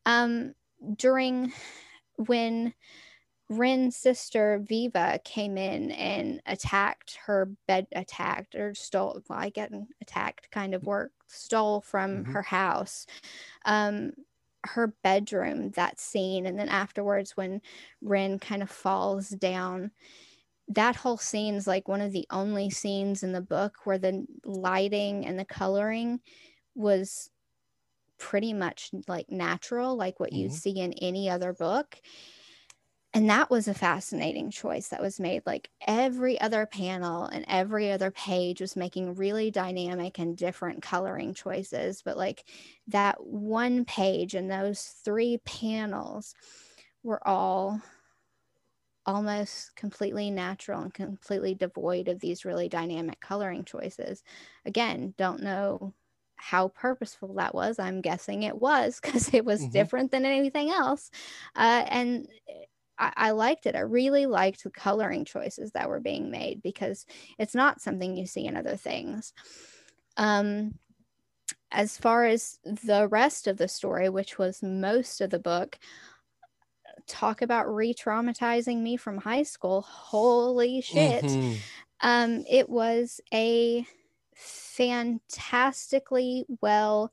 Um, 0.06 0.54
during 0.96 1.52
when 2.16 2.74
Ren's 3.50 3.96
sister 3.96 4.62
Viva 4.62 5.18
came 5.24 5.58
in 5.58 5.90
and 5.90 6.40
attacked 6.46 7.18
her 7.26 7.50
bed, 7.66 7.88
attacked 7.92 8.54
or 8.54 8.74
stole. 8.74 9.20
Well, 9.28 9.40
I 9.40 9.50
get 9.50 9.72
attacked 10.00 10.50
kind 10.52 10.72
of 10.72 10.84
work, 10.84 11.10
stole 11.26 11.80
from 11.80 12.18
mm-hmm. 12.18 12.32
her 12.32 12.42
house, 12.42 13.06
um, 13.64 14.12
her 14.64 14.94
bedroom. 15.02 15.70
That 15.72 15.98
scene, 15.98 16.46
and 16.46 16.56
then 16.56 16.68
afterwards 16.68 17.36
when 17.36 17.60
Ren 18.00 18.38
kind 18.38 18.62
of 18.62 18.70
falls 18.70 19.30
down, 19.30 19.90
that 20.68 20.94
whole 20.94 21.18
scene 21.18 21.56
is 21.56 21.66
like 21.66 21.88
one 21.88 22.00
of 22.00 22.12
the 22.12 22.26
only 22.30 22.70
scenes 22.70 23.24
in 23.24 23.32
the 23.32 23.40
book 23.40 23.78
where 23.82 23.98
the 23.98 24.24
lighting 24.44 25.26
and 25.26 25.36
the 25.36 25.44
coloring 25.44 26.20
was 26.76 27.30
pretty 28.20 28.52
much 28.52 28.90
like 29.08 29.30
natural, 29.30 29.96
like 29.96 30.20
what 30.20 30.30
mm-hmm. 30.30 30.42
you'd 30.42 30.52
see 30.52 30.78
in 30.78 30.92
any 30.92 31.28
other 31.28 31.52
book. 31.52 31.96
And 33.12 33.28
that 33.28 33.50
was 33.50 33.66
a 33.66 33.74
fascinating 33.74 34.52
choice 34.52 34.88
that 34.88 35.02
was 35.02 35.18
made. 35.18 35.42
Like 35.44 35.68
every 35.84 36.40
other 36.40 36.64
panel 36.64 37.24
and 37.24 37.44
every 37.48 37.90
other 37.90 38.12
page 38.12 38.60
was 38.60 38.76
making 38.76 39.16
really 39.16 39.50
dynamic 39.50 40.20
and 40.20 40.36
different 40.36 40.80
coloring 40.80 41.34
choices. 41.34 42.02
But 42.04 42.16
like 42.16 42.44
that 42.86 43.16
one 43.24 43.84
page 43.84 44.34
and 44.34 44.48
those 44.48 44.94
three 45.04 45.38
panels 45.44 46.34
were 47.02 47.26
all 47.26 47.80
almost 49.06 49.74
completely 49.74 50.30
natural 50.30 50.82
and 50.82 50.94
completely 50.94 51.54
devoid 51.54 52.06
of 52.06 52.20
these 52.20 52.44
really 52.44 52.68
dynamic 52.68 53.18
coloring 53.20 53.64
choices. 53.64 54.22
Again, 54.64 55.14
don't 55.18 55.42
know 55.42 55.94
how 56.40 56.68
purposeful 56.68 57.34
that 57.34 57.54
was. 57.54 57.78
I'm 57.78 58.00
guessing 58.00 58.42
it 58.42 58.60
was 58.60 58.98
because 59.02 59.32
it 59.34 59.44
was 59.44 59.60
mm-hmm. 59.60 59.70
different 59.70 60.10
than 60.10 60.24
anything 60.24 60.70
else. 60.70 61.10
Uh, 61.54 61.84
and 61.86 62.26
eh, 62.48 62.64
I, 62.98 63.12
I, 63.16 63.30
liked 63.32 63.66
it. 63.66 63.76
I 63.76 63.80
really 63.80 64.26
liked 64.26 64.64
the 64.64 64.70
coloring 64.70 65.24
choices 65.24 65.72
that 65.72 65.88
were 65.88 66.00
being 66.00 66.30
made 66.30 66.62
because 66.62 67.06
it's 67.38 67.54
not 67.54 67.80
something 67.80 68.16
you 68.16 68.26
see 68.26 68.46
in 68.46 68.56
other 68.56 68.76
things. 68.76 69.32
Um, 70.16 70.74
as 71.72 71.96
far 71.96 72.24
as 72.24 72.58
the 72.64 73.06
rest 73.08 73.46
of 73.46 73.56
the 73.56 73.68
story, 73.68 74.08
which 74.08 74.38
was 74.38 74.62
most 74.62 75.20
of 75.20 75.30
the 75.30 75.38
book, 75.38 75.78
talk 77.06 77.42
about 77.42 77.72
re 77.72 77.94
traumatizing 77.94 78.78
me 78.78 78.96
from 78.96 79.18
high 79.18 79.44
school. 79.44 79.82
Holy 79.82 80.80
shit. 80.80 81.24
Mm-hmm. 81.24 81.54
Um, 82.00 82.44
it 82.48 82.68
was 82.68 83.20
a 83.32 83.86
fantastically 84.40 86.44
well 86.60 87.12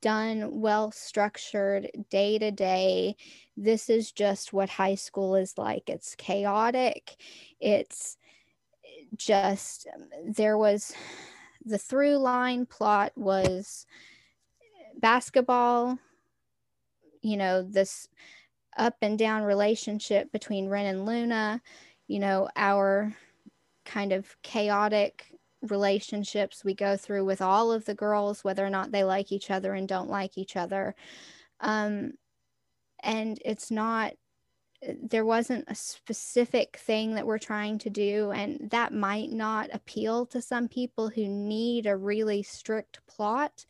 done, 0.00 0.60
well 0.60 0.90
structured, 0.90 1.88
day 2.10 2.38
to 2.38 2.50
day. 2.50 3.16
This 3.56 3.88
is 3.88 4.12
just 4.12 4.52
what 4.52 4.68
high 4.68 4.96
school 4.96 5.36
is 5.36 5.56
like. 5.56 5.88
It's 5.88 6.14
chaotic. 6.16 7.16
It's 7.60 8.18
just, 9.16 9.86
there 10.26 10.58
was 10.58 10.92
the 11.64 11.78
through 11.78 12.18
line 12.18 12.66
plot 12.66 13.12
was 13.16 13.86
basketball, 15.00 15.98
you 17.22 17.36
know, 17.36 17.62
this 17.62 18.08
up 18.76 18.96
and 19.02 19.18
down 19.18 19.42
relationship 19.42 20.30
between 20.32 20.68
Ren 20.68 20.86
and 20.86 21.06
Luna, 21.06 21.62
you 22.06 22.18
know, 22.18 22.48
our 22.56 23.14
kind 23.84 24.12
of 24.12 24.36
chaotic 24.42 25.26
relationships 25.62 26.64
we 26.64 26.74
go 26.74 26.96
through 26.96 27.24
with 27.24 27.42
all 27.42 27.72
of 27.72 27.84
the 27.84 27.94
girls, 27.94 28.44
whether 28.44 28.64
or 28.64 28.70
not 28.70 28.92
they 28.92 29.04
like 29.04 29.32
each 29.32 29.50
other 29.50 29.74
and 29.74 29.88
don't 29.88 30.10
like 30.10 30.38
each 30.38 30.56
other. 30.56 30.94
Um, 31.60 32.12
and 33.02 33.40
it's 33.44 33.70
not, 33.70 34.14
there 35.02 35.24
wasn't 35.24 35.64
a 35.66 35.74
specific 35.74 36.76
thing 36.76 37.14
that 37.14 37.26
we're 37.26 37.38
trying 37.38 37.78
to 37.78 37.90
do. 37.90 38.30
And 38.30 38.70
that 38.70 38.92
might 38.92 39.32
not 39.32 39.70
appeal 39.72 40.26
to 40.26 40.40
some 40.40 40.68
people 40.68 41.08
who 41.08 41.26
need 41.26 41.86
a 41.86 41.96
really 41.96 42.42
strict 42.44 43.00
plot, 43.08 43.66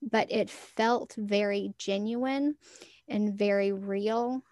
but 0.00 0.30
it 0.30 0.48
felt 0.48 1.14
very 1.18 1.74
genuine 1.76 2.56
and 3.08 3.34
very 3.34 3.72
real. 3.72 4.42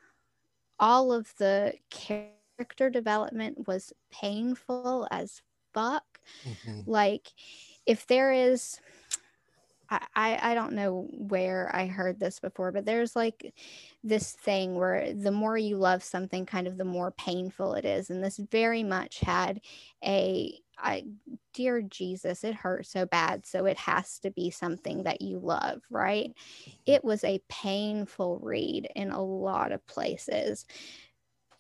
All 0.79 1.13
of 1.13 1.33
the 1.39 1.75
character 1.91 2.91
development 2.91 3.67
was 3.67 3.93
painful 4.11 5.09
as 5.11 5.41
fuck. 5.73 6.05
Mm-hmm. 6.47 6.81
Like, 6.91 7.33
if 7.87 8.07
there 8.07 8.33
is, 8.33 8.81
I, 9.89 10.01
I 10.43 10.55
don't 10.55 10.73
know 10.73 11.09
where 11.13 11.71
I 11.75 11.87
heard 11.87 12.19
this 12.19 12.41
before, 12.41 12.73
but 12.73 12.85
there's 12.85 13.15
like 13.15 13.55
this 14.03 14.33
thing 14.33 14.75
where 14.75 15.13
the 15.13 15.31
more 15.31 15.57
you 15.57 15.77
love 15.77 16.03
something, 16.03 16.45
kind 16.45 16.67
of 16.67 16.77
the 16.77 16.85
more 16.85 17.13
painful 17.13 17.75
it 17.75 17.85
is. 17.85 18.11
And 18.11 18.23
this 18.23 18.39
very 18.39 18.83
much 18.83 19.21
had 19.21 19.61
a 20.05 20.59
I 20.79 21.05
dear 21.55 21.81
Jesus, 21.83 22.45
it 22.45 22.55
hurt 22.55 22.87
so 22.87 23.07
bad. 23.07 23.47
So 23.47 23.65
it 23.65 23.79
has 23.79 24.19
to 24.21 24.31
be 24.31 24.51
something 24.51 25.05
that 25.05 25.23
you 25.23 25.39
love, 25.39 25.83
right? 25.91 26.31
Mm-hmm. 26.31 26.71
It 26.87 27.05
was 27.05 27.25
a 27.25 27.43
painful 27.49 28.41
read 28.43 28.89
in 28.95 29.11
a 29.11 29.23
lot 29.23 29.73
of 29.73 29.87
places 29.87 30.67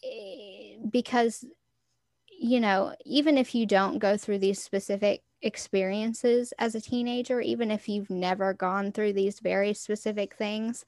eh, 0.05 0.77
because, 0.91 1.45
you 2.39 2.61
know, 2.61 2.95
even 3.05 3.39
if 3.39 3.55
you 3.55 3.66
don't 3.66 3.99
go 3.99 4.16
through 4.16 4.39
these 4.39 4.62
specific 4.62 5.22
experiences 5.43 6.53
as 6.59 6.74
a 6.74 6.80
teenager, 6.80 7.41
even 7.41 7.70
if 7.70 7.89
you've 7.89 8.11
never 8.11 8.53
gone 8.55 8.93
through 8.93 9.12
these 9.12 9.41
very 9.41 9.74
specific 9.74 10.34
things, 10.37 10.84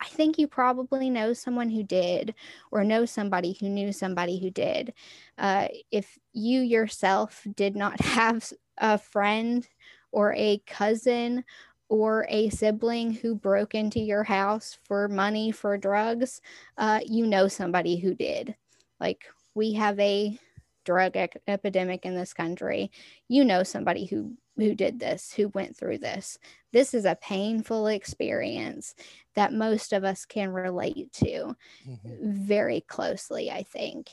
I 0.00 0.06
think 0.06 0.38
you 0.38 0.48
probably 0.48 1.10
know 1.10 1.32
someone 1.32 1.70
who 1.70 1.82
did, 1.84 2.34
or 2.72 2.84
know 2.84 3.04
somebody 3.06 3.56
who 3.60 3.68
knew 3.68 3.92
somebody 3.92 4.40
who 4.40 4.50
did. 4.50 4.94
Uh, 5.38 5.68
if 5.90 6.18
you 6.32 6.60
yourself 6.60 7.46
did 7.54 7.76
not 7.76 8.00
have 8.02 8.52
a 8.78 8.98
friend 8.98 9.68
or 10.10 10.34
a 10.34 10.58
cousin 10.66 11.44
or 11.88 12.26
a 12.28 12.48
sibling 12.50 13.12
who 13.12 13.34
broke 13.34 13.74
into 13.74 14.00
your 14.00 14.24
house 14.24 14.78
for 14.84 15.08
money 15.08 15.52
for 15.52 15.76
drugs, 15.78 16.40
uh, 16.78 17.00
you 17.06 17.26
know 17.26 17.48
somebody 17.48 17.98
who 17.98 18.14
did. 18.14 18.56
Like, 18.98 19.26
we 19.54 19.74
have 19.74 19.98
a 20.00 20.38
drug 20.84 21.16
ec- 21.16 21.42
epidemic 21.46 22.04
in 22.04 22.14
this 22.14 22.32
country. 22.32 22.90
You 23.28 23.44
know 23.44 23.62
somebody 23.62 24.06
who 24.06 24.36
who 24.56 24.74
did 24.74 25.00
this, 25.00 25.32
who 25.32 25.48
went 25.48 25.76
through 25.76 25.98
this. 25.98 26.38
This 26.72 26.92
is 26.94 27.04
a 27.04 27.18
painful 27.20 27.86
experience 27.86 28.94
that 29.34 29.52
most 29.52 29.92
of 29.92 30.04
us 30.04 30.24
can 30.26 30.50
relate 30.50 31.12
to 31.14 31.56
mm-hmm. 31.88 31.96
very 32.20 32.82
closely, 32.82 33.50
I 33.50 33.62
think. 33.62 34.10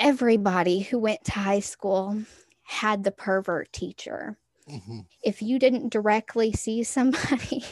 Everybody 0.00 0.80
who 0.80 0.98
went 0.98 1.24
to 1.24 1.32
high 1.32 1.60
school 1.60 2.22
had 2.62 3.04
the 3.04 3.10
pervert 3.10 3.72
teacher. 3.72 4.38
Mm-hmm. 4.70 5.00
If 5.22 5.42
you 5.42 5.58
didn't 5.58 5.90
directly 5.90 6.52
see 6.52 6.82
somebody 6.82 7.64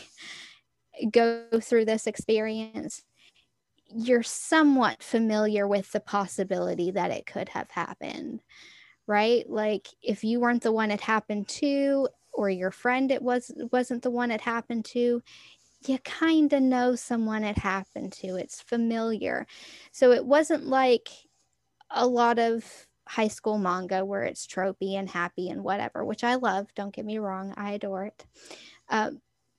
go 1.10 1.44
through 1.60 1.84
this 1.86 2.06
experience, 2.06 3.04
you're 3.94 4.22
somewhat 4.22 5.02
familiar 5.02 5.66
with 5.66 5.90
the 5.92 6.00
possibility 6.00 6.90
that 6.90 7.10
it 7.10 7.26
could 7.26 7.48
have 7.50 7.70
happened 7.70 8.42
right? 9.06 9.48
Like 9.48 9.88
if 10.02 10.24
you 10.24 10.40
weren't 10.40 10.62
the 10.62 10.72
one 10.72 10.90
it 10.90 11.00
happened 11.00 11.48
to 11.48 12.08
or 12.32 12.50
your 12.50 12.70
friend 12.70 13.10
it 13.10 13.22
was 13.22 13.50
wasn't 13.72 14.02
the 14.02 14.10
one 14.10 14.30
it 14.30 14.40
happened 14.40 14.84
to, 14.86 15.22
you 15.86 15.98
kind 16.00 16.52
of 16.52 16.62
know 16.62 16.94
someone 16.96 17.44
it 17.44 17.58
happened 17.58 18.12
to. 18.14 18.36
It's 18.36 18.60
familiar. 18.60 19.46
So 19.92 20.12
it 20.12 20.24
wasn't 20.26 20.66
like 20.66 21.08
a 21.90 22.06
lot 22.06 22.38
of 22.38 22.64
high 23.08 23.28
school 23.28 23.58
manga 23.58 24.04
where 24.04 24.24
it's 24.24 24.46
tropey 24.46 24.94
and 24.94 25.08
happy 25.08 25.48
and 25.48 25.62
whatever, 25.62 26.04
which 26.04 26.24
I 26.24 26.34
love. 26.36 26.66
Don't 26.74 26.94
get 26.94 27.04
me 27.04 27.18
wrong, 27.18 27.54
I 27.56 27.72
adore 27.72 28.06
it. 28.06 28.26
Uh, 28.88 29.12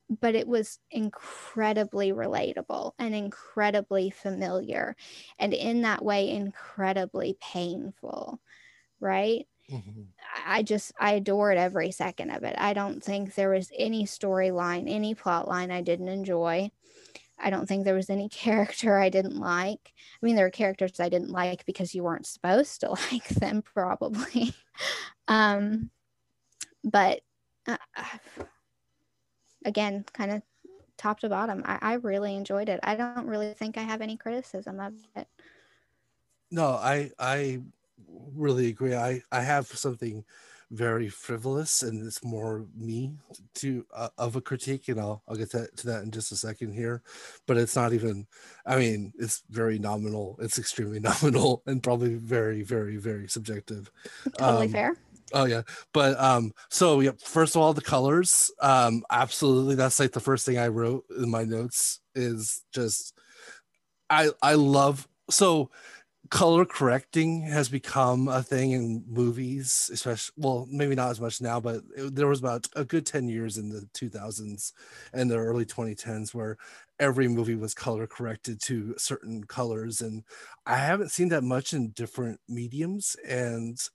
but 0.09 0.35
it 0.35 0.47
was 0.47 0.79
incredibly 0.91 2.11
relatable 2.11 2.93
and 2.99 3.13
incredibly 3.13 4.09
familiar, 4.09 4.95
and 5.39 5.53
in 5.53 5.81
that 5.81 6.03
way, 6.03 6.29
incredibly 6.29 7.37
painful 7.41 8.39
right? 8.99 9.45
Mm-hmm. 9.71 10.03
I 10.45 10.63
just 10.63 10.93
I 10.99 11.13
adored 11.13 11.57
every 11.57 11.91
second 11.91 12.31
of 12.31 12.43
it. 12.43 12.55
I 12.57 12.73
don't 12.73 13.03
think 13.03 13.35
there 13.35 13.49
was 13.49 13.69
any 13.77 14.05
storyline, 14.05 14.89
any 14.89 15.13
plot 15.13 15.47
line 15.47 15.71
I 15.71 15.81
didn't 15.81 16.07
enjoy. 16.07 16.71
I 17.39 17.49
don't 17.49 17.67
think 17.67 17.83
there 17.83 17.93
was 17.93 18.09
any 18.09 18.29
character 18.31 18.97
I 18.97 19.09
didn't 19.09 19.37
like. 19.37 19.93
I 20.21 20.25
mean, 20.25 20.35
there 20.35 20.45
were 20.45 20.51
characters 20.51 20.99
I 20.99 21.09
didn't 21.09 21.31
like 21.31 21.65
because 21.65 21.93
you 21.93 22.03
weren't 22.03 22.25
supposed 22.25 22.81
to 22.81 22.89
like 23.11 23.27
them, 23.27 23.61
probably. 23.61 24.53
um, 25.27 25.91
but 26.83 27.21
uh, 27.67 27.77
again, 29.67 30.05
kind 30.13 30.31
of 30.31 30.41
top 30.97 31.19
to 31.19 31.29
bottom, 31.29 31.61
I, 31.65 31.77
I 31.81 31.93
really 31.95 32.35
enjoyed 32.35 32.69
it. 32.69 32.79
I 32.81 32.95
don't 32.95 33.27
really 33.27 33.53
think 33.53 33.77
I 33.77 33.83
have 33.83 34.01
any 34.01 34.17
criticism 34.17 34.79
of 34.79 34.93
it. 35.15 35.27
No, 36.49 36.69
I 36.69 37.11
I 37.19 37.59
really 38.07 38.67
agree. 38.69 38.95
I 38.95 39.21
I 39.31 39.41
have 39.41 39.67
something 39.67 40.23
very 40.71 41.07
frivolous 41.07 41.81
and 41.81 42.05
it's 42.05 42.23
more 42.23 42.65
me 42.75 43.13
to 43.55 43.85
uh, 43.95 44.09
of 44.17 44.35
a 44.35 44.41
critique 44.41 44.89
and 44.89 44.99
I'll, 44.99 45.23
I'll 45.27 45.37
get 45.37 45.51
to, 45.51 45.67
to 45.77 45.87
that 45.87 46.03
in 46.03 46.11
just 46.11 46.33
a 46.33 46.35
second 46.35 46.73
here 46.73 47.01
but 47.45 47.55
it's 47.55 47.75
not 47.75 47.93
even 47.93 48.27
i 48.65 48.75
mean 48.75 49.13
it's 49.17 49.43
very 49.49 49.79
nominal 49.79 50.37
it's 50.41 50.59
extremely 50.59 50.99
nominal 50.99 51.63
and 51.67 51.81
probably 51.81 52.15
very 52.15 52.63
very 52.63 52.97
very 52.97 53.29
subjective 53.29 53.89
totally 54.37 54.65
um, 54.65 54.71
fair 54.73 54.97
oh 55.33 55.45
yeah. 55.45 55.61
But 55.93 56.19
um 56.19 56.51
so 56.69 56.99
yeah 56.99 57.11
first 57.23 57.55
of 57.55 57.61
all 57.61 57.73
the 57.73 57.81
colors 57.81 58.51
um 58.61 59.03
absolutely 59.11 59.75
that's 59.75 59.99
like 59.99 60.11
the 60.11 60.19
first 60.19 60.45
thing 60.45 60.57
i 60.57 60.67
wrote 60.67 61.05
in 61.17 61.29
my 61.29 61.43
notes 61.43 61.99
is 62.15 62.63
just 62.73 63.13
i 64.09 64.29
i 64.41 64.53
love 64.53 65.07
so 65.29 65.69
color 66.29 66.65
correcting 66.65 67.41
has 67.41 67.69
become 67.69 68.27
a 68.27 68.43
thing 68.43 68.71
in 68.71 69.03
movies 69.07 69.89
especially 69.93 70.33
well 70.37 70.67
maybe 70.69 70.95
not 70.95 71.09
as 71.09 71.21
much 71.21 71.41
now 71.41 71.59
but 71.59 71.81
it, 71.95 72.15
there 72.15 72.27
was 72.27 72.39
about 72.39 72.67
a 72.75 72.83
good 72.83 73.05
10 73.05 73.29
years 73.29 73.57
in 73.57 73.69
the 73.69 73.87
2000s 73.93 74.73
and 75.13 75.31
the 75.31 75.37
early 75.37 75.65
2010s 75.65 76.33
where 76.33 76.57
every 76.99 77.27
movie 77.27 77.55
was 77.55 77.73
color 77.73 78.07
corrected 78.07 78.59
to 78.61 78.93
certain 78.97 79.43
colors 79.45 80.01
and 80.01 80.23
i 80.65 80.75
haven't 80.75 81.11
seen 81.11 81.29
that 81.29 81.43
much 81.43 81.73
in 81.73 81.89
different 81.91 82.39
mediums 82.49 83.15
and 83.27 83.89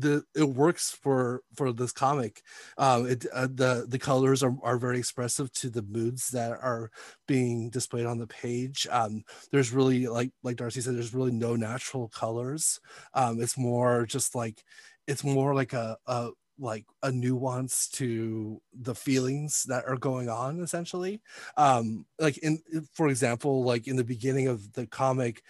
the 0.00 0.24
it 0.36 0.48
works 0.48 0.90
for 0.90 1.42
for 1.54 1.72
this 1.72 1.92
comic. 1.92 2.42
Um 2.76 3.06
it 3.06 3.26
uh, 3.32 3.48
the 3.52 3.86
the 3.88 3.98
colors 3.98 4.42
are, 4.42 4.54
are 4.62 4.78
very 4.78 4.98
expressive 4.98 5.52
to 5.54 5.70
the 5.70 5.82
moods 5.82 6.28
that 6.30 6.52
are 6.52 6.90
being 7.26 7.70
displayed 7.70 8.06
on 8.06 8.18
the 8.18 8.26
page. 8.26 8.86
Um 8.90 9.24
there's 9.52 9.72
really 9.72 10.06
like 10.06 10.32
like 10.42 10.56
darcy 10.56 10.80
said 10.80 10.94
there's 10.94 11.14
really 11.14 11.32
no 11.32 11.56
natural 11.56 12.08
colors. 12.08 12.80
Um 13.14 13.40
it's 13.40 13.58
more 13.58 14.06
just 14.06 14.34
like 14.34 14.64
it's 15.06 15.24
more 15.24 15.54
like 15.54 15.72
a, 15.72 15.96
a 16.06 16.30
like 16.60 16.84
a 17.04 17.12
nuance 17.12 17.88
to 17.88 18.60
the 18.72 18.94
feelings 18.94 19.62
that 19.64 19.84
are 19.86 19.96
going 19.96 20.28
on 20.28 20.60
essentially. 20.60 21.20
Um 21.56 22.06
like 22.18 22.38
in 22.38 22.60
for 22.94 23.08
example 23.08 23.64
like 23.64 23.86
in 23.86 23.96
the 23.96 24.04
beginning 24.04 24.48
of 24.48 24.72
the 24.74 24.86
comic 24.86 25.42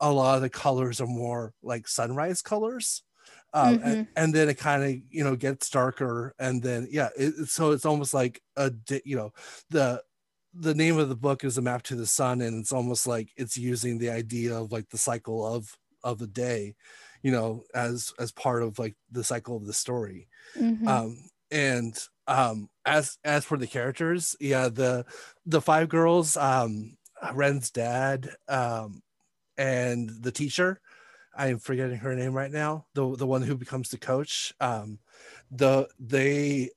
a 0.00 0.12
lot 0.12 0.36
of 0.36 0.42
the 0.42 0.50
colors 0.50 1.00
are 1.00 1.06
more 1.06 1.54
like 1.62 1.86
sunrise 1.88 2.42
colors 2.42 3.02
um, 3.54 3.78
mm-hmm. 3.78 3.88
and, 3.88 4.06
and, 4.16 4.34
then 4.34 4.48
it 4.48 4.58
kind 4.58 4.82
of 4.82 4.90
you 5.10 5.24
know 5.24 5.36
gets 5.36 5.68
darker 5.68 6.34
and 6.38 6.62
then 6.62 6.88
yeah 6.90 7.08
it, 7.16 7.48
so 7.48 7.72
it's 7.72 7.84
almost 7.84 8.14
like 8.14 8.40
a 8.56 8.72
you 9.04 9.16
know 9.16 9.32
the 9.70 10.02
the 10.54 10.74
name 10.74 10.98
of 10.98 11.08
the 11.08 11.16
book 11.16 11.44
is 11.44 11.58
a 11.58 11.62
map 11.62 11.82
to 11.82 11.94
the 11.94 12.06
sun 12.06 12.40
and 12.40 12.60
it's 12.60 12.72
almost 12.72 13.06
like 13.06 13.30
it's 13.36 13.56
using 13.56 13.98
the 13.98 14.10
idea 14.10 14.56
of 14.56 14.72
like 14.72 14.88
the 14.90 14.98
cycle 14.98 15.46
of 15.46 15.76
of 16.04 16.18
the 16.18 16.26
day 16.26 16.74
you 17.22 17.30
know 17.30 17.64
as 17.74 18.12
as 18.18 18.32
part 18.32 18.62
of 18.62 18.78
like 18.78 18.94
the 19.10 19.24
cycle 19.24 19.56
of 19.56 19.66
the 19.66 19.72
story 19.72 20.28
mm-hmm. 20.58 20.86
um 20.88 21.18
and 21.50 21.98
um 22.26 22.68
as 22.84 23.18
as 23.24 23.44
for 23.44 23.56
the 23.56 23.66
characters 23.66 24.36
yeah 24.40 24.68
the 24.68 25.04
the 25.46 25.60
five 25.60 25.88
girls 25.88 26.36
um 26.36 26.96
ren's 27.32 27.70
dad 27.70 28.30
um 28.48 29.02
and 29.56 30.10
the 30.20 30.32
teacher 30.32 30.80
I'm 31.34 31.58
forgetting 31.58 31.98
her 31.98 32.14
name 32.14 32.32
right 32.34 32.50
now. 32.50 32.86
The 32.94 33.16
the 33.16 33.26
one 33.26 33.42
who 33.42 33.56
becomes 33.56 33.88
the 33.88 33.98
coach. 33.98 34.52
Um, 34.60 34.98
the 35.50 35.88
they, 35.98 36.70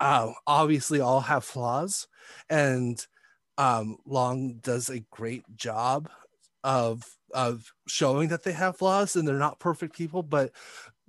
uh, 0.00 0.32
obviously 0.46 1.00
all 1.00 1.20
have 1.20 1.44
flaws, 1.44 2.06
and 2.48 3.04
um, 3.58 3.98
Leong 4.06 4.62
does 4.62 4.88
a 4.88 5.00
great 5.10 5.44
job 5.56 6.08
of 6.64 7.04
of 7.34 7.72
showing 7.88 8.28
that 8.28 8.44
they 8.44 8.52
have 8.52 8.76
flaws 8.76 9.16
and 9.16 9.26
they're 9.26 9.36
not 9.36 9.58
perfect 9.58 9.96
people, 9.96 10.22
but 10.22 10.52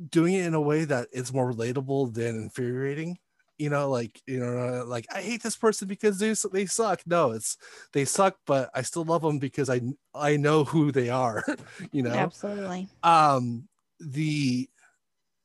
doing 0.09 0.33
it 0.33 0.45
in 0.45 0.53
a 0.53 0.61
way 0.61 0.85
that 0.85 1.07
is 1.11 1.33
more 1.33 1.51
relatable 1.51 2.13
than 2.13 2.35
infuriating 2.35 3.17
you 3.57 3.69
know 3.69 3.89
like 3.89 4.21
you 4.25 4.39
know 4.39 4.83
like 4.85 5.05
i 5.13 5.21
hate 5.21 5.43
this 5.43 5.55
person 5.55 5.87
because 5.87 6.19
they, 6.19 6.33
they 6.51 6.65
suck. 6.65 7.01
No 7.05 7.31
it's 7.31 7.57
they 7.91 8.05
suck 8.05 8.37
but 8.45 8.69
i 8.73 8.81
still 8.81 9.03
love 9.03 9.21
them 9.21 9.39
because 9.39 9.69
i 9.69 9.81
i 10.15 10.37
know 10.37 10.63
who 10.63 10.91
they 10.91 11.09
are 11.09 11.43
you 11.91 12.01
know? 12.03 12.11
Absolutely. 12.11 12.87
Um 13.03 13.67
the 13.99 14.69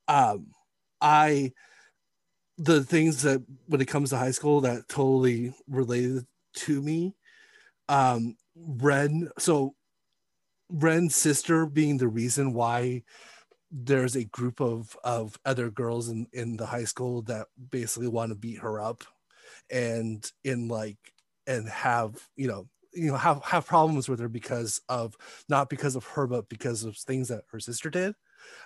um 0.09 0.47
i 1.01 1.53
the 2.57 2.83
things 2.83 3.23
that 3.23 3.43
when 3.67 3.81
it 3.81 3.87
comes 3.87 4.11
to 4.11 4.17
high 4.17 4.33
school 4.33 4.61
that 4.63 4.89
totally 4.89 5.55
related 5.69 6.27
to 6.55 6.83
me 6.83 7.15
um 7.89 8.37
ren 8.57 9.31
so 9.39 9.75
ren's 10.71 11.15
sister 11.15 11.67
being 11.67 11.99
the 11.99 12.09
reason 12.09 12.53
why 12.53 13.03
there's 13.71 14.17
a 14.17 14.25
group 14.25 14.61
of 14.61 14.97
of 15.05 15.39
other 15.45 15.71
girls 15.71 16.09
in 16.09 16.27
in 16.33 16.57
the 16.57 16.67
high 16.67 16.85
school 16.85 17.23
that 17.23 17.47
basically 17.71 18.09
want 18.09 18.31
to 18.31 18.35
beat 18.37 18.59
her 18.59 18.81
up 18.81 19.05
and 19.71 20.31
in 20.45 20.69
like 20.69 20.99
and 21.47 21.69
have 21.69 22.29
you 22.37 22.49
know 22.49 22.67
you 22.93 23.09
know 23.11 23.17
have 23.17 23.43
have 23.45 23.67
problems 23.67 24.09
with 24.09 24.21
her 24.21 24.29
because 24.29 24.81
of 24.89 25.17
not 25.49 25.69
because 25.69 25.97
of 25.97 26.05
her 26.05 26.27
but 26.27 26.49
because 26.49 26.85
of 26.85 26.97
things 26.97 27.29
that 27.29 27.45
her 27.51 27.61
sister 27.61 27.91
did 27.91 28.15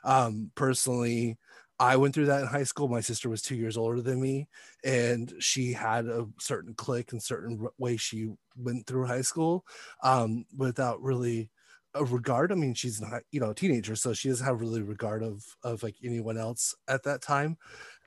um 0.04 0.50
personally 0.54 1.38
I 1.78 1.96
went 1.96 2.14
through 2.14 2.26
that 2.26 2.42
in 2.42 2.46
high 2.46 2.62
school. 2.62 2.86
My 2.86 3.00
sister 3.00 3.28
was 3.28 3.42
two 3.42 3.56
years 3.56 3.76
older 3.76 4.00
than 4.00 4.20
me, 4.20 4.46
and 4.84 5.32
she 5.40 5.72
had 5.72 6.06
a 6.06 6.28
certain 6.38 6.74
click 6.74 7.10
and 7.10 7.20
certain 7.20 7.66
way 7.76 7.96
she 7.96 8.30
went 8.56 8.86
through 8.86 9.06
high 9.06 9.22
school 9.22 9.64
um, 10.04 10.44
without 10.56 11.02
really 11.02 11.50
a 11.94 12.04
regard. 12.04 12.52
I 12.52 12.54
mean, 12.54 12.74
she's 12.74 13.00
not, 13.00 13.22
you 13.30 13.40
know, 13.40 13.50
a 13.50 13.54
teenager, 13.54 13.96
so 13.96 14.12
she 14.12 14.28
doesn't 14.28 14.46
have 14.46 14.60
really 14.60 14.82
regard 14.82 15.22
of 15.22 15.44
of 15.62 15.82
like 15.82 15.96
anyone 16.02 16.38
else 16.38 16.74
at 16.88 17.02
that 17.04 17.22
time. 17.22 17.56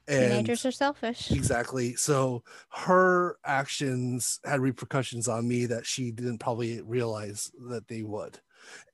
And 0.08 0.32
Teenagers 0.32 0.66
are 0.66 0.72
selfish. 0.72 1.32
Exactly. 1.32 1.96
So 1.96 2.44
her 2.70 3.38
actions 3.44 4.40
had 4.46 4.60
repercussions 4.60 5.28
on 5.28 5.48
me 5.48 5.66
that 5.66 5.86
she 5.86 6.12
didn't 6.12 6.40
probably 6.40 6.82
realize 6.82 7.52
that 7.70 7.88
they 7.88 8.04
would. 8.04 8.40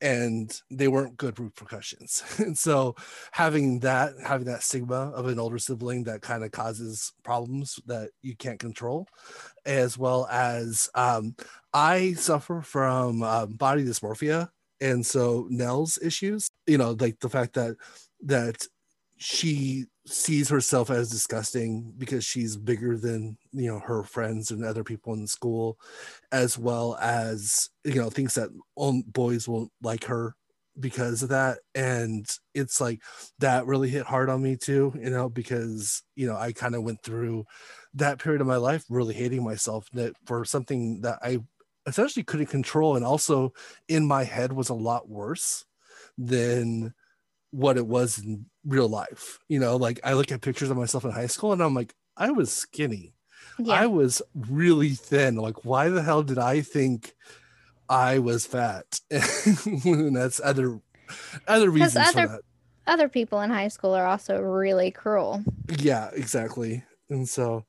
And 0.02 0.54
they 0.70 0.88
weren't 0.88 1.18
good 1.18 1.39
repercussions. 1.39 2.24
and 2.38 2.58
so 2.58 2.96
having 3.32 3.80
that, 3.80 4.14
having 4.26 4.48
that 4.48 4.64
stigma 4.64 5.12
of 5.12 5.28
an 5.28 5.39
older 5.39 5.58
sibling 5.58 6.06
that 6.06 6.22
kind 6.22 6.44
of 6.44 6.52
causes 6.52 7.14
problems 7.24 7.80
that 7.88 8.12
you 8.22 8.36
can't 8.36 8.60
control, 8.60 9.08
as 9.66 9.98
well 9.98 10.28
as 10.32 10.89
um, 10.96 11.36
I 11.74 12.14
suffer 12.14 12.62
from 12.62 13.22
um, 13.24 13.54
body 13.54 13.84
dysmorphia 13.84 14.50
and 14.82 15.06
so 15.06 15.48
Nell's 15.50 16.00
issues, 16.02 16.50
you 16.68 16.78
know, 16.78 16.96
like 17.00 17.20
the 17.20 17.30
fact 17.30 17.54
that 17.54 17.78
that 18.24 18.58
she 19.18 19.86
sees 20.08 20.50
herself 20.50 20.90
as 20.90 21.10
disgusting 21.12 21.94
because 21.98 22.26
she's 22.26 22.58
bigger 22.58 22.98
than 22.98 23.38
you 23.52 23.72
know 23.72 23.80
her 23.80 24.04
friends 24.04 24.50
and 24.52 24.66
other 24.66 24.84
people 24.84 25.14
in 25.14 25.28
school 25.28 25.78
as 26.32 26.58
well 26.58 26.98
as 27.02 27.70
you 27.84 27.96
know 27.96 28.10
thinks 28.10 28.36
that 28.36 28.50
boys 29.14 29.48
won't 29.48 29.72
like 29.82 30.06
her 30.06 30.36
because 30.80 31.22
of 31.22 31.30
that. 31.30 31.60
And 31.76 32.26
it's 32.56 32.82
like 32.82 33.02
that 33.40 33.66
really 33.66 33.90
hit 33.90 34.06
hard 34.06 34.30
on 34.30 34.42
me 34.42 34.56
too 34.56 34.94
you 35.00 35.10
know 35.10 35.30
because 35.30 36.04
you 36.16 36.28
know 36.28 36.36
i 36.36 36.52
kind 36.52 36.76
of 36.76 36.84
went 36.84 37.02
through 37.04 37.46
that 37.94 38.20
period 38.20 38.42
of 38.42 38.48
my 38.48 38.58
life 38.58 38.84
really 38.90 39.14
hating 39.14 39.44
myself 39.44 39.86
that 39.94 40.14
for 40.26 40.44
something 40.46 41.02
that 41.02 41.20
i 41.22 41.40
essentially 41.86 42.24
couldn't 42.24 42.48
control 42.48 42.96
and 42.96 43.06
also 43.06 43.54
in 43.88 44.06
my 44.06 44.24
head 44.24 44.54
was 44.54 44.70
a 44.70 44.74
lot 44.74 45.10
worse 45.10 45.66
than 46.18 46.94
what 47.52 47.78
it 47.78 47.86
was 47.86 48.20
in 48.20 48.46
real 48.66 48.88
life 48.88 49.40
you 49.48 49.60
know 49.60 49.76
like 49.76 50.00
i 50.04 50.14
look 50.14 50.32
at 50.32 50.42
pictures 50.42 50.70
of 50.70 50.78
myself 50.78 51.04
in 51.04 51.12
high 51.12 51.28
school 51.28 51.52
and 51.52 51.62
i'm 51.62 51.74
like 51.74 51.94
i 52.18 52.32
was 52.32 52.52
skinny. 52.52 53.14
Yeah. 53.60 53.74
i 53.74 53.88
was 53.88 54.22
really 54.36 54.90
thin. 54.90 55.36
Like 55.36 55.66
why 55.66 55.90
the 55.90 56.02
hell 56.02 56.24
did 56.24 56.38
i 56.38 56.62
think 56.62 57.14
i 57.90 58.20
was 58.20 58.46
fat? 58.46 59.00
And 59.86 60.16
that's 60.16 60.40
other 60.44 60.80
other 61.48 61.70
reasons 61.70 62.08
other, 62.08 62.28
for 62.28 62.34
that. 62.34 62.42
other 62.88 63.10
people 63.10 63.42
in 63.42 63.50
high 63.50 63.68
school 63.68 63.94
are 63.94 64.06
also 64.06 64.40
really 64.40 64.92
cruel. 64.92 65.44
Yeah 65.80 66.10
exactly. 66.14 66.84
And 67.10 67.28
so 67.28 67.66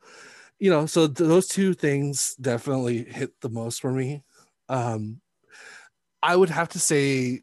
you 0.63 0.71
know, 0.71 0.87
so 0.87 1.09
th- 1.09 1.29
those 1.29 1.49
two 1.49 1.75
things 1.75 2.37
definitely 2.41 3.03
hit 3.03 3.33
the 3.41 3.49
most 3.49 3.81
for 3.81 3.91
me. 3.91 4.23
Um, 4.69 5.21
I 6.23 6.37
would 6.37 6.51
have 6.51 6.69
to 6.69 6.79
say 6.79 7.43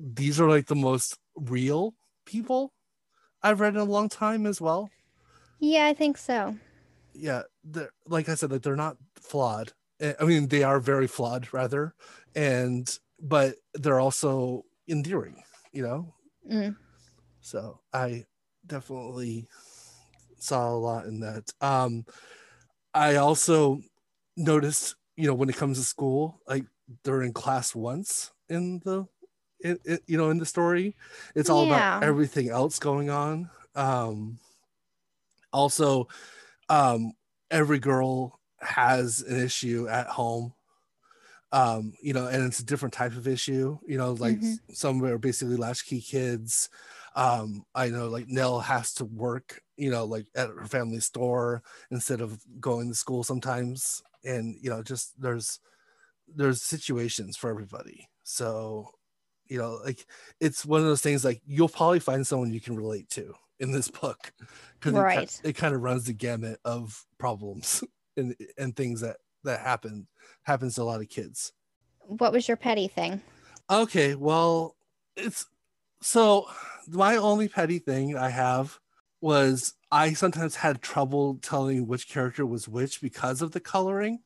these 0.00 0.40
are 0.40 0.48
like 0.48 0.66
the 0.66 0.74
most 0.74 1.16
real 1.36 1.94
people 2.26 2.72
I've 3.40 3.60
read 3.60 3.74
in 3.74 3.80
a 3.80 3.84
long 3.84 4.08
time 4.08 4.46
as 4.46 4.60
well. 4.60 4.90
Yeah, 5.60 5.86
I 5.86 5.94
think 5.94 6.18
so. 6.18 6.56
Yeah, 7.14 7.42
like 8.08 8.28
I 8.28 8.34
said, 8.34 8.50
like 8.50 8.62
they're 8.62 8.74
not 8.74 8.96
flawed. 9.14 9.72
Eh, 10.00 10.14
I 10.20 10.24
mean, 10.24 10.48
they 10.48 10.64
are 10.64 10.80
very 10.80 11.06
flawed, 11.06 11.46
rather, 11.54 11.94
and 12.34 12.98
but 13.20 13.54
they're 13.74 14.00
also 14.00 14.64
endearing. 14.88 15.44
You 15.72 15.82
know. 15.84 16.14
Mm. 16.50 16.76
So 17.42 17.78
I 17.92 18.24
definitely 18.66 19.46
saw 20.42 20.70
a 20.70 20.76
lot 20.76 21.06
in 21.06 21.20
that. 21.20 21.52
Um, 21.60 22.04
I 22.94 23.16
also 23.16 23.80
noticed, 24.36 24.96
you 25.16 25.26
know, 25.26 25.34
when 25.34 25.48
it 25.48 25.56
comes 25.56 25.78
to 25.78 25.84
school, 25.84 26.40
like 26.46 26.64
they're 27.04 27.22
in 27.22 27.32
class 27.32 27.74
once 27.74 28.32
in 28.48 28.80
the, 28.84 29.06
it, 29.60 29.80
it 29.84 30.02
you 30.06 30.16
know, 30.16 30.30
in 30.30 30.38
the 30.38 30.46
story, 30.46 30.96
it's 31.34 31.50
all 31.50 31.66
yeah. 31.66 31.96
about 31.96 32.04
everything 32.04 32.48
else 32.48 32.78
going 32.78 33.10
on. 33.10 33.50
Um, 33.74 34.38
also, 35.52 36.08
um, 36.68 37.12
every 37.50 37.78
girl 37.78 38.40
has 38.60 39.22
an 39.22 39.40
issue 39.40 39.86
at 39.88 40.06
home 40.06 40.52
um 41.52 41.94
you 42.02 42.12
know 42.12 42.26
and 42.26 42.44
it's 42.44 42.60
a 42.60 42.64
different 42.64 42.92
type 42.92 43.12
of 43.12 43.26
issue 43.26 43.78
you 43.86 43.96
know 43.96 44.12
like 44.14 44.38
mm-hmm. 44.38 44.72
some 44.72 45.02
are 45.02 45.16
basically 45.16 45.56
latchkey 45.56 46.00
kids 46.00 46.68
um 47.14 47.64
i 47.74 47.88
know 47.88 48.08
like 48.08 48.26
nell 48.28 48.60
has 48.60 48.94
to 48.94 49.04
work 49.04 49.62
you 49.78 49.90
know 49.90 50.04
like 50.04 50.26
at 50.34 50.48
her 50.48 50.66
family 50.66 51.00
store 51.00 51.62
instead 51.90 52.20
of 52.20 52.38
going 52.60 52.88
to 52.88 52.94
school 52.94 53.22
sometimes. 53.22 54.02
And 54.24 54.56
you 54.60 54.68
know 54.68 54.82
just 54.82 55.18
there's 55.18 55.60
there's 56.26 56.60
situations 56.60 57.36
for 57.36 57.48
everybody. 57.48 58.08
So 58.24 58.90
you 59.46 59.58
know 59.58 59.78
like 59.84 60.04
it's 60.40 60.66
one 60.66 60.80
of 60.80 60.86
those 60.86 61.00
things 61.00 61.24
like 61.24 61.40
you'll 61.46 61.68
probably 61.68 62.00
find 62.00 62.26
someone 62.26 62.52
you 62.52 62.60
can 62.60 62.76
relate 62.76 63.08
to 63.10 63.32
in 63.60 63.72
this 63.72 63.88
book 63.90 64.32
because 64.78 64.94
right. 64.94 65.40
it, 65.42 65.50
it 65.50 65.52
kind 65.54 65.74
of 65.74 65.80
runs 65.80 66.04
the 66.04 66.12
gamut 66.12 66.58
of 66.64 67.06
problems 67.18 67.82
and 68.16 68.34
and 68.58 68.76
things 68.76 69.00
that 69.00 69.16
that 69.44 69.60
happen 69.60 70.08
happens 70.42 70.74
to 70.74 70.82
a 70.82 70.84
lot 70.84 71.00
of 71.00 71.08
kids. 71.08 71.52
What 72.00 72.32
was 72.32 72.48
your 72.48 72.56
petty 72.56 72.88
thing? 72.88 73.22
Okay 73.70 74.16
well 74.16 74.74
it's 75.16 75.46
so 76.00 76.46
my 76.90 77.16
only 77.16 77.48
petty 77.48 77.78
thing 77.78 78.16
I 78.16 78.30
have 78.30 78.78
was 79.20 79.74
I 79.90 80.12
sometimes 80.12 80.56
had 80.56 80.82
trouble 80.82 81.38
telling 81.42 81.86
which 81.86 82.08
character 82.08 82.46
was 82.46 82.68
which 82.68 83.00
because 83.00 83.42
of 83.42 83.52
the 83.52 83.60
coloring. 83.60 84.20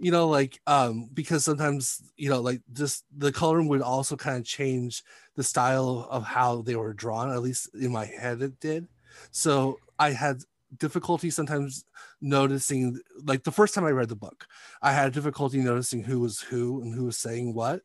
You 0.00 0.12
know, 0.12 0.28
like 0.28 0.60
um 0.66 1.08
because 1.12 1.44
sometimes, 1.44 2.02
you 2.16 2.30
know, 2.30 2.40
like 2.40 2.62
just 2.72 3.04
the 3.16 3.32
coloring 3.32 3.68
would 3.68 3.82
also 3.82 4.16
kind 4.16 4.38
of 4.38 4.44
change 4.44 5.02
the 5.34 5.42
style 5.42 6.06
of 6.10 6.24
how 6.24 6.62
they 6.62 6.76
were 6.76 6.92
drawn, 6.94 7.32
at 7.32 7.42
least 7.42 7.68
in 7.74 7.90
my 7.92 8.06
head 8.06 8.42
it 8.42 8.60
did. 8.60 8.86
So 9.32 9.78
I 9.98 10.10
had 10.12 10.42
difficulty 10.76 11.30
sometimes 11.30 11.84
noticing 12.20 13.00
like 13.24 13.44
the 13.44 13.52
first 13.52 13.74
time 13.74 13.84
I 13.84 13.90
read 13.90 14.08
the 14.08 14.16
book, 14.16 14.46
I 14.82 14.92
had 14.92 15.12
difficulty 15.12 15.58
noticing 15.58 16.02
who 16.02 16.20
was 16.20 16.40
who 16.40 16.82
and 16.82 16.94
who 16.94 17.04
was 17.04 17.16
saying 17.16 17.54
what. 17.54 17.80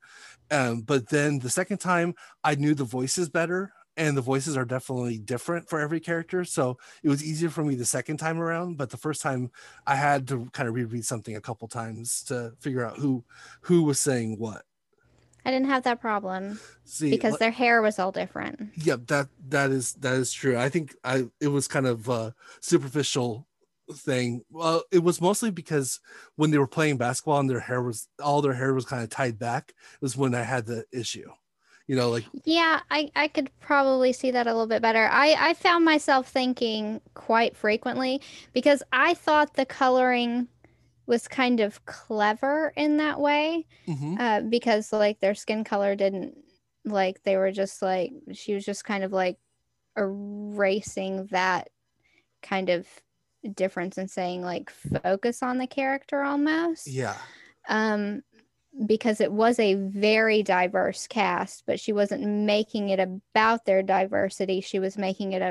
Um, 0.51 0.81
but 0.81 1.09
then 1.09 1.39
the 1.39 1.49
second 1.49 1.77
time 1.77 2.15
I 2.43 2.55
knew 2.55 2.75
the 2.75 2.83
voices 2.83 3.29
better 3.29 3.73
and 3.95 4.17
the 4.17 4.21
voices 4.21 4.57
are 4.57 4.65
definitely 4.65 5.19
different 5.19 5.69
for 5.69 5.79
every 5.79 5.99
character. 5.99 6.43
So 6.43 6.77
it 7.03 7.09
was 7.09 7.23
easier 7.23 7.49
for 7.49 7.63
me 7.63 7.75
the 7.75 7.85
second 7.85 8.17
time 8.17 8.39
around, 8.39 8.77
but 8.77 8.89
the 8.89 8.97
first 8.97 9.21
time 9.21 9.51
I 9.85 9.95
had 9.95 10.27
to 10.29 10.49
kind 10.51 10.67
of 10.67 10.75
reread 10.75 11.05
something 11.05 11.35
a 11.35 11.41
couple 11.41 11.67
times 11.67 12.23
to 12.23 12.53
figure 12.59 12.85
out 12.85 12.97
who 12.97 13.23
who 13.61 13.83
was 13.83 13.99
saying 13.99 14.37
what. 14.39 14.63
I 15.45 15.51
didn't 15.51 15.67
have 15.67 15.83
that 15.83 15.99
problem 16.01 16.59
See, 16.85 17.09
because 17.09 17.35
uh, 17.35 17.37
their 17.37 17.51
hair 17.51 17.81
was 17.81 17.99
all 17.99 18.11
different. 18.11 18.69
Yeah, 18.75 18.95
that 19.07 19.27
that 19.49 19.71
is 19.71 19.93
that 19.95 20.15
is 20.15 20.31
true. 20.31 20.57
I 20.57 20.69
think 20.69 20.95
I 21.03 21.25
it 21.39 21.49
was 21.49 21.67
kind 21.67 21.87
of 21.87 22.07
a 22.09 22.33
superficial 22.61 23.47
thing. 23.91 24.43
Well, 24.49 24.83
it 24.91 25.03
was 25.03 25.19
mostly 25.19 25.51
because 25.51 25.99
when 26.35 26.51
they 26.51 26.57
were 26.57 26.67
playing 26.67 26.97
basketball 26.97 27.39
and 27.39 27.49
their 27.49 27.59
hair 27.59 27.81
was 27.81 28.07
all 28.23 28.41
their 28.41 28.53
hair 28.53 28.73
was 28.73 28.85
kind 28.85 29.03
of 29.03 29.09
tied 29.09 29.37
back. 29.37 29.73
Was 30.01 30.15
when 30.17 30.33
I 30.33 30.43
had 30.43 30.65
the 30.65 30.85
issue 30.91 31.19
you 31.19 31.33
you 31.87 31.95
know 31.95 32.09
like 32.09 32.23
yeah 32.45 32.79
i 32.89 33.09
i 33.15 33.27
could 33.27 33.49
probably 33.59 34.13
see 34.13 34.31
that 34.31 34.47
a 34.47 34.51
little 34.51 34.67
bit 34.67 34.81
better 34.81 35.09
i 35.11 35.35
i 35.39 35.53
found 35.53 35.83
myself 35.83 36.27
thinking 36.27 37.01
quite 37.13 37.55
frequently 37.55 38.21
because 38.53 38.81
i 38.91 39.13
thought 39.13 39.55
the 39.55 39.65
coloring 39.65 40.47
was 41.05 41.27
kind 41.27 41.59
of 41.59 41.83
clever 41.85 42.73
in 42.75 42.97
that 42.97 43.19
way 43.19 43.65
mhm, 43.87 44.19
uh, 44.19 44.41
because 44.49 44.93
like 44.93 45.19
their 45.19 45.35
skin 45.35 45.63
color 45.63 45.95
didn't 45.95 46.37
like 46.85 47.21
they 47.23 47.37
were 47.37 47.51
just 47.51 47.81
like 47.81 48.11
she 48.33 48.53
was 48.53 48.65
just 48.65 48.85
kind 48.85 49.03
of 49.03 49.11
like 49.11 49.37
erasing 49.97 51.27
that 51.27 51.69
kind 52.41 52.69
of 52.69 52.87
difference 53.55 53.97
and 53.97 54.09
saying 54.09 54.41
like 54.41 54.69
focus 54.69 55.43
on 55.43 55.57
the 55.57 55.67
character 55.67 56.21
almost. 56.23 56.87
Yeah. 56.87 57.15
Um 57.67 58.21
because 58.87 59.21
it 59.21 59.31
was 59.31 59.59
a 59.59 59.75
very 59.75 60.41
diverse 60.41 61.05
cast 61.05 61.63
but 61.67 61.79
she 61.79 61.93
wasn't 61.93 62.25
making 62.25 62.89
it 62.89 62.99
about 62.99 63.65
their 63.65 63.83
diversity. 63.83 64.61
She 64.61 64.79
was 64.79 64.97
making 64.97 65.33
it 65.33 65.41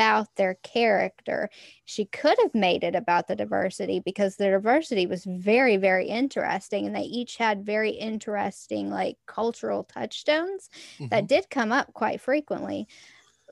about 0.00 0.34
their 0.36 0.54
character. 0.62 1.50
She 1.84 2.06
could 2.06 2.38
have 2.42 2.54
made 2.54 2.84
it 2.84 2.94
about 2.94 3.26
the 3.28 3.36
diversity 3.36 4.00
because 4.00 4.36
the 4.36 4.50
diversity 4.50 5.06
was 5.06 5.24
very 5.26 5.76
very 5.76 6.08
interesting 6.08 6.86
and 6.86 6.96
they 6.96 7.02
each 7.02 7.36
had 7.36 7.66
very 7.66 7.90
interesting 7.90 8.90
like 8.90 9.18
cultural 9.26 9.84
touchstones 9.84 10.70
that 11.10 11.26
mhm, 11.26 11.28
did 11.28 11.50
come 11.50 11.72
up 11.72 11.92
quite 11.94 12.20
frequently 12.20 12.88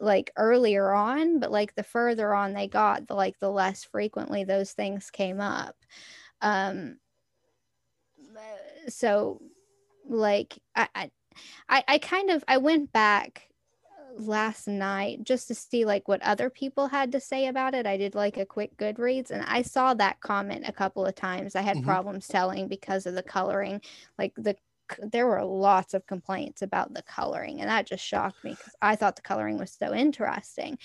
like 0.00 0.30
earlier 0.36 0.92
on 0.92 1.40
but 1.40 1.50
like 1.52 1.74
the 1.74 1.82
further 1.82 2.34
on 2.34 2.52
they 2.54 2.68
got 2.68 3.06
the 3.08 3.14
like 3.14 3.38
the 3.40 3.50
less 3.50 3.84
frequently 3.84 4.44
those 4.44 4.72
things 4.72 5.10
came 5.10 5.40
up. 5.40 5.76
Um 6.42 6.98
so 8.88 9.40
like 10.08 10.58
I, 10.74 10.88
I 10.94 11.10
i 11.68 11.84
i 11.88 11.98
kind 11.98 12.30
of 12.30 12.44
i 12.48 12.58
went 12.58 12.92
back 12.92 13.47
last 14.16 14.66
night 14.68 15.22
just 15.24 15.48
to 15.48 15.54
see 15.54 15.84
like 15.84 16.08
what 16.08 16.22
other 16.22 16.50
people 16.50 16.88
had 16.88 17.12
to 17.12 17.20
say 17.20 17.46
about 17.46 17.74
it. 17.74 17.86
I 17.86 17.96
did 17.96 18.14
like 18.14 18.36
a 18.36 18.46
quick 18.46 18.76
goodreads 18.76 19.30
and 19.30 19.44
i 19.46 19.62
saw 19.62 19.94
that 19.94 20.20
comment 20.20 20.64
a 20.66 20.72
couple 20.72 21.04
of 21.06 21.14
times. 21.14 21.54
I 21.54 21.62
had 21.62 21.76
Mhm. 21.78 21.84
problems 21.84 22.26
telling 22.28 22.68
because 22.68 23.06
of 23.06 23.14
the 23.14 23.22
coloring 23.22 23.80
like 24.18 24.34
the 24.36 24.56
there 25.02 25.26
were 25.26 25.44
lots 25.44 25.92
of 25.92 26.06
complaints 26.06 26.62
about 26.62 26.94
the 26.94 27.02
coloring 27.02 27.60
and 27.60 27.68
that 27.68 27.86
just 27.86 28.02
shocked 28.02 28.42
me 28.42 28.52
because 28.52 28.74
i 28.80 28.96
thought 28.96 29.16
the 29.16 29.22
coloring 29.22 29.58
was 29.58 29.70
so 29.70 29.92
interesting 29.92 30.78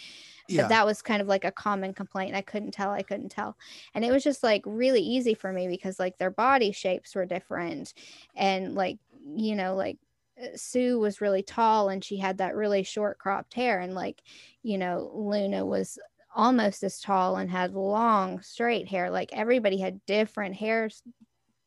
yeah. 0.49 0.63
but 0.63 0.67
that 0.69 0.85
was 0.85 1.01
kind 1.01 1.21
of 1.21 1.27
like 1.29 1.45
a 1.45 1.51
common 1.53 1.93
complaint. 1.93 2.35
I 2.35 2.41
couldn't 2.41 2.71
tell 2.71 2.91
i 2.91 3.01
couldn't 3.01 3.29
tell 3.29 3.55
and 3.95 4.03
it 4.03 4.11
was 4.11 4.21
just 4.21 4.43
like 4.43 4.61
really 4.65 4.99
easy 5.01 5.33
for 5.33 5.53
me 5.53 5.69
because 5.69 5.99
like 5.99 6.17
their 6.17 6.31
body 6.31 6.73
shapes 6.73 7.15
were 7.15 7.25
different 7.25 7.93
and 8.35 8.75
like 8.75 8.97
you 9.35 9.55
know 9.55 9.73
like 9.75 9.97
Uh, 10.41 10.47
sue 10.55 10.99
was 10.99 11.21
really 11.21 11.43
tall 11.43 11.89
and 11.89 12.03
she 12.03 12.17
had 12.17 12.39
that 12.39 12.55
really 12.55 12.83
short 12.83 13.19
cropped 13.19 13.53
hair 13.53 13.79
and 13.79 13.93
like 13.93 14.23
you 14.63 14.77
know 14.79 15.11
luna 15.13 15.65
was 15.65 15.99
almost 16.35 16.83
as 16.83 16.99
tall 16.99 17.35
and 17.37 17.49
had 17.51 17.73
long 17.73 18.41
straight 18.41 18.87
hair. 18.87 19.11
Like 19.11 19.31
everybody 19.33 19.77
had 19.77 20.03
different 20.05 20.55
hairs 20.55 21.03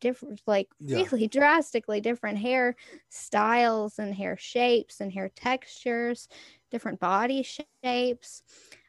different 0.00 0.42
like 0.46 0.68
Yeah. 0.80 1.08
really 1.10 1.26
drastically 1.28 2.00
different 2.00 2.38
hair 2.38 2.76
styles 3.08 3.98
and 3.98 4.14
hair 4.14 4.36
shapes 4.36 5.00
and 5.00 5.12
hair 5.12 5.30
textures 5.30 6.28
different 6.70 7.00
body 7.00 7.42
shapes. 7.84 8.42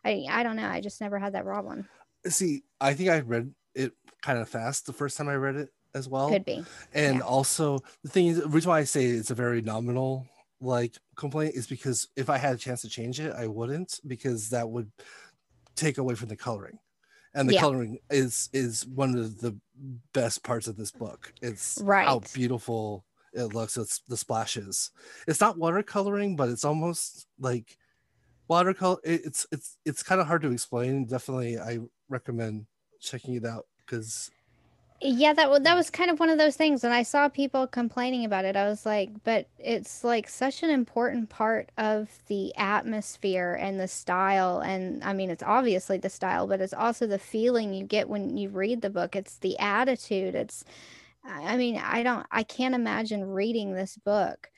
I 0.03 0.25
i 0.29 0.43
don't 0.43 0.55
know. 0.55 0.67
I 0.67 0.81
just 0.81 0.99
never 1.01 1.19
had 1.19 1.33
that 1.33 1.45
problem. 1.45 1.87
See 2.27 2.63
i 2.81 2.93
think 2.93 3.09
i 3.09 3.19
read 3.19 3.53
it 3.73 3.93
kind 4.21 4.39
of 4.39 4.49
fast 4.49 4.85
the 4.85 4.93
first 4.93 5.17
time 5.17 5.29
i 5.29 5.35
read 5.35 5.55
it 5.55 5.69
as 5.97 6.07
well. 6.07 6.29
Could 6.29 6.45
be. 6.45 6.63
And 6.93 7.17
yeah. 7.17 7.21
also 7.21 7.79
the 8.03 8.09
thing 8.09 8.27
is 8.27 8.39
the 8.39 8.47
reason 8.47 8.69
why 8.69 8.79
i 8.79 8.83
say 8.83 9.05
it's 9.05 9.31
a 9.31 9.35
very 9.35 9.61
nominal 9.61 10.25
like 10.59 10.95
complaint 11.15 11.53
is 11.55 11.67
because 11.67 12.07
if 12.15 12.29
i 12.29 12.37
had 12.37 12.55
a 12.55 12.57
chance 12.57 12.81
to 12.81 12.89
change 12.89 13.19
it 13.19 13.31
i 13.35 13.45
wouldn't 13.45 13.99
because 14.07 14.49
that 14.49 14.67
would 14.67 14.91
take 15.77 15.97
away 15.97 16.15
from 16.15 16.27
the 16.27 16.35
coloring. 16.35 16.79
And 17.33 17.47
the 17.47 17.53
Yeah. 17.53 17.61
coloring 17.61 17.99
is 18.09 18.49
is 18.51 18.85
one 18.87 19.15
of 19.15 19.39
the 19.39 19.55
best 20.11 20.43
parts 20.43 20.67
of 20.67 20.75
this 20.75 20.91
book. 20.91 21.31
It's 21.41 21.79
right. 21.83 22.07
how 22.07 22.19
beautiful 22.33 23.05
it 23.31 23.53
looks. 23.53 23.77
It's 23.77 23.99
the 24.07 24.17
splashes. 24.17 24.89
It's 25.27 25.39
not 25.39 25.57
watercoloring 25.57 26.35
but 26.35 26.49
it's 26.49 26.65
almost 26.65 27.27
like 27.39 27.77
watercolor 28.47 28.97
it's 29.03 29.45
it's 29.51 29.77
it's 29.85 30.03
kind 30.03 30.19
of 30.19 30.27
hard 30.27 30.41
to 30.41 30.51
explain. 30.51 31.05
Definitely 31.05 31.59
i 31.59 31.79
recommend 32.09 32.65
checking 32.99 33.35
it 33.35 33.45
out 33.45 33.67
because 33.85 34.31
Yeah, 34.99 35.33
that 35.33 35.63
that 35.63 35.75
was 35.75 35.91
kind 35.91 36.09
of 36.09 36.19
one 36.19 36.29
of 36.31 36.39
those 36.39 36.55
things. 36.55 36.83
And 36.83 36.91
I 36.91 37.03
saw 37.03 37.29
people 37.29 37.67
complaining 37.67 38.25
about 38.25 38.45
it. 38.45 38.55
I 38.55 38.67
was 38.67 38.83
like, 38.83 39.11
but 39.23 39.47
it's 39.59 40.03
like 40.03 40.27
such 40.27 40.63
an 40.63 40.71
important 40.71 41.29
part 41.29 41.71
of 41.77 42.09
the 42.27 42.55
atmosphere 42.57 43.53
and 43.61 43.79
the 43.79 43.87
style. 43.87 44.59
And 44.59 45.03
I 45.03 45.13
mean, 45.13 45.29
it's 45.29 45.43
obviously 45.43 45.99
the 45.99 46.09
style, 46.09 46.47
but 46.47 46.61
it's 46.61 46.73
also 46.73 47.05
the 47.05 47.19
feeling 47.19 47.73
you 47.75 47.85
get 47.85 48.09
when 48.09 48.37
you 48.37 48.49
read 48.49 48.81
the 48.81 48.89
book. 48.89 49.15
It's 49.15 49.37
the 49.37 49.57
attitude. 49.59 50.33
It's, 50.33 50.65
I 51.23 51.57
mean, 51.57 51.77
I 51.77 52.03
don't, 52.03 52.25
I 52.31 52.43
can't 52.43 52.75
imagine 52.75 53.31
reading 53.31 53.73
this 53.73 53.97
book 53.97 54.49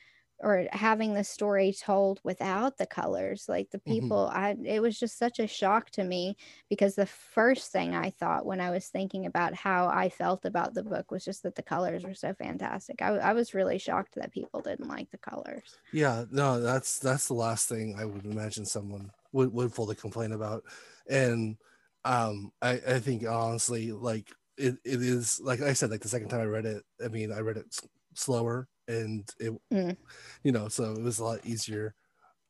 or 0.42 0.68
having 0.72 1.14
the 1.14 1.24
story 1.24 1.74
told 1.74 2.22
without 2.24 2.78
the 2.78 2.86
colors. 2.88 3.48
Like 3.50 3.72
the 3.72 3.80
Mhm. 3.86 4.16
people, 4.16 4.30
I, 4.34 4.56
it 4.64 4.82
was 4.82 5.00
just 5.00 5.18
such 5.18 5.40
a 5.40 5.48
shock 5.48 5.90
to 5.92 6.04
me 6.04 6.36
because 6.70 6.96
the 6.96 7.06
first 7.06 7.72
thing 7.72 7.96
I 7.96 8.10
thought 8.12 8.46
when 8.46 8.62
I 8.62 8.72
was 8.72 8.88
thinking 8.88 9.26
about 9.26 9.54
how 9.54 9.88
I 9.88 10.10
felt 10.10 10.46
about 10.46 10.74
the 10.74 10.84
book 10.84 11.12
was 11.12 11.26
just 11.26 11.44
that 11.44 11.56
the 11.56 11.64
colors 11.64 12.06
were 12.06 12.14
so 12.16 12.34
fantastic. 12.34 13.02
I 13.02 13.34
was 13.34 13.54
really 13.54 13.78
shocked 13.80 14.16
that 14.16 14.32
people 14.32 14.62
didn't 14.62 14.88
like 14.88 15.12
the 15.12 15.18
colors. 15.18 15.80
Yeah, 15.92 16.26
no, 16.30 16.60
that's 16.62 17.00
that's 17.00 17.28
the 17.28 17.34
last 17.34 17.68
thing 17.68 17.96
I 17.98 18.06
would 18.06 18.26
imagine 18.26 18.66
someone 18.66 19.12
would, 19.32 19.52
would 19.54 19.74
fully 19.74 19.96
complain 19.96 20.32
about. 20.32 20.64
And 21.10 21.58
um 22.06 22.52
I, 22.62 22.74
I 22.88 23.00
think 23.00 23.26
honestly, 23.28 23.92
like 23.92 24.32
it, 24.58 24.76
it 24.86 25.02
is 25.02 25.40
like 25.40 25.62
I 25.62 25.74
said, 25.74 25.90
like 25.92 26.02
the 26.02 26.10
second 26.10 26.30
time 26.30 26.42
I 26.42 26.46
read 26.46 26.66
it, 26.66 26.84
I 27.04 27.08
mean 27.08 27.32
I 27.32 27.40
read 27.40 27.58
it 27.58 27.76
slower 28.14 28.68
and 28.90 29.30
it 29.40 29.54
Mm. 29.74 29.98
you 30.44 30.52
know, 30.52 30.70
so 30.70 30.94
it 30.94 31.02
was 31.04 31.20
a 31.20 31.26
lot 31.26 31.46
easier 31.46 31.96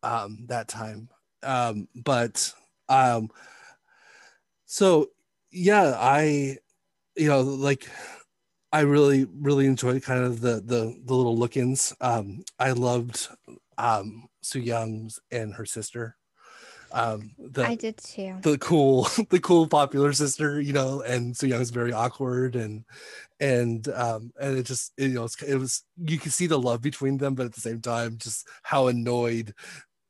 um 0.03 0.45
that 0.49 0.67
time. 0.69 1.09
Um 1.43 1.87
but 1.95 2.53
um 2.89 3.29
so 4.65 5.07
yeah, 5.51 5.95
I 5.97 6.57
you 7.17 7.29
know, 7.29 7.41
like 7.41 7.89
I 8.73 8.81
really, 8.81 9.25
really 9.25 9.67
enjoyed 9.67 10.03
kind 10.03 10.23
of 10.25 10.41
the 10.41 10.55
the 10.61 11.01
the 11.05 11.15
little 11.15 11.37
look-ins. 11.37 11.95
Um, 12.01 12.43
I 12.59 12.71
loved 12.73 13.29
um 13.79 14.29
Sue 14.43 14.61
Young's 14.61 15.19
and 15.31 15.55
her 15.55 15.65
sister. 15.65 16.17
Um, 16.91 17.31
the 17.37 17.65
I 17.65 17.75
did 17.75 17.97
too. 17.97 18.37
the 18.41 18.57
cool, 18.57 19.03
the 19.29 19.39
cool 19.39 19.67
popular 19.67 20.13
sister, 20.13 20.59
you 20.59 20.73
know, 20.73 21.01
and 21.01 21.35
Sue 21.35 21.47
Young's 21.47 21.69
very 21.69 21.93
awkward 21.93 22.55
and 22.55 22.83
and 23.39 23.87
um 23.89 24.33
and 24.39 24.57
it 24.57 24.65
just 24.65 24.91
you 24.97 25.09
know 25.09 25.27
it 25.47 25.55
was 25.55 25.83
you 26.03 26.17
could 26.17 26.33
see 26.33 26.47
the 26.47 26.59
love 26.59 26.81
between 26.81 27.17
them, 27.17 27.35
but 27.35 27.45
at 27.45 27.53
the 27.53 27.61
same 27.61 27.81
time, 27.81 28.17
just 28.17 28.47
how 28.63 28.87
annoyed 28.87 29.53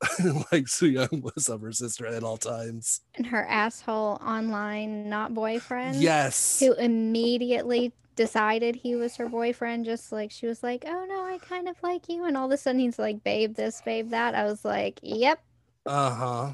like 0.52 0.68
Sue 0.68 0.90
Young 0.90 1.22
was 1.36 1.50
of 1.50 1.62
her 1.62 1.72
sister 1.72 2.06
at 2.08 2.24
all 2.24 2.38
times. 2.38 3.02
And 3.16 3.28
her 3.28 3.46
asshole 3.46 4.20
online 4.26 5.10
not 5.10 5.34
boyfriend. 5.34 6.02
Yes. 6.02 6.60
Who 6.60 6.74
immediately 6.74 7.94
decided 8.16 8.76
he 8.76 8.96
was 8.96 9.16
her 9.18 9.28
boyfriend, 9.30 9.86
just 9.86 10.12
like 10.12 10.32
she 10.32 10.48
was 10.48 10.64
like, 10.64 10.86
Oh 10.88 11.06
no, 11.08 11.24
I 11.26 11.38
kind 11.40 11.68
of 11.68 11.76
like 11.84 12.08
you. 12.10 12.24
And 12.26 12.38
all 12.38 12.46
of 12.46 12.52
a 12.52 12.58
sudden 12.58 12.80
he's 12.80 13.00
like, 13.00 13.24
Babe, 13.24 13.56
this, 13.56 13.82
babe, 13.82 14.10
that. 14.12 14.36
I 14.36 14.46
was 14.46 14.64
like, 14.64 15.00
Yep, 15.04 15.40
Uh-huh. 15.86 16.54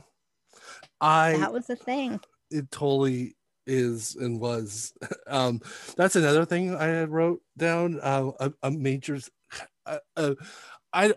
I 1.05 1.37
that 1.37 1.53
was 1.53 1.67
the 1.67 1.75
thing. 1.75 2.19
it 2.51 2.71
totally 2.71 3.35
is 3.67 4.15
and 4.15 4.39
was 4.39 4.93
um 5.27 5.59
that's 5.97 6.15
another 6.15 6.45
thing 6.45 6.75
i 6.75 7.03
wrote 7.03 7.41
down 7.57 7.99
uh, 8.01 8.29
a, 8.39 8.53
a 8.61 8.69
major 8.71 9.17
uh, 9.87 9.97
uh, 10.15 10.35
i 10.93 11.11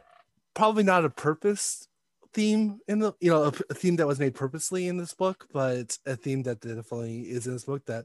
probably 0.54 0.82
not 0.82 1.04
a 1.04 1.10
purpose 1.10 1.86
theme 2.32 2.78
in 2.88 2.98
the 3.00 3.12
you 3.20 3.30
know 3.30 3.44
a, 3.44 3.52
a 3.70 3.74
theme 3.74 3.96
that 3.96 4.06
was 4.06 4.18
made 4.18 4.34
purposely 4.34 4.88
in 4.88 4.96
this 4.96 5.12
book 5.14 5.46
but 5.52 5.98
a 6.06 6.16
theme 6.16 6.42
that 6.42 6.60
definitely 6.60 7.20
is 7.22 7.46
in 7.46 7.52
this 7.52 7.64
book 7.64 7.84
that 7.86 8.04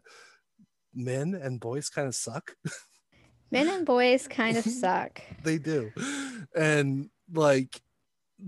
men 0.93 1.34
and 1.36 1.59
boys 1.59 1.89
kind 1.89 2.07
of 2.07 2.15
suck 2.15 2.55
Men 3.51 3.69
and 3.69 3.86
boys 3.86 4.27
kind 4.27 4.57
of 4.57 4.63
suck. 4.84 5.21
they 5.43 5.57
do 5.59 5.91
and 6.55 7.09
like 7.31 7.79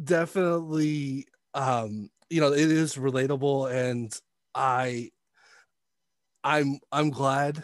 definitely 0.04 1.28
um 1.54 2.10
you 2.30 2.42
know 2.42 2.54
it 2.54 2.72
is 2.72 2.96
relatable 2.96 3.72
and 3.72 4.20
i 4.54 5.10
i'm 6.44 6.80
i'm 6.92 7.10
glad 7.10 7.64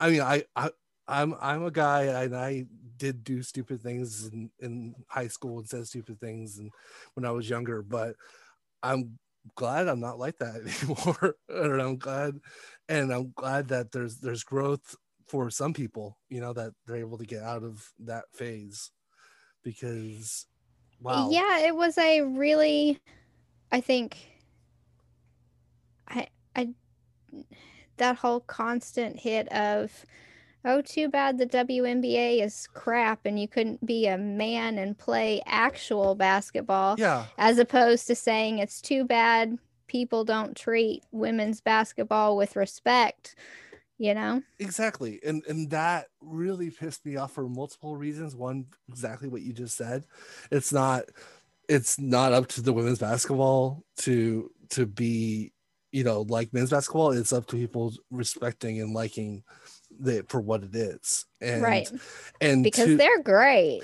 i 0.00 0.10
mean 0.10 0.20
i, 0.20 0.44
I 0.56 0.70
i'm 1.06 1.34
i'm 1.40 1.64
a 1.64 1.70
guy 1.70 2.04
and 2.04 2.36
i 2.36 2.66
did 2.96 3.22
do 3.24 3.42
stupid 3.42 3.80
things 3.80 4.26
in 4.26 4.50
in 4.58 4.94
high 5.08 5.28
school 5.28 5.58
and 5.58 5.68
said 5.68 5.86
stupid 5.86 6.20
things 6.20 6.58
and 6.58 6.70
when 7.14 7.24
i 7.24 7.30
was 7.30 7.48
younger 7.48 7.82
but 7.82 8.16
i'm 8.82 9.18
glad 9.54 9.88
i'm 9.88 10.00
not 10.00 10.18
like 10.18 10.38
that 10.38 10.56
anymore 10.82 11.36
and 11.48 11.80
i'm 11.80 11.96
glad 11.96 12.38
and 12.88 13.12
i'm 13.12 13.32
glad 13.36 13.68
that 13.68 13.92
there's 13.92 14.18
there's 14.18 14.44
growth 14.44 14.96
for 15.26 15.50
some 15.50 15.72
people 15.72 16.18
you 16.28 16.40
know 16.40 16.52
that 16.52 16.72
they're 16.86 16.96
able 16.96 17.18
to 17.18 17.26
get 17.26 17.42
out 17.42 17.62
of 17.62 17.92
that 17.98 18.24
phase 18.34 18.90
because 19.62 20.46
wow. 21.00 21.28
Yeah, 21.30 21.60
it 21.60 21.74
was 21.74 21.98
a 21.98 22.22
really, 22.22 22.98
I 23.70 23.80
think, 23.80 24.16
I, 26.08 26.28
I, 26.56 26.70
that 27.98 28.16
whole 28.16 28.40
constant 28.40 29.18
hit 29.18 29.48
of, 29.52 30.04
oh, 30.64 30.80
too 30.80 31.08
bad 31.08 31.38
the 31.38 31.46
WNBA 31.46 32.42
is 32.42 32.66
crap 32.72 33.20
and 33.24 33.38
you 33.38 33.48
couldn't 33.48 33.84
be 33.84 34.06
a 34.06 34.18
man 34.18 34.78
and 34.78 34.96
play 34.96 35.42
actual 35.46 36.14
basketball, 36.14 36.96
Yeah. 36.98 37.26
as 37.36 37.58
opposed 37.58 38.06
to 38.08 38.14
saying 38.14 38.58
it's 38.58 38.80
too 38.80 39.04
bad 39.04 39.58
people 39.86 40.24
don't 40.24 40.56
treat 40.56 41.02
women's 41.12 41.60
basketball 41.60 42.36
with 42.36 42.56
respect, 42.56 43.34
you 43.96 44.14
know? 44.14 44.42
Exactly. 44.58 45.18
And 45.24 45.42
and 45.48 45.70
that 45.70 46.08
really 46.20 46.70
pissed 46.70 47.06
me 47.06 47.16
off 47.16 47.32
for 47.32 47.48
multiple 47.48 47.96
reasons. 47.96 48.36
One, 48.36 48.66
exactly 48.88 49.28
what 49.28 49.42
you 49.42 49.52
just 49.52 49.76
said. 49.76 50.04
It's 50.50 50.72
not 50.72 51.04
it's 51.68 51.98
not 51.98 52.32
up 52.32 52.46
to 52.48 52.62
the 52.62 52.72
women's 52.72 52.98
basketball 52.98 53.84
to 53.98 54.50
to 54.70 54.86
be, 54.86 55.52
you 55.92 56.04
know, 56.04 56.22
like 56.22 56.52
men's 56.52 56.70
basketball. 56.70 57.12
It's 57.12 57.32
up 57.32 57.46
to 57.48 57.56
people 57.56 57.92
respecting 58.10 58.80
and 58.80 58.92
liking 58.94 59.42
it 60.04 60.28
for 60.28 60.40
what 60.40 60.62
it 60.62 60.74
is. 60.74 61.26
And 61.40 61.62
right. 61.62 61.90
and 62.40 62.62
Because 62.64 62.86
to- 62.86 62.96
they're 62.96 63.22
great. 63.22 63.82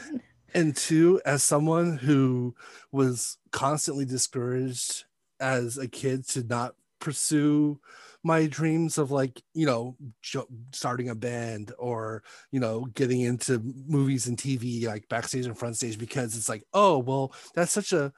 and 0.55 0.77
two 0.77 1.21
as 1.25 1.43
someone 1.43 1.97
who 1.97 2.55
was 2.93 3.39
constantly 3.51 4.05
discouraged 4.05 5.05
as 5.41 5.79
a 5.79 5.89
kid 5.89 6.27
to 6.29 6.43
not 6.45 6.75
pursue 7.01 7.81
my 8.25 8.47
dreams 8.47 8.97
of 8.97 9.11
like 9.11 9.41
you 9.53 9.67
know 9.67 9.97
starting 10.73 11.11
a 11.11 11.15
band 11.15 11.73
or 11.79 12.23
you 12.51 12.59
know 12.59 12.87
getting 12.95 13.21
into 13.21 13.61
movies 13.87 14.27
and 14.27 14.39
tv 14.39 14.87
like 14.87 15.07
backstage 15.09 15.45
and 15.47 15.57
front 15.57 15.77
stage 15.77 15.99
because 15.99 16.37
it's 16.37 16.49
like 16.49 16.65
oh 16.73 16.99
well 16.99 17.33
that's 17.55 17.71
such 17.71 17.93
a 17.93 18.11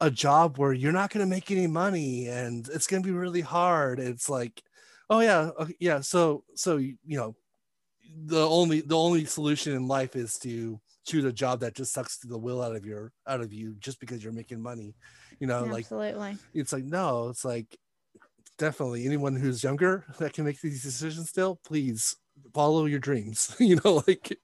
a 0.00 0.10
job 0.10 0.58
where 0.58 0.74
you're 0.74 0.92
not 0.92 1.10
going 1.10 1.24
to 1.24 1.30
make 1.30 1.50
any 1.50 1.66
money 1.66 2.28
and 2.28 2.68
it's 2.68 2.86
going 2.86 3.02
to 3.02 3.06
be 3.06 3.16
really 3.16 3.40
hard 3.40 3.98
it's 3.98 4.28
like 4.28 4.62
oh 5.08 5.20
yeah 5.20 5.50
okay, 5.58 5.74
yeah 5.80 6.00
so 6.00 6.44
so 6.54 6.76
you 6.76 6.96
know 7.06 7.34
the 8.26 8.46
only 8.46 8.82
the 8.82 8.96
only 8.96 9.24
solution 9.24 9.74
in 9.74 9.88
life 9.88 10.16
is 10.16 10.38
to 10.38 10.78
choose 11.06 11.24
a 11.24 11.32
job 11.32 11.60
that 11.60 11.74
just 11.74 11.92
sucks 11.92 12.18
the 12.18 12.36
will 12.36 12.62
out 12.62 12.76
of 12.76 12.84
your 12.84 13.10
out 13.26 13.40
of 13.40 13.54
you 13.54 13.74
just 13.78 14.00
because 14.00 14.22
you're 14.22 14.32
making 14.32 14.60
money 14.60 14.94
you 15.40 15.46
know 15.46 15.64
like 15.64 15.84
Absolutely. 15.84 16.36
it's 16.52 16.74
like 16.74 16.84
no 16.84 17.28
it's 17.28 17.44
like 17.44 17.78
definitely 18.58 19.04
anyone 19.06 19.36
who's 19.36 19.62
younger 19.62 20.04
that 20.18 20.32
can 20.32 20.44
make 20.44 20.60
these 20.60 20.82
decisions 20.82 21.28
still 21.28 21.60
please 21.64 22.16
follow 22.54 22.86
your 22.86 22.98
dreams 22.98 23.54
you 23.60 23.78
know 23.84 24.02
like 24.06 24.38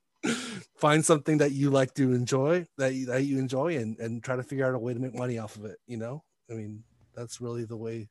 find 0.77 1.05
something 1.05 1.39
that 1.39 1.53
you 1.53 1.71
like 1.71 1.95
to 1.95 2.13
enjoy 2.13 2.67
that 2.79 2.95
you, 2.95 3.07
that 3.07 3.25
you 3.25 3.39
enjoy 3.39 3.77
and 3.77 3.99
and 3.99 4.23
try 4.23 4.37
to 4.37 4.43
figure 4.43 4.67
out 4.67 4.75
a 4.75 4.79
way 4.79 4.95
to 4.95 5.01
make 5.01 5.15
money 5.15 5.39
off 5.39 5.57
of 5.57 5.65
it 5.65 5.79
you 5.87 5.97
know? 5.97 6.23
I 6.51 6.55
mean 6.55 6.85
that's 7.15 7.41
really 7.41 7.65
the 7.65 7.77
way 7.77 8.09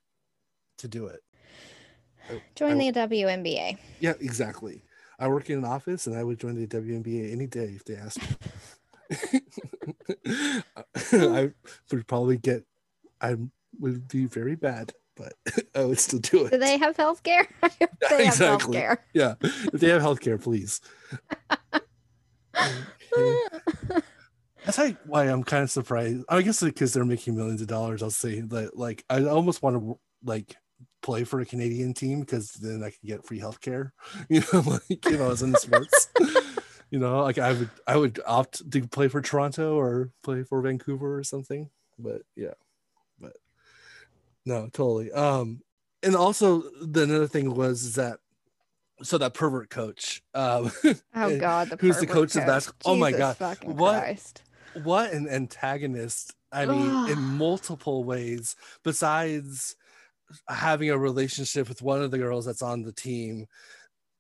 to 0.78 0.88
do 0.88 1.08
it. 1.08 1.22
Join 2.56 2.80
I- 2.80 2.92
the 2.92 3.00
WNBA. 3.00 3.78
yeah 4.00 4.14
exactly. 4.20 4.84
I 5.20 5.28
work 5.28 5.50
in 5.50 5.60
an 5.60 5.66
office 5.66 6.08
and 6.08 6.16
i 6.16 6.24
would 6.24 6.40
join 6.40 6.56
the 6.56 6.68
WNBA 6.68 7.32
any 7.32 7.48
day 7.48 7.74
if 7.76 7.86
they 7.86 7.96
asked 7.96 8.20
me. 8.22 9.42
I 11.14 11.52
would 11.92 12.08
probably 12.08 12.38
get 12.38 12.64
i 13.20 13.36
would 13.80 14.08
be 14.08 14.26
very 14.26 14.56
bad 14.56 14.94
but 15.16 15.34
i 15.76 15.84
would 15.84 16.00
still 16.00 16.20
do 16.20 16.46
it 16.46 16.52
Do 16.52 16.58
they 16.58 16.78
have 16.78 16.96
health 16.98 17.24
care? 17.24 17.48
they 17.62 17.68
have 17.80 18.38
health 18.38 18.62
Exactly. 18.64 18.78
care. 18.78 19.06
yeah 19.14 19.36
if 19.42 19.72
they 19.74 19.90
have 19.90 20.02
healthcare 20.02 20.42
please 20.42 20.82
that's 24.66 24.78
like 24.78 24.98
why 25.06 25.26
i'm 25.26 25.44
kind 25.44 25.64
of 25.64 25.72
surprised 25.72 26.24
i 26.30 26.42
guess 26.42 26.62
because 26.64 26.94
they're 26.94 27.06
making 27.06 27.36
millions 27.36 27.62
of 27.62 27.68
dollars 27.68 28.04
i'll 28.04 28.10
say 28.10 28.42
that 28.42 28.78
like 28.78 29.04
i 29.10 29.24
almost 29.24 29.62
want 29.64 29.76
to 29.76 30.00
like 30.24 30.56
play 31.02 31.24
for 31.24 31.40
a 31.40 31.46
canadian 31.46 31.94
team 31.94 32.20
because 32.22 32.52
then 32.54 32.84
i 32.84 32.90
can 32.90 33.00
get 33.06 33.26
free 33.26 33.40
healthcare 33.40 33.92
you 34.30 34.42
know 34.54 34.60
like 34.62 35.06
you 35.06 35.18
know 35.18 35.32
as 35.32 35.42
in 35.42 35.52
the 35.52 35.58
sports 35.58 36.10
you 36.92 37.00
know 37.00 37.22
like 37.24 37.38
i 37.40 37.52
would 37.54 37.70
i 37.88 37.96
would 37.98 38.20
opt 38.26 38.70
to 38.70 38.88
play 38.88 39.08
for 39.08 39.22
toronto 39.22 39.76
or 39.80 40.10
play 40.24 40.44
for 40.44 40.62
vancouver 40.62 41.18
or 41.18 41.24
something 41.24 41.70
but 41.98 42.22
yeah 42.36 42.54
no 44.46 44.70
totally 44.74 45.12
um 45.12 45.62
and 46.04 46.16
also 46.16 46.62
the 46.82 47.04
another 47.04 47.28
thing 47.28 47.54
was 47.54 47.84
is 47.84 47.96
that 47.96 48.20
so 49.04 49.18
that 49.18 49.34
pervert 49.34 49.70
coach 49.70 50.22
um 50.34 50.72
Oh 51.16 51.38
God, 51.40 51.70
the 51.70 51.78
who's 51.80 51.98
the 52.00 52.08
pervert 52.08 52.14
coach 52.14 52.36
of 52.36 52.46
basketball? 52.46 52.94
Oh 52.94 52.96
my 52.96 53.12
God. 53.12 53.36
What? 53.64 54.00
Christ. 54.00 54.44
what 54.74 55.12
an 55.12 55.28
antagonist 55.28 56.34
i 56.52 56.66
mean 56.66 57.10
in 57.10 57.20
multiple 57.20 58.04
ways 58.04 58.56
besides 58.84 59.76
having 60.48 60.90
a 60.90 60.98
relationship 60.98 61.68
with 61.68 61.82
one 61.82 62.02
of 62.02 62.12
the 62.12 62.18
girls 62.18 62.46
that's 62.46 62.62
on 62.62 62.84
the 62.84 62.92
team 62.94 63.48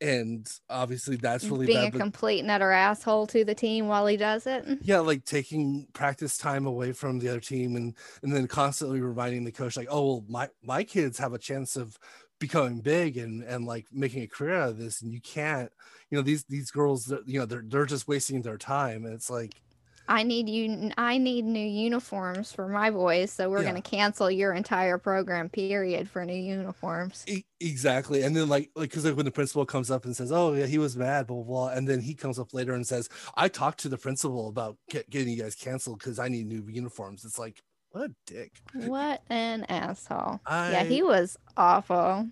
and 0.01 0.51
obviously 0.69 1.15
that's 1.15 1.45
really 1.45 1.67
Being 1.67 1.91
bad 1.91 1.95
a 1.95 1.99
complete 1.99 2.39
and 2.39 2.49
utter 2.49 2.71
asshole 2.71 3.27
to 3.27 3.45
the 3.45 3.53
team 3.53 3.87
while 3.87 4.07
he 4.07 4.17
does 4.17 4.47
it. 4.47 4.65
yeah 4.81 4.99
like 4.99 5.23
taking 5.23 5.87
practice 5.93 6.37
time 6.37 6.65
away 6.65 6.91
from 6.91 7.19
the 7.19 7.29
other 7.29 7.39
team 7.39 7.75
and 7.75 7.95
and 8.23 8.33
then 8.33 8.47
constantly 8.47 8.99
reminding 8.99 9.43
the 9.43 9.51
coach 9.51 9.77
like 9.77 9.87
oh 9.89 10.05
well 10.05 10.25
my 10.27 10.49
my 10.63 10.83
kids 10.83 11.17
have 11.19 11.33
a 11.33 11.39
chance 11.39 11.75
of 11.75 11.97
becoming 12.39 12.79
big 12.79 13.17
and 13.17 13.43
and 13.43 13.65
like 13.65 13.85
making 13.93 14.23
a 14.23 14.27
career 14.27 14.55
out 14.55 14.69
of 14.69 14.77
this 14.77 15.01
and 15.03 15.13
you 15.13 15.21
can't 15.21 15.71
you 16.09 16.17
know 16.17 16.23
these 16.23 16.43
these 16.45 16.71
girls 16.71 17.13
you 17.25 17.39
know 17.39 17.45
they're 17.45 17.63
they're 17.67 17.85
just 17.85 18.07
wasting 18.07 18.41
their 18.41 18.57
time 18.57 19.05
and 19.05 19.13
it's 19.13 19.29
like 19.29 19.61
I 20.07 20.23
need 20.23 20.49
you. 20.49 20.91
I 20.97 21.17
need 21.17 21.45
new 21.45 21.59
uniforms 21.65 22.51
for 22.51 22.67
my 22.67 22.89
boys, 22.91 23.31
so 23.31 23.49
we're 23.49 23.61
Yeah. 23.61 23.67
gonna 23.69 23.81
cancel 23.81 24.29
your 24.29 24.53
entire 24.53 24.97
program 24.97 25.47
period 25.49 26.09
for 26.09 26.25
new 26.25 26.33
uniforms. 26.33 27.23
E- 27.27 27.43
exactly 27.59 28.23
and 28.23 28.35
then 28.35 28.49
like 28.49 28.71
like 28.75 28.89
because 28.89 29.05
like 29.05 29.15
when 29.15 29.25
the 29.25 29.31
principal 29.31 29.65
comes 29.65 29.91
up 29.91 30.03
and 30.05 30.15
says 30.17 30.31
oh 30.31 30.53
yeah 30.53 30.65
he 30.65 30.79
was 30.79 30.97
mad 30.97 31.27
blah, 31.27 31.35
blah 31.35 31.43
blah 31.45 31.67
and 31.69 31.87
then 31.87 31.99
he 32.01 32.15
comes 32.15 32.39
up 32.39 32.55
later 32.55 32.73
and 32.73 32.87
says 32.87 33.07
i 33.37 33.47
talked 33.47 33.79
to 33.79 33.87
the 33.87 33.97
principal 33.99 34.49
about 34.49 34.77
get, 34.89 35.07
getting 35.11 35.31
you 35.31 35.43
guys 35.43 35.53
canceled 35.53 35.99
because 35.99 36.17
i 36.17 36.27
need 36.27 36.47
new 36.47 36.65
uniforms 36.67 37.23
it's 37.23 37.37
like 37.37 37.61
what 37.91 38.09
a 38.09 38.13
dick 38.25 38.51
What 38.73 39.21
an 39.29 39.63
asshole! 39.65 40.39
I, 40.43 40.71
yeah, 40.71 40.83
he 40.85 41.03
was 41.03 41.37
awful. 41.55 42.27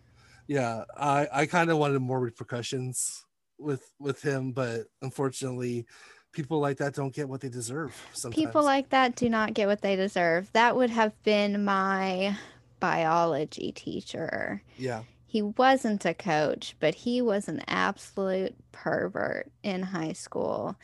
yeah 0.47 0.84
i 0.97 1.28
i 1.32 1.45
kind 1.45 1.70
of 1.70 1.78
wanted 1.78 1.99
more 1.99 2.20
repercussions 2.20 3.24
with 3.59 3.84
with 3.99 4.24
him 4.24 4.51
but 4.51 4.88
unfortunately 5.03 5.86
people 6.32 6.59
like 6.59 6.77
that 6.77 6.93
don't 6.93 7.13
get 7.13 7.27
what 7.27 7.41
they 7.41 7.49
deserve 7.49 7.95
sometimes 8.13 8.45
People 8.47 8.63
like 8.63 8.89
that 8.89 9.15
do 9.15 9.30
not 9.30 9.53
get 9.53 9.67
what 9.67 9.82
they 9.82 9.95
deserve. 9.95 10.51
That 10.53 10.75
would 10.75 10.89
have 10.89 11.13
been 11.23 11.63
my 11.65 12.38
biology 12.80 13.71
teacher. 13.71 14.61
yeah 14.77 15.03
He 15.25 15.41
wasn't 15.41 16.05
a 16.05 16.13
coach, 16.13 16.75
but 16.80 16.95
he 16.95 17.21
was 17.21 17.47
an 17.47 17.61
absolute 17.67 18.55
pervert 18.71 19.51
in 19.63 19.84
high 19.84 20.13
school. 20.13 20.75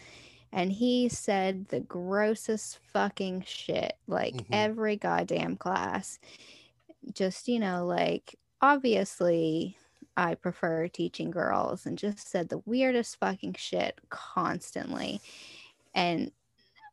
And 0.52 0.72
he 0.72 1.10
said 1.10 1.68
the 1.68 1.80
grossest 1.82 2.80
fucking 2.94 3.44
shit, 3.46 3.98
like 4.08 4.36
Mhm. 4.36 4.46
every 4.52 4.96
goddamn 4.98 5.58
class. 5.58 6.20
Just, 7.14 7.48
you 7.48 7.60
know, 7.60 7.86
like 7.86 8.36
obviously 8.62 9.78
I 10.18 10.36
prefer 10.36 10.88
teaching 10.88 11.32
girls 11.32 11.86
and 11.86 11.98
just 11.98 12.30
said 12.30 12.50
the 12.50 12.62
weirdest 12.66 13.18
fucking 13.20 13.56
shit 13.58 14.00
constantly. 14.10 15.22
And 15.94 16.32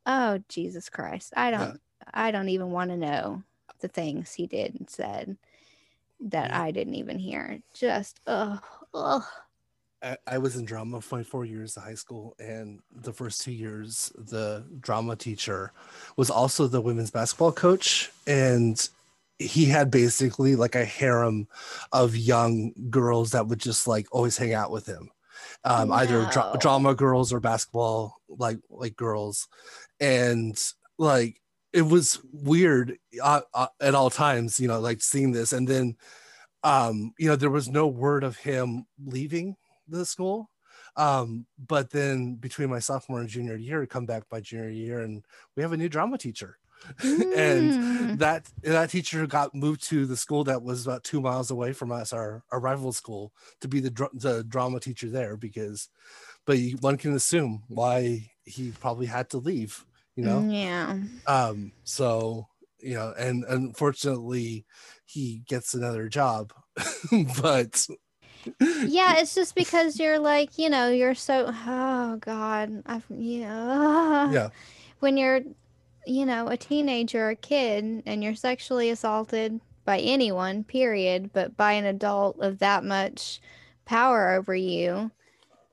oh 0.06 0.42
Jesus 0.48 0.88
Christ. 0.88 1.32
I 1.36 1.50
don't 1.50 1.80
I 2.12 2.30
don't 2.30 2.48
even 2.48 2.70
want 2.70 2.90
to 2.90 2.96
know 2.96 3.42
the 3.80 3.88
things 3.88 4.32
he 4.32 4.46
did 4.46 4.74
and 4.74 4.88
said 4.88 5.36
that 6.20 6.50
Yeah. 6.50 6.62
I 6.62 6.70
didn't 6.70 6.94
even 6.94 7.18
hear. 7.18 7.60
Just 7.74 8.20
oh, 8.26 8.60
ugh. 8.94 9.24
I, 10.02 10.16
I 10.26 10.38
was 10.38 10.56
in 10.56 10.64
drama 10.64 11.00
for 11.00 11.22
four 11.22 11.44
years 11.44 11.76
of 11.76 11.84
high 11.84 11.94
school, 11.94 12.34
and 12.40 12.80
the 12.90 13.12
first 13.12 13.42
two 13.42 13.52
years, 13.52 14.12
the 14.18 14.64
drama 14.80 15.14
teacher 15.14 15.72
was 16.16 16.28
also 16.28 16.66
the 16.66 16.80
women's 16.80 17.10
basketball 17.12 17.52
coach, 17.52 18.10
and 18.26 18.88
he 19.42 19.66
had 19.66 19.90
basically 19.90 20.56
like 20.56 20.74
a 20.74 20.84
harem 20.84 21.48
of 21.92 22.16
young 22.16 22.72
girls 22.90 23.32
that 23.32 23.46
would 23.46 23.58
just 23.58 23.86
like 23.86 24.06
always 24.12 24.36
hang 24.36 24.54
out 24.54 24.70
with 24.70 24.86
him, 24.86 25.10
um, 25.64 25.92
either 25.92 26.26
dra- 26.32 26.56
drama 26.60 26.94
girls 26.94 27.32
or 27.32 27.40
basketball 27.40 28.16
like 28.28 28.58
like 28.70 28.96
girls, 28.96 29.48
and 30.00 30.62
like 30.98 31.40
it 31.72 31.82
was 31.82 32.20
weird 32.32 32.98
uh, 33.22 33.40
uh, 33.54 33.66
at 33.80 33.94
all 33.94 34.10
times, 34.10 34.60
you 34.60 34.68
know, 34.68 34.80
like 34.80 35.02
seeing 35.02 35.32
this, 35.32 35.52
and 35.52 35.66
then 35.68 35.96
um 36.64 37.12
you 37.18 37.28
know 37.28 37.36
there 37.36 37.50
was 37.50 37.68
no 37.68 37.86
word 37.86 38.24
of 38.24 38.36
him 38.36 38.86
leaving 39.04 39.56
the 39.88 40.04
school. 40.06 40.48
Um 40.96 41.46
but 41.58 41.90
then 41.90 42.36
between 42.36 42.70
my 42.70 42.78
sophomore 42.78 43.20
and 43.20 43.28
junior 43.28 43.56
year 43.56 43.86
come 43.86 44.06
back 44.06 44.24
my 44.30 44.40
junior 44.40 44.68
year 44.68 45.00
and 45.00 45.24
we 45.56 45.62
have 45.62 45.72
a 45.72 45.76
new 45.76 45.88
drama 45.88 46.18
teacher 46.18 46.58
and 47.02 47.72
Mm. 47.72 48.18
that 48.18 48.48
that 48.62 48.90
teacher 48.90 49.26
got 49.26 49.54
moved 49.54 49.82
to 49.88 50.06
the 50.06 50.16
school 50.16 50.44
that 50.44 50.62
was 50.62 50.86
about 50.86 51.04
two 51.04 51.20
miles 51.20 51.50
away 51.50 51.72
from 51.72 51.92
us 51.92 52.12
our, 52.12 52.42
our 52.50 52.60
rival 52.60 52.92
school 52.92 53.32
to 53.60 53.68
be 53.68 53.80
the, 53.80 53.90
dr- 53.90 54.10
the 54.14 54.44
drama 54.44 54.80
teacher 54.80 55.08
there 55.08 55.36
because 55.36 55.88
but 56.44 56.58
you, 56.58 56.76
one 56.80 56.96
can 56.96 57.14
assume 57.14 57.62
why 57.68 58.30
he 58.44 58.72
probably 58.80 59.06
had 59.06 59.30
to 59.30 59.38
leave 59.38 59.84
you 60.16 60.24
know? 60.24 60.46
Yeah. 60.48 60.98
Um 61.26 61.72
so 61.84 62.48
you 62.80 62.94
know 62.94 63.14
and 63.16 63.44
unfortunately 63.48 64.66
he 65.04 65.42
gets 65.46 65.74
another 65.74 66.08
job 66.08 66.52
but 67.40 67.86
yeah 68.84 69.18
it's 69.18 69.34
just 69.34 69.54
because 69.54 70.00
you're 70.00 70.18
like 70.18 70.58
you 70.58 70.68
know 70.68 70.90
you're 70.90 71.14
so 71.14 71.52
oh 71.54 72.16
god 72.16 72.82
I've, 72.86 73.06
yeah 73.08 74.32
yeah. 74.32 74.48
when 74.98 75.16
you're 75.16 75.40
you 76.06 76.26
know 76.26 76.48
a 76.48 76.56
teenager 76.56 77.28
a 77.30 77.36
kid 77.36 78.02
and 78.06 78.22
you're 78.24 78.34
sexually 78.34 78.90
assaulted 78.90 79.60
by 79.84 79.98
anyone 80.00 80.64
period 80.64 81.32
but 81.32 81.56
by 81.56 81.72
an 81.72 81.84
adult 81.84 82.38
of 82.40 82.58
that 82.58 82.84
much 82.84 83.40
power 83.84 84.30
over 84.30 84.54
you 84.54 85.10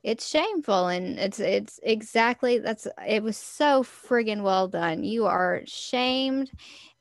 it's 0.03 0.27
shameful. 0.27 0.87
And 0.87 1.19
it's 1.19 1.39
it's 1.39 1.79
exactly 1.83 2.59
that's 2.59 2.87
it 3.07 3.23
was 3.23 3.37
so 3.37 3.83
friggin 3.83 4.43
well 4.43 4.67
done. 4.67 5.03
You 5.03 5.25
are 5.27 5.61
shamed 5.65 6.51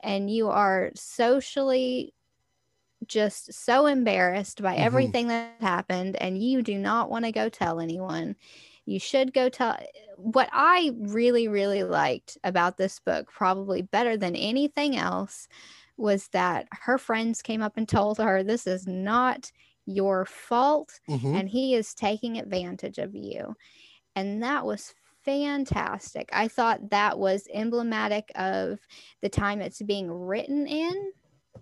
and 0.01 0.31
you 0.31 0.49
are 0.49 0.91
socially 0.97 2.15
just 3.07 3.53
so 3.53 3.87
embarrassed 3.87 4.63
by 4.63 4.77
Mhm. 4.77 4.77
everything 4.77 5.29
that 5.29 5.61
happened 5.61 6.17
and 6.17 6.43
you 6.43 6.63
do 6.63 6.77
not 6.79 7.11
want 7.11 7.25
to 7.25 7.33
go 7.33 7.49
tell 7.49 7.81
anyone 7.81 8.37
you 8.89 8.99
should 9.01 9.33
go 9.35 9.49
tell 9.49 9.77
what 10.17 10.49
i 10.53 10.93
really 10.99 11.49
really 11.49 11.85
liked 11.85 12.39
about 12.45 12.77
this 12.77 13.01
book 13.01 13.31
probably 13.33 13.83
better 13.83 14.17
than 14.17 14.35
anything 14.37 14.97
else 14.97 15.49
was 15.97 16.29
that 16.29 16.67
her 16.73 16.99
friends 16.99 17.43
came 17.43 17.63
up 17.63 17.77
and 17.77 17.89
told 17.89 18.19
her 18.19 18.43
this 18.43 18.67
is 18.67 18.87
not 18.87 19.51
your 19.87 20.25
fault 20.25 21.01
Mhm. 21.09 21.35
and 21.41 21.49
he 21.49 21.75
is 21.75 21.95
taking 21.95 22.39
advantage 22.39 22.99
of 22.99 23.15
you. 23.15 23.57
And 24.17 24.43
that 24.43 24.65
was 24.67 24.95
fantastic. 25.25 26.29
I 26.33 26.49
thought 26.49 26.91
that 26.91 27.19
was 27.19 27.49
emblematic 27.53 28.31
of 28.37 28.79
the 29.23 29.29
time 29.29 29.61
it's 29.61 29.83
being 29.83 30.11
written 30.11 30.67
in, 30.67 31.13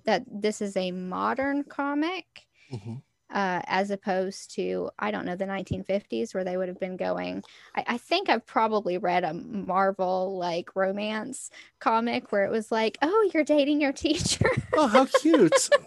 that 0.05 0.25
this 0.31 0.61
is 0.61 0.77
a 0.77 0.93
modern 0.93 1.65
comic. 1.65 2.47
Mhm. 2.73 3.03
Uh, 3.29 3.61
as 3.65 3.91
opposed 3.91 4.55
to, 4.55 4.89
I 5.01 5.11
don't 5.11 5.27
know, 5.27 5.35
the 5.35 5.47
1950s 5.47 6.33
where 6.33 6.45
they 6.45 6.57
would 6.57 6.69
have 6.69 6.79
been 6.79 6.97
going. 6.97 7.43
I, 7.75 7.85
I 7.89 7.99
think 7.99 8.29
I've 8.29 8.47
probably 8.47 8.99
read 8.99 9.25
a 9.25 9.35
Marvel 9.35 10.39
like 10.39 10.77
romance 10.77 11.51
comic 11.81 12.31
where 12.31 12.45
it 12.45 12.53
was 12.53 12.71
like, 12.71 12.97
oh, 13.03 13.31
you're 13.35 13.43
dating 13.43 13.81
your 13.81 13.93
teacher. 13.93 14.49
oh 14.75 14.87
how 14.87 15.07
cute. 15.21 15.69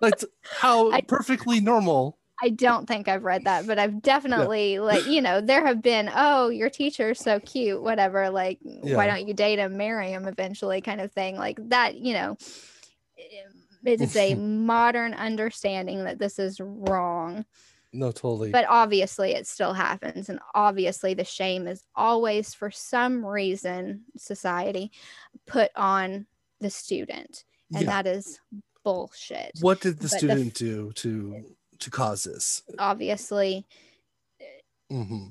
Like 0.00 0.14
how 0.60 0.90
I- 0.92 1.00
perfectly 1.00 1.58
normal. 1.60 2.18
I 2.42 2.50
don't 2.50 2.86
think 2.86 3.08
I've 3.08 3.24
read 3.24 3.44
that, 3.44 3.66
but 3.66 3.78
I've 3.78 4.02
definitely 4.02 4.78
like 4.78 5.06
you 5.06 5.22
know 5.22 5.40
there 5.40 5.64
have 5.66 5.80
been 5.80 6.10
oh 6.14 6.50
your 6.50 6.68
teacher's 6.68 7.18
so 7.18 7.40
cute 7.40 7.80
whatever 7.82 8.28
like 8.28 8.58
why 8.62 9.06
don't 9.06 9.26
you 9.26 9.32
date 9.32 9.58
him 9.58 9.78
marry 9.78 10.10
him 10.10 10.28
eventually 10.28 10.82
kind 10.82 11.00
of 11.00 11.10
thing. 11.12 11.36
Like 11.36 11.58
that 11.70 11.96
you 11.96 12.12
know 12.12 12.36
it 13.88 14.00
is 14.00 14.16
a 14.16 14.34
modern 14.36 15.14
understanding 15.14 16.04
that 16.04 16.18
this 16.18 16.38
is 16.38 16.60
wrong. 16.60 17.44
No 17.92 18.12
totally. 18.12 18.50
But 18.50 18.66
obviously 18.68 19.32
it 19.32 19.46
still 19.46 19.72
happens 19.72 20.28
and 20.28 20.40
obviously 20.54 21.14
the 21.14 21.24
shame 21.24 21.66
is 21.66 21.84
always 21.94 22.52
for 22.52 22.70
some 22.70 23.24
reason 23.24 24.02
society 24.16 24.92
put 25.46 25.70
on 25.76 26.26
the 26.60 26.70
student 26.70 27.44
and 27.72 27.84
yeah. 27.84 28.02
that 28.02 28.06
is 28.06 28.40
bullshit. 28.84 29.52
What 29.60 29.80
did 29.80 29.98
the 29.98 30.02
but 30.02 30.02
the 30.02 30.18
student 30.18 30.46
f- 30.48 30.54
do 30.54 30.92
to 30.92 31.44
to 31.78 31.90
cause 31.90 32.24
this? 32.24 32.62
Obviously 32.78 33.66
hmm 34.90 35.26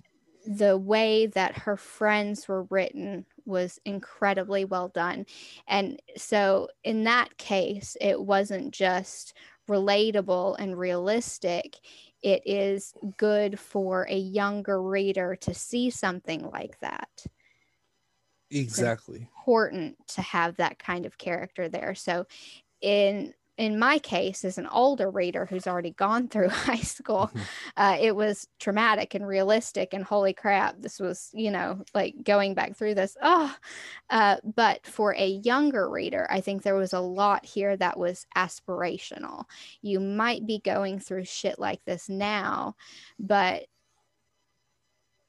the 0.45 0.77
way 0.77 1.27
that 1.27 1.57
her 1.57 1.77
friends 1.77 2.47
were 2.47 2.63
written 2.63 3.25
was 3.45 3.79
incredibly 3.85 4.65
well 4.65 4.89
done. 4.89 5.25
And 5.67 5.99
so, 6.17 6.69
in 6.83 7.03
that 7.05 7.37
case, 7.37 7.97
it 8.01 8.21
wasn't 8.21 8.73
just 8.73 9.35
relatable 9.69 10.55
and 10.59 10.77
realistic, 10.77 11.77
it 12.21 12.41
is 12.45 12.93
good 13.17 13.59
for 13.59 14.07
a 14.09 14.17
younger 14.17 14.81
reader 14.81 15.35
to 15.35 15.53
see 15.53 15.89
something 15.89 16.49
like 16.49 16.79
that. 16.79 17.25
exactly 18.49 19.29
Important 19.39 20.07
to 20.07 20.21
have 20.21 20.55
that 20.57 20.79
kind 20.79 21.05
of 21.05 21.17
character 21.17 21.69
there. 21.69 21.93
So, 21.93 22.25
in 22.81 23.33
in 23.57 23.79
my 23.79 23.99
case, 23.99 24.43
as 24.43 24.57
an 24.57 24.67
older 24.67 25.09
reader 25.09 25.45
who's 25.45 25.67
already 25.67 25.91
gone 25.91 26.27
through 26.27 26.49
high 26.49 26.77
school, 26.77 27.31
Mhm. 27.33 27.47
uh, 27.77 27.97
it 28.01 28.15
was 28.15 28.47
traumatic 28.59 29.13
and 29.15 29.27
realistic 29.27 29.93
and 29.93 30.03
holy 30.03 30.33
crap 30.33 30.75
this 30.79 30.99
was 30.99 31.29
you 31.33 31.51
know 31.51 31.83
like 31.93 32.15
going 32.23 32.53
back 32.53 32.75
through 32.75 32.95
this. 32.95 33.15
Oh 33.21 33.55
uh, 34.09 34.37
but 34.55 34.85
for 34.85 35.15
a 35.17 35.27
younger 35.43 35.89
reader 35.89 36.27
i 36.29 36.39
think 36.41 36.61
there 36.63 36.75
was 36.75 36.93
a 36.93 36.99
lot 36.99 37.45
here 37.45 37.75
that 37.77 37.97
was 37.97 38.25
aspirational. 38.35 39.45
You 39.81 39.99
might 39.99 40.45
be 40.45 40.59
going 40.59 40.99
through 40.99 41.25
shit 41.25 41.59
like 41.59 41.83
this 41.85 42.09
now 42.09 42.75
but 43.19 43.65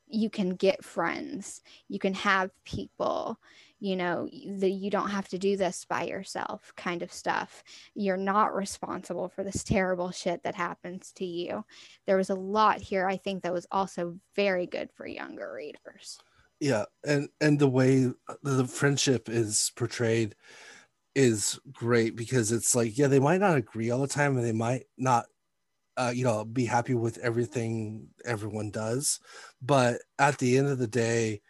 you 0.09 0.31
can 0.31 0.51
get 0.51 0.85
friends. 0.85 1.63
You 1.89 1.99
can 1.99 2.15
have 2.15 2.51
people 2.65 3.39
you 3.79 3.97
know 3.97 4.29
the, 4.33 4.71
you 4.71 4.91
don't 4.91 5.11
have 5.11 5.29
to 5.29 5.39
do 5.39 5.57
this 5.57 5.85
by 5.85 6.05
yourself 6.05 6.73
kind 6.77 7.03
of 7.03 7.13
stuff. 7.13 7.63
You're 7.95 8.17
not 8.17 8.55
responsible 8.55 9.29
for 9.29 9.45
this 9.45 9.63
terrible 9.65 10.11
shit 10.11 10.43
that 10.45 10.55
happens 10.55 11.13
to 11.17 11.25
you. 11.25 11.65
There 12.07 12.17
was 12.17 12.31
a 12.31 12.35
lot 12.35 12.81
here 12.81 13.07
i 13.07 13.17
think 13.17 13.43
that 13.43 13.53
was 13.53 13.67
also 13.71 14.17
very 14.35 14.67
good 14.67 14.91
for 14.95 15.07
younger 15.07 15.53
readers. 15.55 16.19
Yeah 16.61 16.85
and 17.05 17.29
and 17.41 17.59
the 17.59 17.69
way 17.69 18.13
the 18.43 18.67
friendship 18.67 19.29
is 19.29 19.73
portrayed 19.77 20.35
is 21.15 21.59
great 21.73 22.17
because 22.17 22.53
it's 22.53 22.75
like 22.75 22.97
yeah 22.97 23.09
they 23.09 23.21
might 23.21 23.41
not 23.41 23.57
agree 23.57 23.91
all 23.91 24.01
the 24.01 24.07
time 24.07 24.37
and 24.37 24.45
they 24.45 24.53
might 24.53 24.85
not 24.97 25.27
uh, 25.97 26.13
you 26.15 26.25
know 26.25 26.45
be 26.45 26.65
happy 26.65 26.95
with 26.95 27.19
everything 27.19 28.09
everyone 28.25 28.71
does. 28.71 29.19
But 29.63 30.01
at 30.19 30.39
the 30.39 30.59
end 30.59 30.69
of 30.69 30.79
the 30.79 30.87
day 30.87 31.41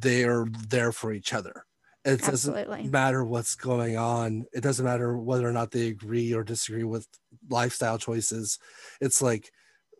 they're 0.00 0.46
there 0.68 0.90
for 0.92 1.12
each 1.12 1.32
other. 1.34 1.64
It 2.04 2.20
doesn't 2.22 2.90
matter 2.90 3.22
what's 3.24 3.54
going 3.54 3.96
on. 3.96 4.44
It 4.52 4.62
doesn't 4.62 4.84
matter 4.84 5.16
whether 5.16 5.46
or 5.48 5.52
not 5.52 5.70
they 5.70 5.86
agree 5.88 6.34
or 6.34 6.42
disagree 6.42 6.82
with 6.84 7.06
lifestyle 7.48 7.98
choices. 7.98 8.58
It's 9.00 9.22
like 9.22 9.50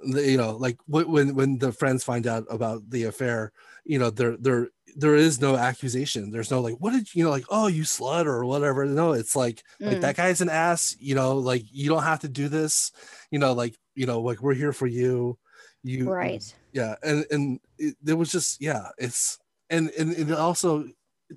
you 0.04 0.36
know 0.36 0.56
like 0.56 0.78
when 0.88 1.34
when 1.36 1.58
the 1.58 1.70
friends 1.70 2.02
find 2.02 2.26
out 2.26 2.44
about 2.50 2.90
the 2.90 3.04
affair 3.04 3.52
you 3.84 4.00
know 4.00 4.10
there 4.10 4.36
there 4.36 4.66
there 4.96 5.14
is 5.14 5.40
no 5.40 5.54
accusation. 5.56 6.32
There's 6.32 6.50
no 6.50 6.60
like 6.60 6.74
what 6.80 6.92
did 6.92 7.14
you 7.14 7.22
know 7.22 7.30
like 7.30 7.44
oh 7.50 7.68
you 7.68 7.84
slut 7.84 8.26
or 8.26 8.44
whatever. 8.44 8.84
No 8.84 9.12
it's 9.12 9.36
like 9.36 9.62
like 9.78 9.98
Mm. 9.98 10.00
that 10.00 10.16
guy's 10.16 10.40
an 10.40 10.48
ass. 10.48 10.96
You 10.98 11.14
know 11.14 11.36
like 11.36 11.62
you 11.70 11.88
don't 11.88 12.02
have 12.02 12.20
to 12.20 12.28
do 12.28 12.48
this. 12.48 12.90
You 13.30 13.38
know 13.38 13.52
like 13.52 13.76
you 13.94 14.06
know 14.06 14.20
like 14.22 14.42
we're 14.42 14.54
here 14.54 14.72
for 14.72 14.88
you. 14.88 15.38
You 15.84 16.10
right. 16.10 16.42
yeah. 16.72 16.96
And 17.04 17.24
and 17.30 17.60
it, 17.78 17.94
there 18.02 18.16
was 18.16 18.32
just 18.32 18.60
yeah 18.60 18.88
it's 18.98 19.38
and 19.72 19.90
and 19.98 20.12
it 20.12 20.30
also 20.32 20.86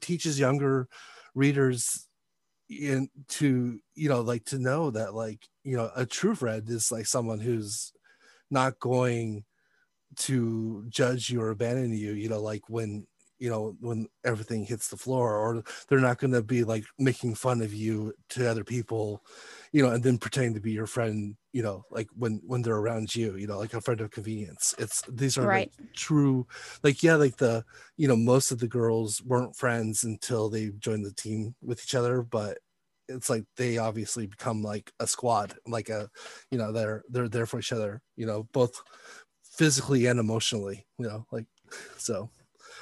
teaches 0.02 0.40
younger 0.40 0.88
readers 1.34 2.08
in 2.70 3.10
to 3.28 3.80
you 3.96 4.10
know 4.10 4.22
like 4.22 4.44
to 4.46 4.60
know 4.60 4.92
that 4.92 5.14
like 5.14 5.48
you 5.64 5.78
know 5.78 5.90
a 5.96 6.06
true 6.06 6.36
friend 6.36 6.70
is 6.70 6.92
like 6.92 7.06
someone 7.06 7.40
who's 7.40 7.94
not 8.52 8.80
going 8.80 9.44
to 10.16 10.86
judge 10.90 11.30
you 11.30 11.42
or 11.42 11.50
abandon 11.50 11.92
you 11.94 12.14
you 12.14 12.30
know 12.30 12.42
like 12.42 12.62
when 12.70 13.06
you 13.40 13.50
know 13.50 13.76
when 13.82 14.08
everything 14.24 14.64
hits 14.64 14.88
the 14.88 14.98
floor 14.98 15.36
or 15.36 15.64
they're 15.88 16.00
not 16.00 16.18
going 16.18 16.32
to 16.32 16.42
be 16.42 16.64
like 16.64 16.86
making 16.98 17.36
fun 17.36 17.62
of 17.62 17.74
you 17.74 18.14
to 18.30 18.50
other 18.50 18.64
people 18.64 19.24
you 19.72 19.84
know 19.84 19.92
and 19.92 20.04
then 20.04 20.18
pretending 20.18 20.54
to 20.54 20.60
be 20.60 20.72
your 20.72 20.88
friend 20.88 21.36
you 21.56 21.64
know 21.64 21.86
like 21.90 22.10
when 22.16 22.42
when 22.46 22.62
they're 22.62 22.76
around 22.86 23.16
you 23.16 23.36
you 23.38 23.48
know 23.48 23.58
like 23.58 23.74
a 23.74 23.82
friend 23.82 24.02
of 24.02 24.12
convenience. 24.12 24.76
It's 24.78 25.02
these 25.10 25.38
are 25.38 25.48
Right. 25.48 25.72
like 25.72 25.72
true 25.96 26.48
like 26.84 27.02
yeah 27.04 27.16
like 27.16 27.38
the 27.38 27.66
you 27.98 28.08
know 28.08 28.18
most 28.18 28.52
of 28.52 28.60
the 28.60 28.68
girls 28.68 29.24
weren't 29.24 29.56
friends 29.56 30.04
until 30.04 30.50
they 30.50 30.72
joined 30.72 31.06
the 31.06 31.14
team 31.14 31.56
with 31.62 31.80
each 31.84 31.96
other 31.96 32.22
but 32.22 32.60
it's 33.08 33.30
like 33.30 33.46
they 33.58 33.78
obviously 33.78 34.28
become 34.28 34.62
like 34.64 34.92
a 35.00 35.08
squad 35.08 35.56
like 35.68 35.90
a 35.90 36.10
you 36.52 36.58
know 36.58 36.72
they're 36.74 37.04
they're 37.10 37.30
there 37.30 37.46
for 37.46 37.60
each 37.60 37.72
other 37.72 38.02
you 38.18 38.26
know 38.26 38.44
both 38.52 38.82
physically 39.44 40.06
and 40.08 40.20
emotionally 40.20 40.86
you 41.00 41.08
know 41.08 41.26
like 41.32 41.46
so. 41.98 42.30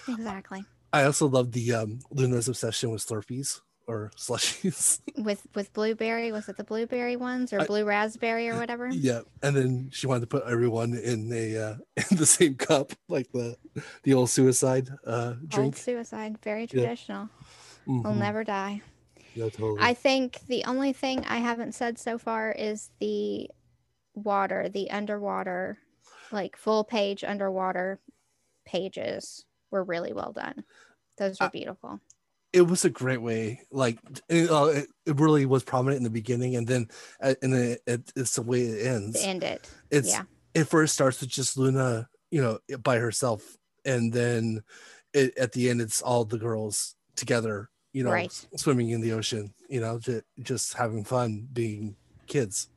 Exactly. 0.08 0.66
I 0.92 1.04
also 1.04 1.28
love 1.28 1.52
the 1.52 1.74
um 1.74 2.00
luna's 2.12 2.48
obsession 2.48 2.92
with 2.92 3.06
slurpees 3.06 3.62
or 3.88 4.12
slushies. 4.18 5.00
With 5.18 5.46
with 5.56 5.74
blueberry 5.74 6.32
was 6.32 6.48
it 6.50 6.58
the 6.58 6.64
blueberry 6.64 7.16
ones 7.16 7.52
or 7.54 7.62
I- 7.62 7.66
blue 7.66 7.86
raspberry 7.86 8.50
or 8.50 8.58
whatever? 8.58 8.88
Yeah 8.90 9.22
and 9.42 9.56
then 9.56 9.90
she 9.92 10.08
wanted 10.08 10.22
to 10.22 10.28
put 10.28 10.44
everyone 10.48 10.94
in 10.96 11.32
a 11.34 11.58
uh 11.58 11.76
in 12.12 12.18
the 12.18 12.26
same 12.26 12.56
cup 12.56 12.94
like 13.10 13.32
the 13.32 13.58
the 14.04 14.14
old 14.14 14.30
suicide 14.30 14.90
uh 15.06 15.34
old 15.38 15.50
drink. 15.50 15.78
suicide 15.78 16.38
very 16.44 16.68
traditional. 16.68 17.30
Will 17.86 18.04
Mhm. 18.14 18.18
never 18.18 18.44
die. 18.44 18.82
Yeah 19.36 19.50
totally. 19.50 19.80
I 19.82 19.94
think 19.94 20.40
the 20.48 20.64
only 20.66 20.94
thing 20.94 21.26
I 21.26 21.38
haven't 21.38 21.74
said 21.74 21.98
so 22.00 22.18
far 22.18 22.52
is 22.52 22.90
the 23.00 23.50
water, 24.16 24.70
the 24.70 24.92
underwater, 24.92 25.80
like 26.32 26.56
full 26.56 26.84
page 26.84 27.24
underwater 27.24 28.00
pages 28.66 29.46
were 29.72 29.84
really 29.84 30.14
well 30.14 30.32
done. 30.32 30.64
Those 31.18 31.40
were 31.40 31.50
beautiful. 31.50 32.00
It 32.54 32.62
was 32.62 32.86
a 32.86 32.90
great 32.90 33.22
way, 33.22 33.62
like 33.72 33.98
it, 34.30 34.50
uh, 34.50 34.66
it, 34.66 34.88
it 35.06 35.20
really 35.20 35.46
was 35.46 35.64
prominent 35.64 35.98
in 35.98 36.04
the 36.04 36.10
beginning, 36.10 36.56
and 36.56 36.68
then 36.68 36.88
uh, 37.22 37.34
and 37.42 37.52
then 37.54 37.78
it, 37.88 38.12
it's 38.16 38.36
the 38.36 38.44
way 38.44 38.62
it 38.62 38.86
ends. 38.86 39.20
To 39.20 39.28
end 39.28 39.44
it. 39.44 39.68
It's 39.90 40.10
yeah. 40.10 40.24
it 40.54 40.66
first 40.66 40.94
starts 40.94 41.20
with 41.20 41.30
just 41.30 41.58
Luna, 41.58 42.08
you 42.30 42.42
know, 42.42 42.60
by 42.78 42.98
herself, 42.98 43.58
and 43.86 44.14
then 44.14 44.62
it, 45.14 45.36
at 45.38 45.52
the 45.54 45.70
end 45.70 45.82
it's 45.82 46.02
all 46.02 46.26
the 46.26 46.38
girls 46.38 46.96
together, 47.16 47.70
you 47.92 48.04
know, 48.04 48.12
Right. 48.12 48.48
swimming 48.56 48.90
in 48.92 49.02
the 49.02 49.14
ocean, 49.14 49.54
you 49.68 49.82
know, 49.82 50.00
just, 50.00 50.24
just 50.42 50.74
having 50.76 51.04
fun 51.04 51.48
being 51.52 51.96
kids. 52.28 52.70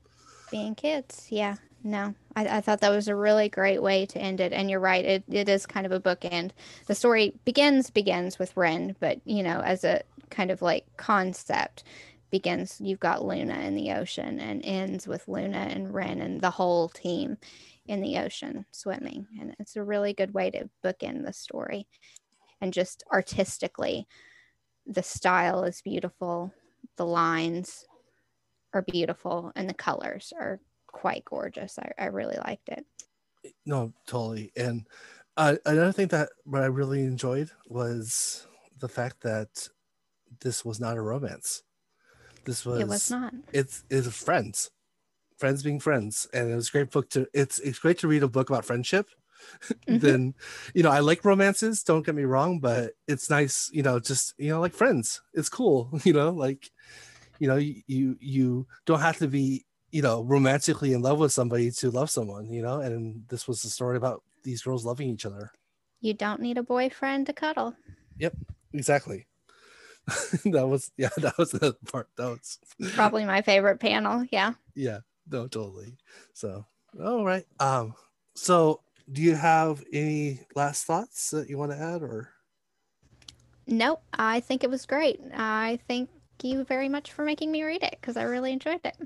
being 0.51 0.74
kids 0.74 1.27
yeah 1.31 1.57
no 1.87 2.14
I, 2.34 2.59
I 2.59 2.61
thought 2.61 2.80
that 2.80 2.91
was 2.91 3.09
a 3.09 3.14
really 3.14 3.49
great 3.49 3.80
way 3.80 4.07
to 4.07 4.18
end 4.18 4.41
it 4.41 4.53
and 4.53 4.68
you're 4.68 4.80
right 4.80 5.05
it, 5.05 5.24
it 5.28 5.49
is 5.49 5.66
kind 5.66 5.87
of 5.87 5.93
a 5.93 6.01
bookend. 6.01 6.51
The 6.87 6.95
story 6.95 7.34
begins 7.45 7.91
begins 7.91 8.39
with 8.39 8.57
ren 8.57 8.97
but 8.99 9.20
you 9.24 9.43
know 9.43 9.61
as 9.61 9.84
a 9.84 10.03
kind 10.28 10.51
of 10.51 10.61
like 10.61 10.84
concept 10.97 11.84
begins 12.30 12.80
you've 12.80 13.01
got 13.01 13.24
luna 13.24 13.55
in 13.61 13.76
the 13.76 13.93
ocean 13.93 14.41
and 14.41 14.64
ends 14.64 15.07
with 15.07 15.28
luna 15.28 15.68
and 15.70 15.95
ren 15.95 16.20
and 16.20 16.41
the 16.41 16.51
whole 16.51 16.89
team 16.89 17.39
in 17.87 18.01
the 18.01 18.18
ocean 18.18 18.66
swimming 18.72 19.28
and 19.41 19.55
it's 19.61 19.76
a 19.76 19.84
really 19.84 20.12
good 20.12 20.34
way 20.34 20.51
to 20.51 20.68
bookend 20.84 21.24
the 21.24 21.32
story. 21.32 21.87
And 22.61 22.72
just 22.72 23.05
artistically 23.12 24.09
the 24.87 25.05
style 25.05 25.62
is 25.62 25.80
beautiful 25.82 26.53
the 26.97 27.07
lines 27.07 27.84
are 28.74 28.82
beautiful 28.82 29.53
and 29.55 29.68
the 29.68 29.74
colors 29.74 30.32
are 30.39 30.61
quite 30.97 31.26
gorgeous. 31.26 31.78
I, 31.78 31.92
I 31.99 32.07
really 32.07 32.38
liked 32.38 32.70
it. 32.70 32.86
No, 33.66 33.92
totally. 34.07 34.51
And 34.57 34.86
uh, 35.36 35.57
another 35.66 35.92
thing 35.92 36.09
that 36.09 36.30
what 36.44 36.62
I 36.62 36.66
really 36.66 37.03
enjoyed 37.03 37.51
was 37.68 38.47
the 38.80 38.88
fact 38.88 39.20
that 39.20 39.68
this 40.40 40.64
was 40.64 40.80
not 40.80 40.97
a 40.97 41.03
romance. 41.03 41.62
This 42.47 42.64
was 42.64 42.80
it 42.80 42.88
was 42.88 43.11
not. 43.11 43.34
it's 43.53 43.84
it's 43.90 44.09
friends, 44.09 44.70
friends 45.36 45.62
being 45.62 45.80
friends, 45.80 46.26
and 46.32 46.51
it 46.51 46.55
was 46.55 46.70
a 46.70 46.72
great 46.72 46.90
book 46.90 47.11
to. 47.11 47.26
It's 47.34 47.59
it's 47.59 47.78
great 47.78 47.99
to 47.99 48.09
read 48.09 48.22
a 48.22 48.28
book 48.28 48.49
about 48.49 48.64
friendship. 48.64 49.07
Mhm. 49.86 50.01
then 50.01 50.34
you 50.74 50.82
know 50.82 50.90
I 50.90 51.01
like 51.01 51.24
romances. 51.24 51.82
Don't 51.82 52.07
get 52.07 52.14
me 52.14 52.24
wrong, 52.24 52.59
but 52.59 52.92
it's 53.07 53.28
nice. 53.28 53.68
You 53.70 53.82
know, 53.82 54.01
just 54.01 54.32
you 54.38 54.49
know 54.49 54.61
like 54.61 54.72
friends. 54.72 55.20
It's 55.34 55.51
cool. 55.51 55.90
You 56.05 56.14
know, 56.14 56.30
like 56.30 56.70
you 57.38 57.47
know 57.49 57.57
you, 57.57 58.16
you 58.18 58.66
don't 58.86 59.01
have 59.01 59.18
to 59.18 59.28
be 59.28 59.65
you 59.97 60.03
know 60.03 60.22
romantically 60.22 60.92
in 60.92 61.01
love 61.01 61.18
with 61.18 61.32
somebody 61.32 61.70
to 61.70 61.90
love 61.90 62.11
someone. 62.11 62.51
You 62.51 62.61
know, 62.61 62.80
and 62.80 63.24
this 63.28 63.49
was 63.49 63.62
the 63.62 63.70
story 63.70 63.97
about 63.97 64.22
these 64.42 64.62
girls 64.62 64.84
loving 64.84 65.09
each 65.09 65.24
other. 65.24 65.53
You 66.01 66.12
don't 66.12 66.40
need 66.40 66.59
a 66.59 66.62
boyfriend 66.62 67.26
to 67.26 67.32
cuddle. 67.32 67.74
Yep, 68.18 68.34
exactly. 68.74 69.26
that 70.44 70.68
was 70.68 70.92
yeah. 70.99 71.09
That 71.16 71.38
was 71.38 71.53
the 71.53 71.76
part. 71.90 72.09
That 72.16 72.26
was 72.26 72.59
Probably 72.94 73.24
my 73.24 73.40
favorite 73.40 73.80
panel. 73.80 74.26
Yeah. 74.30 74.53
yeah 74.74 75.01
no 75.28 75.49
totally 75.49 75.97
so 76.34 76.64
all 77.05 77.24
right 77.24 77.44
um 77.59 77.94
so 78.36 78.80
do 79.11 79.20
you 79.22 79.34
have 79.34 79.82
any 79.92 80.38
last 80.55 80.84
thoughts 80.84 81.30
that 81.30 81.51
you 81.51 81.59
want 81.59 81.72
to 81.72 81.78
add 81.78 82.03
or 82.03 82.30
Nope. 83.66 84.01
I 84.14 84.38
think 84.38 84.62
it 84.62 84.70
was 84.70 84.86
great. 84.86 85.20
I 85.34 85.80
thank 85.88 86.09
you 86.40 86.62
very 86.62 86.88
much 86.88 87.12
for 87.12 87.24
making 87.24 87.51
me 87.51 87.64
read 87.64 87.82
it 87.82 87.97
because 88.01 88.16
I 88.16 88.22
really 88.22 88.53
enjoyed 88.53 88.80
it. 88.84 88.97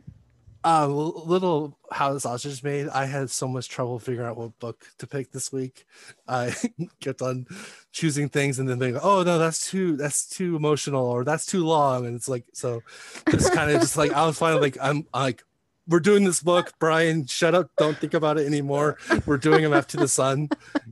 A 0.62 0.86
little 0.86 1.78
how 1.90 2.12
the 2.12 2.20
sausage 2.20 2.52
is 2.52 2.62
made 2.62 2.86
i 2.88 3.06
had 3.06 3.30
so 3.30 3.48
much 3.48 3.68
trouble 3.68 3.98
figuring 3.98 4.28
out 4.28 4.36
what 4.36 4.58
book 4.58 4.84
to 4.98 5.06
pick 5.06 5.32
this 5.32 5.52
week. 5.52 5.86
I 6.28 6.54
kept 7.00 7.22
on 7.22 7.46
choosing 7.92 8.28
things 8.28 8.58
and 8.58 8.68
then 8.68 8.78
go 8.78 9.00
oh 9.02 9.22
no 9.22 9.38
that's 9.38 9.70
too 9.70 9.96
that's 9.96 10.28
too 10.28 10.56
emotional 10.56 11.06
or 11.06 11.24
that's 11.24 11.46
too 11.46 11.64
long. 11.64 12.06
And 12.06 12.14
it's 12.14 12.28
like 12.28 12.44
so 12.52 12.82
it's 13.26 13.50
kind 13.50 13.70
of 13.70 13.80
just 13.80 13.96
like 13.96 14.12
i 14.12 14.24
was 14.26 14.38
finally 14.38 14.60
like 14.60 14.76
i'm 14.80 15.06
like 15.12 15.42
we're 15.88 16.00
doing 16.00 16.24
this 16.24 16.40
book 16.40 16.72
brian 16.78 17.26
shut 17.26 17.54
up 17.54 17.70
don't 17.76 17.96
think 17.96 18.14
about 18.14 18.38
it 18.38 18.46
anymore. 18.46 18.98
We're 19.26 19.38
doing 19.38 19.64
him 19.64 19.72
after 19.72 19.96
the 19.96 20.08
sun 20.08 20.48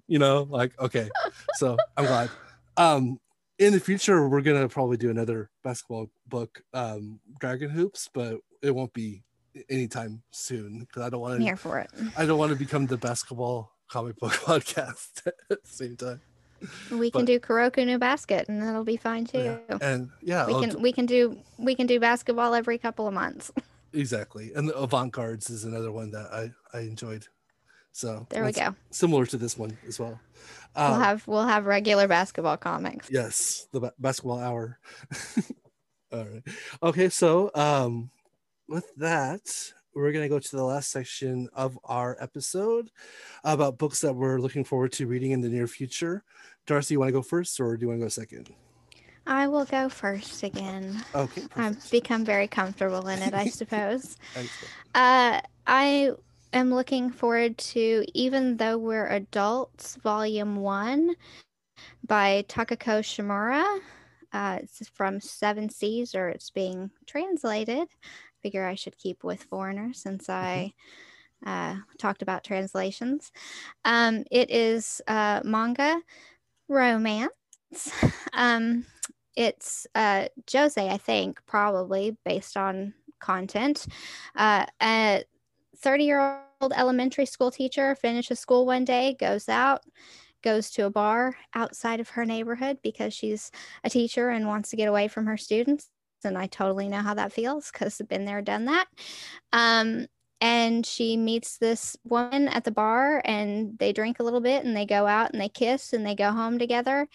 you 0.07 0.19
know 0.19 0.47
like 0.51 0.79
okay 0.81 1.09
so 1.55 1.77
i'm 1.97 2.07
glad. 2.07 2.31
Um 2.77 3.21
in 3.59 3.73
the 3.73 3.81
future 3.81 4.29
we're 4.29 4.41
gonna 4.41 4.69
probably 4.69 4.97
do 4.97 5.11
another 5.11 5.51
basketball 5.63 6.11
book 6.27 6.63
um 6.75 7.21
dragon 7.39 7.71
hoops 7.71 8.09
but 8.13 8.39
it 8.63 8.75
won't 8.75 8.93
be 8.93 9.23
anytime 9.69 10.23
soon 10.31 10.81
because 10.81 11.03
i 11.03 11.09
don't 11.11 11.21
want 11.21 11.39
to 11.39 11.45
here 11.45 11.57
for 11.57 11.79
it. 11.79 11.91
I 12.17 12.27
don't 12.27 12.39
want 12.39 12.51
to 12.53 12.57
become 12.59 12.87
the 12.87 12.97
basketball 12.97 13.73
comic 13.89 14.17
book 14.19 14.33
podcast 14.49 15.27
at 15.27 15.35
the 15.49 15.59
same 15.65 15.97
time. 15.97 16.21
We 16.91 17.11
can 17.11 17.25
do 17.25 17.39
Kuroko 17.39 17.87
no 17.87 17.99
Basket 17.99 18.49
and 18.49 18.61
that'll 18.61 18.83
be 18.85 18.97
fine 18.97 19.25
too. 19.27 19.39
Yeah. 19.71 19.79
And 19.81 20.11
yeah, 20.23 20.47
We 20.47 20.55
I'll 20.55 20.61
can 20.61 20.71
d- 20.71 20.77
we 20.77 20.93
can 20.93 21.07
do 21.07 21.39
we 21.57 21.75
can 21.77 21.87
do 21.87 22.01
basketball 22.01 22.53
every 22.55 22.79
couple 22.79 23.07
of 23.07 23.15
months. 23.15 23.53
exactly. 23.93 24.53
And 24.55 24.69
the 24.69 24.75
Avant-Guards 24.77 25.51
is 25.51 25.65
another 25.65 25.93
one 25.93 26.11
that 26.11 26.27
I 26.33 26.51
I 26.77 26.81
enjoyed. 26.83 27.27
So 27.93 28.27
There 28.31 28.45
we 28.45 28.53
go. 28.53 28.75
Similar 28.91 29.27
to 29.27 29.37
this 29.37 29.57
one 29.57 29.77
as 29.87 29.99
well. 30.01 30.19
we'll 30.77 30.85
Um, 30.95 31.01
have 31.01 31.27
we'll 31.29 31.47
have 31.47 31.67
regular 31.67 32.09
basketball 32.09 32.57
comics. 32.57 33.09
yes, 33.11 33.67
the 33.73 33.81
ba- 33.81 33.95
basketball 33.99 34.41
hour. 34.41 34.79
All 36.13 36.25
right. 36.25 36.43
Okay, 36.83 37.09
so 37.09 37.51
um 37.55 38.11
with 38.69 38.95
that, 38.97 39.41
we're 39.95 40.13
gonna 40.13 40.29
go 40.29 40.39
to 40.39 40.57
the 40.57 40.63
last 40.63 40.91
section 40.91 41.49
of 41.55 41.79
our 41.85 42.17
episode 42.21 42.91
about 43.45 43.79
books 43.79 44.01
that 44.03 44.15
we're 44.15 44.39
looking 44.39 44.65
forward 44.65 44.93
to 44.93 45.07
reading 45.07 45.33
in 45.33 45.41
the 45.41 45.49
near 45.49 45.67
future. 45.67 46.23
Darcy, 46.67 46.95
you 46.95 47.01
want 47.01 47.09
to 47.09 47.13
go 47.13 47.23
first 47.23 47.59
or 47.61 47.77
do 47.77 47.83
you 47.83 47.89
want 47.89 48.01
to 48.01 48.05
go 48.05 48.09
second? 48.09 48.51
I 49.27 49.47
will 49.47 49.65
go 49.65 49.89
first 49.89 50.43
again. 50.43 51.03
Okay, 51.15 51.43
I've 51.57 51.91
become 51.91 52.25
very 52.25 52.47
comfortable 52.47 53.09
in 53.09 53.23
it, 53.23 53.35
I 53.35 53.47
suppose. 53.49 54.17
Uh, 54.95 55.41
I 55.67 56.13
am 56.53 56.73
looking 56.73 57.11
forward 57.11 57.59
to 57.59 58.05
Even 58.15 58.57
Though 58.57 58.79
We're 58.79 59.07
Adults, 59.09 59.97
Volume 59.97 60.57
1 60.57 61.15
by 62.07 62.45
Takako 62.49 63.01
Shimura. 63.01 63.81
Uh, 64.33 64.59
it's 64.63 64.87
from 64.91 65.21
Seven 65.21 65.69
Seas, 65.69 66.15
or 66.15 66.29
it's 66.29 66.51
being 66.51 66.91
translated. 67.07 67.89
Figure 68.43 68.65
I 68.67 68.75
should 68.75 68.97
keep 68.99 69.25
with 69.25 69.43
foreigners 69.43 70.01
since 70.01 70.29
I 70.29 70.73
uh, 71.47 71.77
talked 71.99 72.23
about 72.23 72.45
translations. 72.45 73.33
Um, 73.85 74.25
it 74.31 74.51
is 74.51 75.01
uh, 75.07 75.41
manga 75.45 76.01
romance. 76.69 77.31
Um, 78.33 78.87
it's 79.37 79.87
uh, 79.97 80.27
josei, 80.47 80.91
I 80.91 80.97
think, 80.97 81.41
probably 81.45 82.17
based 82.25 82.57
on 82.57 82.95
content. 83.21 83.87
Uh, 84.37 84.65
a 84.81 85.25
30 85.77 86.05
year 86.05 86.41
old 86.61 86.73
elementary 86.77 87.27
school 87.27 87.51
teacher 87.51 87.95
finishes 87.95 88.39
school 88.41 88.65
one 88.65 88.85
day, 88.85 89.17
goes 89.19 89.49
out, 89.49 89.83
goes 90.43 90.71
to 90.71 90.87
a 90.87 90.91
bar 90.91 91.37
outside 91.55 92.01
of 92.01 92.11
her 92.11 92.25
neighborhood 92.25 92.79
because 92.83 93.13
she's 93.13 93.51
a 93.85 93.91
teacher 93.91 94.31
and 94.31 94.47
wants 94.47 94.71
to 94.71 94.77
get 94.77 94.89
away 94.89 95.09
from 95.09 95.27
her 95.27 95.37
students. 95.37 95.89
And 96.25 96.37
I 96.37 96.47
totally 96.47 96.89
know 96.89 97.01
how 97.01 97.15
that 97.15 97.33
feels 97.33 97.71
because 97.71 98.01
I've 98.01 98.09
been 98.09 98.25
there, 98.25 98.43
done 98.43 98.67
that. 98.67 98.87
Um, 99.53 100.07
and 100.41 100.87
she 100.87 101.17
meets 101.17 101.59
this 101.59 101.97
woman 102.05 102.49
at 102.49 102.65
the 102.65 102.71
bar 102.71 103.23
and 103.25 103.77
they 103.79 103.93
drink 103.93 104.21
a 104.21 104.23
little 104.23 104.41
bit 104.41 104.65
and 104.65 104.77
they 104.77 104.87
go 104.87 105.07
out 105.07 105.33
and 105.33 105.41
they 105.41 105.49
kiss 105.49 105.93
and 105.93 106.07
they 106.07 106.15
go 106.15 106.31
home 106.31 106.59
together. 106.59 107.09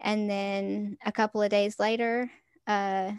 And 0.00 0.28
then 0.28 0.98
a 1.04 1.12
couple 1.12 1.40
of 1.40 1.50
days 1.50 1.78
later, 1.78 2.30
uh, 2.66 3.12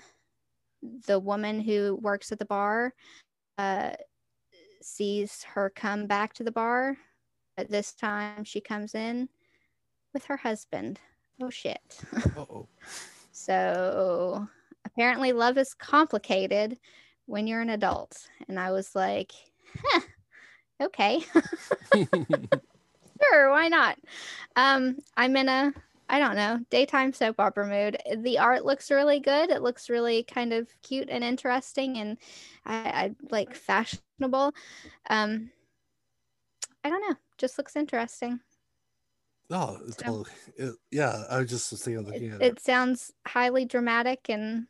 the 1.07 1.19
woman 1.19 1.59
who 1.59 1.97
works 2.01 2.31
at 2.31 2.39
the 2.39 2.45
bar 2.45 2.93
uh, 3.57 3.91
sees 4.81 5.43
her 5.43 5.69
come 5.69 6.05
back 6.05 6.33
to 6.33 6.43
the 6.43 6.51
bar. 6.51 6.97
But 7.55 7.69
this 7.69 7.93
time 7.93 8.43
she 8.43 8.59
comes 8.59 8.93
in 8.93 9.29
with 10.13 10.25
her 10.25 10.37
husband. 10.37 10.99
Oh 11.41 11.49
shit. 11.49 12.01
So 13.37 14.47
apparently 14.95 15.31
love 15.33 15.57
is 15.57 15.73
complicated 15.73 16.77
when 17.25 17.47
you're 17.47 17.61
an 17.61 17.69
adult. 17.71 18.17
And 18.47 18.59
I 18.59 18.71
was 18.71 18.95
like, 18.95 19.31
huh, 19.83 20.01
okay. 20.83 21.21
sure, 21.93 23.49
why 23.51 23.67
not? 23.67 23.97
Um, 24.55 24.97
I'm 25.17 25.35
in 25.35 25.49
a 25.49 25.73
I 26.07 26.19
don't 26.19 26.35
know, 26.35 26.59
daytime 26.69 27.13
soap 27.13 27.39
opera 27.39 27.65
mood. 27.67 27.97
The 28.17 28.37
art 28.37 28.63
looks 28.63 28.91
really 28.91 29.19
good. 29.19 29.49
It 29.49 29.63
looks 29.63 29.89
really 29.89 30.21
kind 30.21 30.53
of 30.53 30.69
cute 30.83 31.09
and 31.09 31.23
interesting 31.23 31.97
and 31.97 32.17
I, 32.63 32.75
I 32.75 33.15
like 33.31 33.55
fashionable. 33.55 34.53
Um 35.09 35.49
I 36.83 36.89
don't 36.91 37.01
know, 37.09 37.15
just 37.39 37.57
looks 37.57 37.75
interesting. 37.75 38.39
oh, 39.49 39.79
it's 39.87 39.97
So- 39.97 40.03
totally. 40.05 40.29
It, 40.57 40.75
yeah, 40.91 41.23
I 41.27 41.39
was 41.39 41.49
just 41.49 41.71
thinking, 41.83 42.07
It, 42.13 42.21
it. 42.21 42.41
it 42.41 42.59
sounds 42.59 43.11
highly 43.25 43.65
dramatic 43.65 44.29
and 44.29 44.67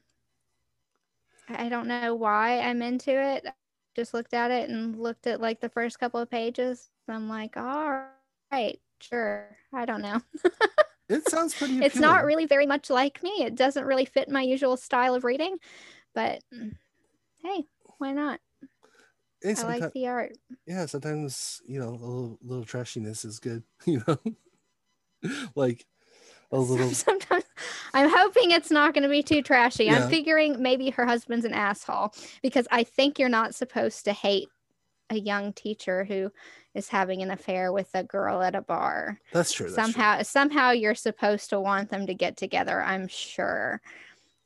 I 1.50 1.66
I 1.66 1.70
don't 1.70 1.88
know 1.88 2.16
why 2.16 2.60
I'm 2.60 2.82
into 2.82 3.12
it. 3.12 3.46
Just 3.96 4.14
looked 4.14 4.34
at 4.34 4.52
it 4.52 4.70
and 4.70 5.00
looked 5.00 5.28
at 5.28 5.40
like 5.42 5.62
the 5.62 5.70
first 5.70 6.00
couple 6.00 6.20
of 6.20 6.30
pages. 6.30 6.90
I'm 7.08 7.30
like, 7.30 7.56
all 7.58 8.06
right, 8.52 8.80
sure. 9.00 9.56
I 9.74 9.86
don't 9.86 10.02
know. 10.02 10.22
It 11.08 11.30
sounds 11.30 11.54
pretty. 11.54 11.86
it's 11.86 11.98
not 11.98 12.26
really 12.26 12.48
very 12.48 12.66
much 12.66 12.90
like 12.90 13.22
me. 13.22 13.44
It 13.44 13.54
doesn't 13.54 13.86
really 13.86 14.06
fit 14.06 14.28
my 14.28 14.42
usual 14.42 14.76
style 14.76 15.14
of 15.14 15.24
reading, 15.24 15.58
but 16.16 16.42
hey, 17.44 17.66
why 18.00 18.12
not? 18.12 18.40
I 19.46 19.62
like 19.62 19.94
the 19.94 20.08
art. 20.08 20.36
yeah, 20.66 20.88
sometimes 20.88 21.62
you 21.68 21.80
know 21.80 21.90
a 21.90 21.92
little, 21.92 22.40
little 22.42 22.66
trashiness 22.66 23.24
is 23.24 23.40
good. 23.40 23.62
You 23.86 24.02
know, 24.08 24.18
like 25.56 25.86
a 26.52 26.60
little. 26.60 26.90
Sometimes 26.92 27.44
I'm 27.94 28.10
hoping 28.10 28.52
it's 28.52 28.72
not 28.72 28.94
going 28.94 29.04
to 29.04 29.10
be 29.10 29.24
too 29.24 29.42
trashy. 29.42 29.86
Yeah. 29.86 30.04
I'm 30.04 30.10
figuring 30.10 30.62
maybe 30.62 30.90
her 30.92 31.06
husband's 31.06 31.46
an 31.46 31.54
asshole 31.54 32.14
because 32.42 32.68
I 32.72 32.84
think 32.84 33.20
you're 33.20 33.30
not 33.30 33.56
supposed 33.56 34.06
to 34.06 34.14
hate 34.14 34.50
a 35.10 35.20
young 35.20 35.54
teacher 35.54 36.04
who 36.04 36.32
is 36.74 36.90
having 36.90 37.22
an 37.22 37.32
affair 37.32 37.72
with 37.72 37.90
a 37.94 38.04
girl 38.04 38.42
at 38.42 38.56
a 38.56 38.62
bar. 38.62 39.20
That's 39.32 39.52
true. 39.52 39.70
That's 39.70 39.76
true. 39.76 39.94
somehow 39.94 40.22
somehow 40.24 40.72
you're 40.72 40.96
supposed 40.96 41.50
to 41.52 41.60
want 41.60 41.90
them 41.90 42.08
to 42.08 42.14
get 42.14 42.38
together, 42.38 42.82
I'm 42.82 43.08
sure. 43.08 43.82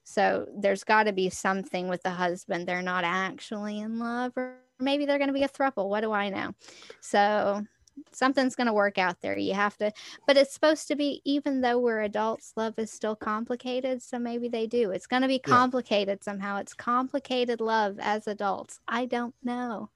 So 0.04 0.47
there's 0.56 0.84
got 0.84 1.04
to 1.04 1.14
be 1.14 1.30
something 1.30 1.88
with 1.88 2.02
the 2.04 2.10
husband. 2.10 2.68
They're 2.68 2.82
not 2.82 3.04
actually 3.04 3.80
in 3.80 4.00
love 4.00 4.34
or 4.36 4.56
maybe 4.80 5.06
they're 5.06 5.18
going 5.18 5.28
to 5.30 5.34
be 5.34 5.43
a 5.43 5.50
throuple. 5.50 5.89
What 5.89 6.02
do 6.02 6.12
I 6.12 6.30
know? 6.30 6.54
So 7.02 7.64
something's 8.12 8.56
going 8.56 8.68
to 8.68 8.74
work 8.74 8.98
out 8.98 9.22
there. 9.22 9.38
You 9.38 9.54
have 9.54 9.78
to, 9.78 9.92
but 10.28 10.38
it's 10.38 10.54
supposed 10.54 10.88
to 10.90 10.96
be, 10.96 11.22
even 11.26 11.62
though 11.62 11.80
we're 11.80 12.02
adults, 12.02 12.54
love 12.56 12.76
is 12.78 12.92
still 12.92 13.16
complicated. 13.16 14.02
So 14.02 14.20
maybe 14.20 14.50
they 14.50 14.68
do. 14.68 14.92
It's 14.92 15.08
going 15.08 15.22
to 15.22 15.28
be 15.28 15.40
Yeah. 15.46 15.62
complicated 15.62 16.24
somehow. 16.24 16.58
It's 16.58 16.74
complicated 16.74 17.62
love 17.62 17.98
as 18.00 18.28
adults. 18.28 18.80
I 18.88 19.06
don't 19.06 19.36
know. 19.44 19.90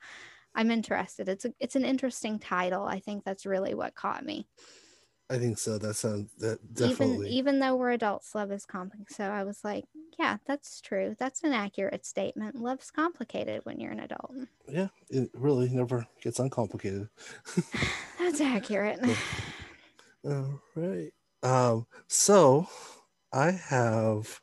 I'm 0.55 0.71
interested. 0.71 1.29
It's 1.29 1.45
a, 1.45 1.53
it's 1.59 1.75
an 1.75 1.85
interesting 1.85 2.39
title. 2.39 2.85
I 2.85 2.99
think 2.99 3.23
that's 3.23 3.45
really 3.45 3.73
what 3.73 3.95
caught 3.95 4.25
me. 4.25 4.47
I 5.33 5.39
think 5.39 5.57
so. 5.57 5.79
That 5.79 5.95
sounds 5.95 6.31
that 6.37 6.59
definitely. 6.75 7.29
even 7.29 7.33
even 7.33 7.59
though 7.59 7.75
we're 7.75 7.91
adults, 7.91 8.35
love 8.35 8.51
is 8.51 8.67
complicated. 8.67 9.15
So 9.15 9.23
I 9.23 9.43
was 9.43 9.63
like, 9.63 9.85
yeah, 10.19 10.37
that's 10.45 10.79
true. 10.79 11.15
That's 11.17 11.43
an 11.43 11.53
accurate 11.53 12.05
statement. 12.05 12.55
Love's 12.55 12.91
complicated 12.91 13.61
when 13.63 13.79
you're 13.79 13.91
an 13.91 14.01
adult. 14.01 14.31
yeah, 14.69 14.89
it 15.09 15.31
really 15.33 15.69
never 15.69 16.05
gets 16.21 16.37
uncomplicated. 16.37 17.09
That's 18.19 18.41
accurate. 18.41 18.99
All 20.25 20.61
right. 20.75 21.11
Um, 21.41 21.87
so 22.07 22.67
I 23.33 23.51
have 23.51 24.39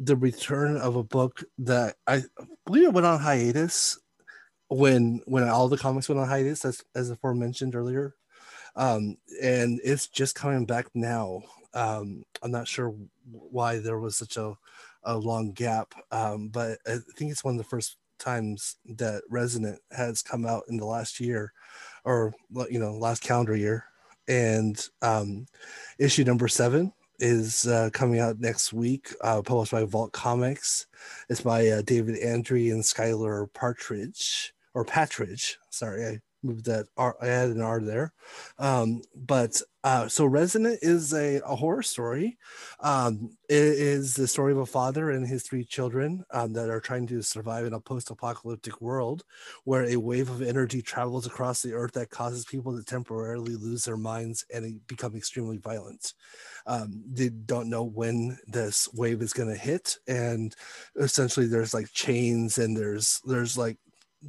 the 0.00 0.16
return 0.16 0.76
of 0.76 0.96
a 0.96 1.04
book 1.04 1.44
that 1.58 1.94
I 2.08 2.24
believe 2.66 2.88
it 2.88 2.94
went 2.94 3.06
on 3.06 3.20
hiatus 3.20 3.96
when 4.70 5.20
when 5.26 5.48
all 5.48 5.68
the 5.68 5.78
comics 5.78 6.08
went 6.08 6.20
on 6.20 6.26
hiatus, 6.26 6.64
as 6.64 6.82
as 6.96 7.10
aforementioned 7.10 7.76
earlier. 7.76 8.16
Um, 8.76 9.16
and 9.42 9.80
it's 9.84 10.06
just 10.08 10.34
coming 10.34 10.64
back 10.66 10.86
now. 10.94 11.42
Um, 11.74 12.24
I'm 12.42 12.50
not 12.50 12.68
sure 12.68 12.94
why 13.30 13.78
there 13.78 13.98
was 13.98 14.16
such 14.16 14.36
a, 14.36 14.54
a 15.04 15.16
long 15.16 15.52
gap, 15.52 15.94
um, 16.10 16.48
but 16.48 16.78
I 16.86 16.98
think 17.16 17.30
it's 17.30 17.44
one 17.44 17.54
of 17.54 17.58
the 17.58 17.64
first 17.64 17.96
times 18.18 18.76
that 18.84 19.22
Resonant 19.30 19.80
has 19.92 20.22
come 20.22 20.46
out 20.46 20.64
in 20.68 20.76
the 20.76 20.84
last 20.84 21.20
year, 21.20 21.52
or 22.04 22.34
you 22.70 22.78
know, 22.78 22.92
last 22.92 23.22
calendar 23.22 23.56
year 23.56 23.84
and 24.30 24.88
um, 25.02 25.46
issue 25.98 26.24
number 26.24 26.48
seven 26.48 26.92
is 27.18 27.66
uh, 27.66 27.90
coming 27.92 28.20
out 28.20 28.38
next 28.38 28.72
week, 28.72 29.12
uh, 29.22 29.42
published 29.42 29.72
by 29.72 29.84
Vault 29.84 30.12
Comics. 30.12 30.86
It's 31.28 31.40
by 31.40 31.66
uh, 31.66 31.82
David 31.82 32.18
Andry 32.18 32.70
and 32.70 32.82
Skylar 32.82 33.52
Partridge 33.52 34.54
or 34.72 34.84
Patridge. 34.84 35.56
Sorry, 35.68 36.06
I 36.06 36.20
moved 36.42 36.64
that. 36.66 36.86
R, 36.96 37.16
I 37.20 37.28
added 37.28 37.56
an 37.56 37.62
R 37.62 37.80
there. 37.80 38.12
Um, 38.58 39.02
but 39.14 39.60
uh, 39.82 40.08
so 40.08 40.26
Resonant 40.26 40.78
is 40.82 41.14
a, 41.14 41.40
a 41.46 41.56
horror 41.56 41.82
story. 41.82 42.36
Um, 42.80 43.30
it 43.48 43.56
is 43.56 44.14
the 44.14 44.28
story 44.28 44.52
of 44.52 44.58
a 44.58 44.66
father 44.66 45.10
and 45.10 45.26
his 45.26 45.42
three 45.42 45.64
children 45.64 46.22
um, 46.32 46.52
that 46.52 46.68
are 46.68 46.80
trying 46.80 47.06
to 47.08 47.22
survive 47.22 47.64
in 47.64 47.72
a 47.72 47.80
post-apocalyptic 47.80 48.80
world 48.80 49.24
where 49.64 49.84
a 49.84 49.96
wave 49.96 50.28
of 50.28 50.42
energy 50.42 50.82
travels 50.82 51.26
across 51.26 51.62
the 51.62 51.72
earth 51.72 51.92
that 51.92 52.10
causes 52.10 52.44
people 52.44 52.76
to 52.76 52.84
temporarily 52.84 53.56
lose 53.56 53.84
their 53.84 53.96
minds 53.96 54.44
and 54.54 54.86
become 54.86 55.16
extremely 55.16 55.56
violent. 55.56 56.12
Um, 56.66 57.02
they 57.10 57.30
don't 57.30 57.70
know 57.70 57.84
when 57.84 58.38
this 58.46 58.88
wave 58.92 59.22
is 59.22 59.32
going 59.32 59.48
to 59.48 59.58
hit, 59.58 59.96
and 60.06 60.54
essentially 60.96 61.46
there's 61.46 61.72
like 61.72 61.90
chains 61.92 62.58
and 62.58 62.76
there's 62.76 63.20
there's 63.24 63.56
like 63.56 63.78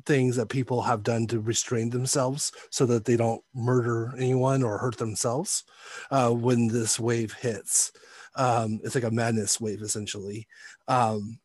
things 0.05 0.35
that 0.35 0.49
people 0.49 0.81
have 0.81 1.03
done 1.03 1.27
to 1.27 1.39
restrain 1.39 1.89
themselves 1.89 2.51
so 2.69 2.85
that 2.85 3.05
they 3.05 3.17
don't 3.17 3.43
murder 3.53 4.13
anyone 4.17 4.63
or 4.63 4.77
hurt 4.77 4.97
themselves 4.97 5.63
uh, 6.11 6.29
when 6.29 6.67
this 6.67 6.99
wave 6.99 7.33
hits. 7.33 7.91
Um, 8.35 8.79
it's 8.83 8.95
like 8.95 9.03
a 9.03 9.11
madness 9.11 9.59
wave 9.59 9.81
essentially. 9.81 10.47
Um, 10.87 11.39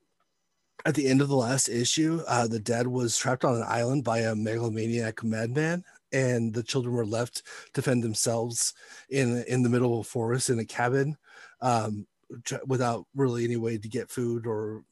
at 0.85 0.95
the 0.95 1.09
end 1.09 1.21
of 1.21 1.29
the 1.29 1.37
last 1.37 1.69
issue, 1.69 2.21
uh, 2.29 2.47
the 2.47 2.61
dad 2.61 2.87
was 2.87 3.17
trapped 3.17 3.45
on 3.45 3.57
an 3.57 3.65
island 3.67 4.05
by 4.05 4.21
a 4.21 4.37
megalomaniac 4.37 5.25
madman, 5.25 5.83
and 6.13 6.55
the 6.55 6.63
children 6.63 6.95
were 6.95 7.05
left 7.05 7.43
to 7.75 7.83
fend 7.83 8.05
themselves 8.05 8.73
in 9.11 9.43
in 9.49 9.63
the 9.63 9.69
middle 9.69 9.95
of 9.95 10.07
a 10.07 10.09
forest 10.09 10.49
in 10.49 10.61
a 10.61 10.65
cabin, 10.65 11.17
um, 11.61 12.07
without 12.67 13.05
really 13.17 13.45
any 13.45 13.57
way 13.57 13.79
to 13.79 13.89
get 13.89 14.11
food 14.11 14.47
or 14.47 14.85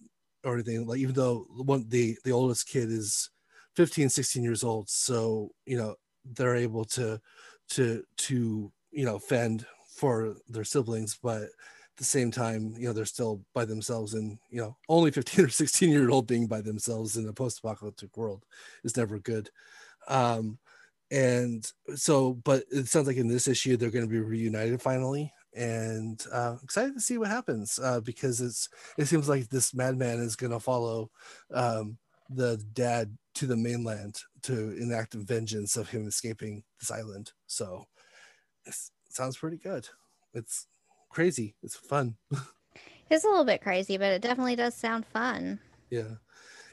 or 0.42 0.54
anything. 0.54 0.84
Like 0.84 0.98
even 0.98 1.14
though 1.14 1.46
one 1.50 1.88
the 1.88 2.18
the 2.24 2.32
oldest 2.32 2.66
kid 2.66 2.90
is 2.90 3.30
15, 3.76 4.08
16 4.08 4.42
years 4.42 4.64
old, 4.64 4.88
so 4.88 5.50
you 5.66 5.76
know 5.76 5.94
they're 6.24 6.56
able 6.56 6.84
to 6.84 7.20
to 7.70 8.04
to 8.16 8.72
you 8.90 9.04
know 9.04 9.18
fend 9.18 9.66
for 9.94 10.36
their 10.48 10.64
siblings, 10.64 11.18
but 11.22 11.42
at 11.42 11.98
the 11.98 12.04
same 12.04 12.30
time, 12.32 12.74
you 12.76 12.88
know, 12.88 12.92
they're 12.92 13.04
still 13.04 13.40
by 13.54 13.64
themselves 13.64 14.14
and, 14.14 14.36
you 14.50 14.60
know, 14.60 14.76
only 14.88 15.12
15 15.12 15.44
or 15.44 15.48
16 15.48 15.90
year 15.90 16.10
old 16.10 16.26
being 16.26 16.48
by 16.48 16.60
themselves 16.60 17.16
in 17.16 17.28
a 17.28 17.32
post 17.32 17.60
apocalyptic 17.60 18.16
world 18.16 18.44
is 18.82 18.96
never 18.96 19.20
good. 19.20 19.48
Um, 20.08 20.58
and 21.12 21.70
so, 21.94 22.34
but 22.34 22.64
it 22.72 22.88
sounds 22.88 23.06
like 23.06 23.16
in 23.16 23.28
this 23.28 23.46
issue, 23.46 23.76
they're 23.76 23.90
going 23.90 24.04
to 24.04 24.10
be 24.10 24.18
reunited 24.18 24.82
finally. 24.82 25.32
And 25.56 26.20
uh, 26.32 26.56
excited 26.64 26.94
to 26.94 27.00
see 27.00 27.16
what 27.16 27.28
happens 27.28 27.78
uh, 27.80 28.00
because 28.00 28.40
it's 28.40 28.68
it 28.98 29.04
seems 29.04 29.28
like 29.28 29.48
this 29.48 29.72
madman 29.72 30.18
is 30.18 30.34
going 30.34 30.50
to 30.50 30.58
follow 30.58 31.12
um, 31.52 31.96
the 32.30 32.62
dad 32.72 33.16
to 33.34 33.46
the 33.46 33.56
mainland 33.56 34.20
to 34.42 34.76
enact 34.76 35.14
vengeance 35.14 35.76
of 35.76 35.88
him 35.88 36.06
escaping 36.06 36.62
this 36.80 36.90
island. 36.90 37.32
So 37.46 37.86
it 38.66 38.74
sounds 39.10 39.36
pretty 39.36 39.58
good. 39.58 39.88
It's 40.32 40.66
crazy. 41.10 41.54
It's 41.62 41.76
fun. 41.76 42.16
It's 43.10 43.24
a 43.24 43.28
little 43.28 43.44
bit 43.44 43.60
crazy, 43.60 43.98
but 43.98 44.12
it 44.12 44.22
definitely 44.22 44.56
does 44.56 44.74
sound 44.74 45.04
fun. 45.06 45.60
Yeah. 45.90 46.14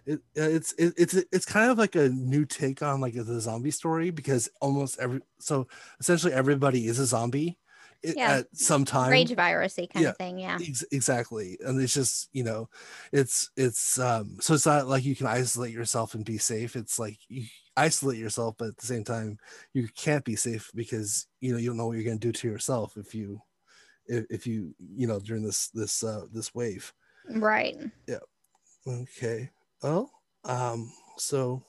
It, 0.06 0.22
it's 0.34 0.74
it, 0.74 0.94
it's 0.98 1.14
it's 1.14 1.46
kind 1.46 1.70
of 1.70 1.78
like 1.78 1.96
a 1.96 2.10
new 2.10 2.46
take 2.46 2.82
on 2.82 3.02
like 3.02 3.14
the 3.14 3.40
zombie 3.40 3.70
story 3.70 4.10
because 4.10 4.50
almost 4.60 4.98
every 5.00 5.22
so 5.40 5.68
essentially 6.00 6.34
everybody 6.34 6.88
is 6.88 6.98
a 6.98 7.06
zombie 7.06 7.60
Yeah. 8.04 8.38
at 8.38 8.48
some 8.58 8.84
time 8.86 9.12
Rage 9.12 9.30
virusy 9.32 9.88
kind 9.92 10.04
Yeah. 10.04 10.10
of 10.10 10.18
thing. 10.18 10.40
Yeah. 10.40 10.58
Ex- 10.62 10.84
exactly 10.92 11.58
and 11.64 11.80
it's 11.82 11.94
just 11.94 12.30
you 12.34 12.44
know 12.44 12.68
it's 13.12 13.52
it's 13.56 14.00
um 14.00 14.38
so 14.40 14.54
it's 14.56 14.66
not 14.66 14.88
like 14.88 15.06
you 15.06 15.16
can 15.16 15.28
isolate 15.28 15.74
yourself 15.74 16.16
and 16.16 16.26
be 16.26 16.38
safe 16.38 16.76
it's 16.76 16.98
like 16.98 17.18
you 17.30 17.44
isolate 17.78 18.18
yourself 18.18 18.56
but 18.58 18.70
at 18.70 18.78
the 18.78 18.86
same 18.88 19.04
time 19.04 19.38
you 19.74 19.88
can't 19.96 20.26
be 20.26 20.36
safe 20.36 20.70
because 20.76 21.28
you 21.40 21.52
know 21.52 21.58
you 21.60 21.68
don't 21.70 21.78
know 21.78 21.86
what 21.88 21.94
you're 21.96 22.04
going 22.04 22.20
to 22.20 22.28
do 22.28 22.32
to 22.32 22.48
yourself 22.48 22.98
if 22.98 23.14
you 23.14 23.40
if, 24.08 24.26
if 24.30 24.48
you 24.48 24.74
you 24.80 25.06
know 25.08 25.20
during 25.20 25.44
this 25.44 25.68
this 25.70 26.04
uh 26.04 26.26
this 26.32 26.54
wave 26.56 26.92
Right. 27.30 27.78
Yeah. 28.08 28.18
Okay 28.88 29.52
well 29.84 30.12
um 30.44 30.92
so 31.18 31.62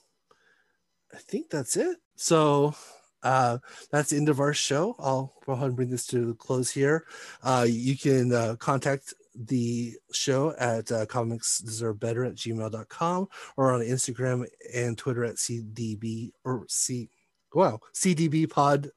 i 1.14 1.18
think 1.18 1.50
that's 1.50 1.76
it 1.76 1.98
so 2.16 2.74
uh 3.22 3.58
that's 3.90 4.10
the 4.10 4.16
end 4.16 4.28
of 4.28 4.40
our 4.40 4.54
show. 4.54 4.96
I'll 4.98 5.32
go 5.46 5.52
ahead 5.52 5.68
and 5.68 5.76
bring 5.76 5.90
this 5.90 6.06
to 6.08 6.30
a 6.30 6.34
close 6.34 6.70
here. 6.70 7.06
Uh 7.42 7.66
you 7.68 7.96
can 7.96 8.32
uh, 8.32 8.56
contact 8.58 9.14
the 9.34 9.94
show 10.12 10.54
at 10.58 10.92
uh, 10.92 11.02
at 11.02 11.08
gmail.com 11.08 13.28
or 13.56 13.72
on 13.72 13.80
instagram 13.80 14.46
and 14.74 14.98
twitter 14.98 15.24
at 15.24 15.36
cdb 15.36 16.32
or 16.44 16.66
c 16.68 17.08
wow 17.54 17.80
cdb 17.94 18.50
pod 18.50 18.90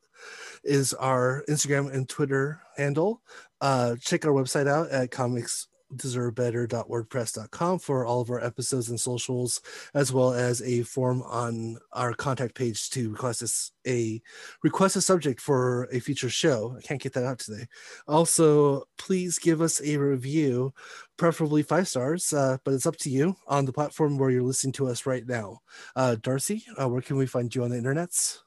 is 0.65 0.93
our 0.95 1.41
instagram 1.47 1.89
and 1.93 2.10
twitter 2.10 2.60
handle. 2.76 3.22
Uh 3.61 3.95
check 4.02 4.26
our 4.26 4.34
website 4.34 4.68
out 4.68 4.89
at 4.89 5.11
comics 5.11 5.68
deservebetter.wordpress.com 5.94 7.80
for 7.80 8.06
all 8.06 8.22
of 8.22 8.30
our 8.30 8.44
episodes 8.44 8.90
and 8.90 8.99
socials 8.99 9.62
as 9.94 10.12
well 10.12 10.34
as 10.34 10.62
a 10.62 10.82
form 10.84 11.22
on 11.24 11.78
our 11.94 12.14
contact 12.14 12.56
page 12.56 12.90
to 12.90 13.12
request 13.12 13.72
a 13.88 14.22
request 14.64 14.95
a 14.95 15.02
subject 15.02 15.40
for 15.40 15.88
a 15.91 15.99
future 15.99 16.30
show. 16.30 16.76
I 16.78 16.82
can't 16.82 17.02
get 17.02 17.14
that 17.14 17.26
out 17.26 17.40
today. 17.40 17.68
Also 18.07 18.84
please 18.98 19.38
give 19.38 19.62
us 19.62 19.82
a 19.82 19.98
review 19.98 20.74
preferably 21.18 21.64
five 21.64 21.88
stars 21.88 22.34
uh, 22.34 22.57
but 22.64 22.74
it's 22.74 22.88
up 22.88 22.98
to 22.98 23.10
you 23.10 23.36
on 23.48 23.66
the 23.66 23.74
platform 23.74 24.18
where 24.18 24.30
you're 24.30 24.44
listening 24.44 24.74
to 24.74 24.88
us 24.88 25.06
right 25.06 25.28
now. 25.28 25.60
Uh, 25.95 26.16
darcy 26.22 26.66
uh, 26.82 26.90
where 26.90 27.02
can 27.02 27.18
we 27.18 27.26
find 27.26 27.53
you 27.53 27.64
on 27.64 27.70
the 27.70 27.78
internets 27.78 28.40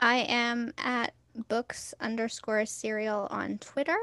I 0.00 0.18
am 0.28 0.72
at 0.78 1.12
books 1.48 1.94
underscore 2.00 2.66
cereal 2.66 3.26
on 3.30 3.58
Twitter 3.58 3.98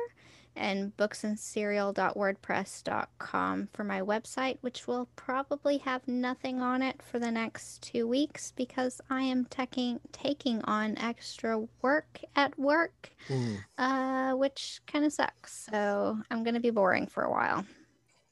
and 0.57 0.95
booksandcereal.wordpress.com 0.97 3.69
for 3.73 3.83
my 3.83 4.01
website, 4.01 4.57
which 4.61 4.87
will 4.87 5.07
probably 5.15 5.77
have 5.77 6.07
nothing 6.07 6.61
on 6.61 6.81
it 6.81 7.01
for 7.01 7.19
the 7.19 7.31
next 7.31 7.81
two 7.81 8.07
weeks 8.07 8.53
because 8.55 9.01
I 9.09 9.21
am 9.21 9.45
taking 9.45 9.99
taking 10.11 10.61
on 10.63 10.97
extra 10.97 11.65
work 11.81 12.19
at 12.35 12.57
work, 12.59 13.11
mm. 13.29 13.57
uh, 13.77 14.33
which 14.33 14.81
kind 14.87 15.05
of 15.05 15.13
sucks. 15.13 15.67
So 15.71 16.19
I'm 16.29 16.43
going 16.43 16.55
to 16.55 16.59
be 16.59 16.71
boring 16.71 17.07
for 17.07 17.23
a 17.23 17.31
while. 17.31 17.65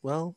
Well, 0.01 0.35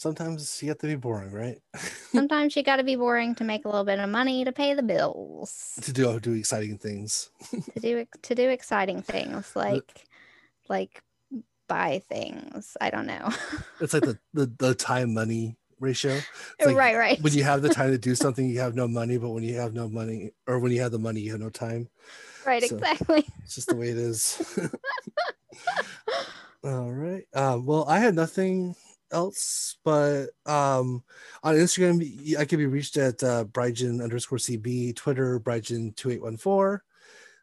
sometimes 0.00 0.62
you 0.62 0.70
have 0.70 0.78
to 0.78 0.86
be 0.86 0.94
boring, 0.94 1.30
right? 1.30 1.58
sometimes 2.12 2.56
you 2.56 2.62
got 2.62 2.76
to 2.76 2.84
be 2.84 2.96
boring 2.96 3.34
to 3.34 3.44
make 3.44 3.66
a 3.66 3.68
little 3.68 3.84
bit 3.84 3.98
of 3.98 4.08
money 4.08 4.44
to 4.44 4.52
pay 4.52 4.74
the 4.74 4.82
bills. 4.82 5.78
To 5.82 5.92
do 5.92 6.18
do 6.20 6.32
exciting 6.32 6.78
things. 6.78 7.30
to 7.74 7.80
do 7.80 8.06
to 8.22 8.34
do 8.34 8.48
exciting 8.48 9.02
things 9.02 9.52
like 9.54 10.08
like 10.70 11.02
buy 11.68 12.02
things. 12.08 12.76
I 12.80 12.88
don't 12.88 13.06
know. 13.06 13.30
it's 13.80 13.92
like 13.92 14.04
the, 14.04 14.18
the 14.32 14.50
the 14.58 14.74
time 14.74 15.12
money 15.12 15.56
ratio. 15.80 16.18
Like 16.64 16.76
right, 16.76 16.96
right. 16.96 17.20
When 17.20 17.34
you 17.34 17.42
have 17.44 17.62
the 17.62 17.68
time 17.74 17.90
to 17.90 17.98
do 17.98 18.14
something, 18.14 18.48
you 18.48 18.60
have 18.60 18.74
no 18.74 18.88
money, 18.88 19.18
but 19.18 19.30
when 19.30 19.42
you 19.42 19.56
have 19.56 19.74
no 19.74 19.88
money, 19.88 20.30
or 20.46 20.58
when 20.60 20.72
you 20.72 20.80
have 20.80 20.92
the 20.92 20.98
money, 20.98 21.20
you 21.20 21.32
have 21.32 21.40
no 21.40 21.50
time. 21.50 21.88
Right, 22.46 22.62
so 22.62 22.76
exactly. 22.76 23.26
It's 23.44 23.56
just 23.56 23.68
the 23.68 23.76
way 23.76 23.88
it 23.90 23.98
is. 23.98 24.58
All 26.64 26.90
right. 26.90 27.24
Um, 27.34 27.66
well, 27.66 27.84
I 27.86 27.98
had 27.98 28.14
nothing 28.14 28.74
else, 29.12 29.76
but 29.84 30.26
um, 30.46 31.02
on 31.42 31.54
Instagram, 31.54 32.38
I 32.38 32.44
can 32.44 32.58
be 32.58 32.66
reached 32.66 32.96
at 32.96 33.22
uh, 33.22 33.44
Brygen 33.44 34.02
underscore 34.02 34.38
CB, 34.38 34.96
Twitter, 34.96 35.38
Brygen2814. 35.40 36.80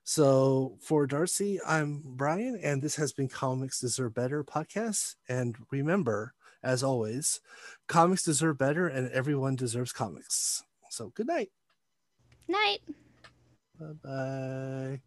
So 0.10 0.78
for 0.80 1.06
Darcy, 1.06 1.60
I'm 1.68 2.02
Brian, 2.02 2.58
and 2.64 2.82
this 2.82 2.96
has 2.96 3.12
been 3.12 3.28
Comics 3.28 3.82
Deserve 3.82 4.14
Better 4.14 4.42
podcast. 4.42 5.16
And 5.28 5.58
remember, 5.70 6.34
as 6.64 6.82
always, 6.82 7.42
comics 7.90 8.24
deserve 8.24 8.58
better, 8.58 8.88
and 8.88 9.12
everyone 9.12 9.58
deserves 9.58 9.92
comics. 9.92 10.64
So 10.90 11.12
good 11.14 11.28
night. 11.28 11.52
Night. 12.48 12.80
Bye 13.78 13.96
bye. 14.02 15.02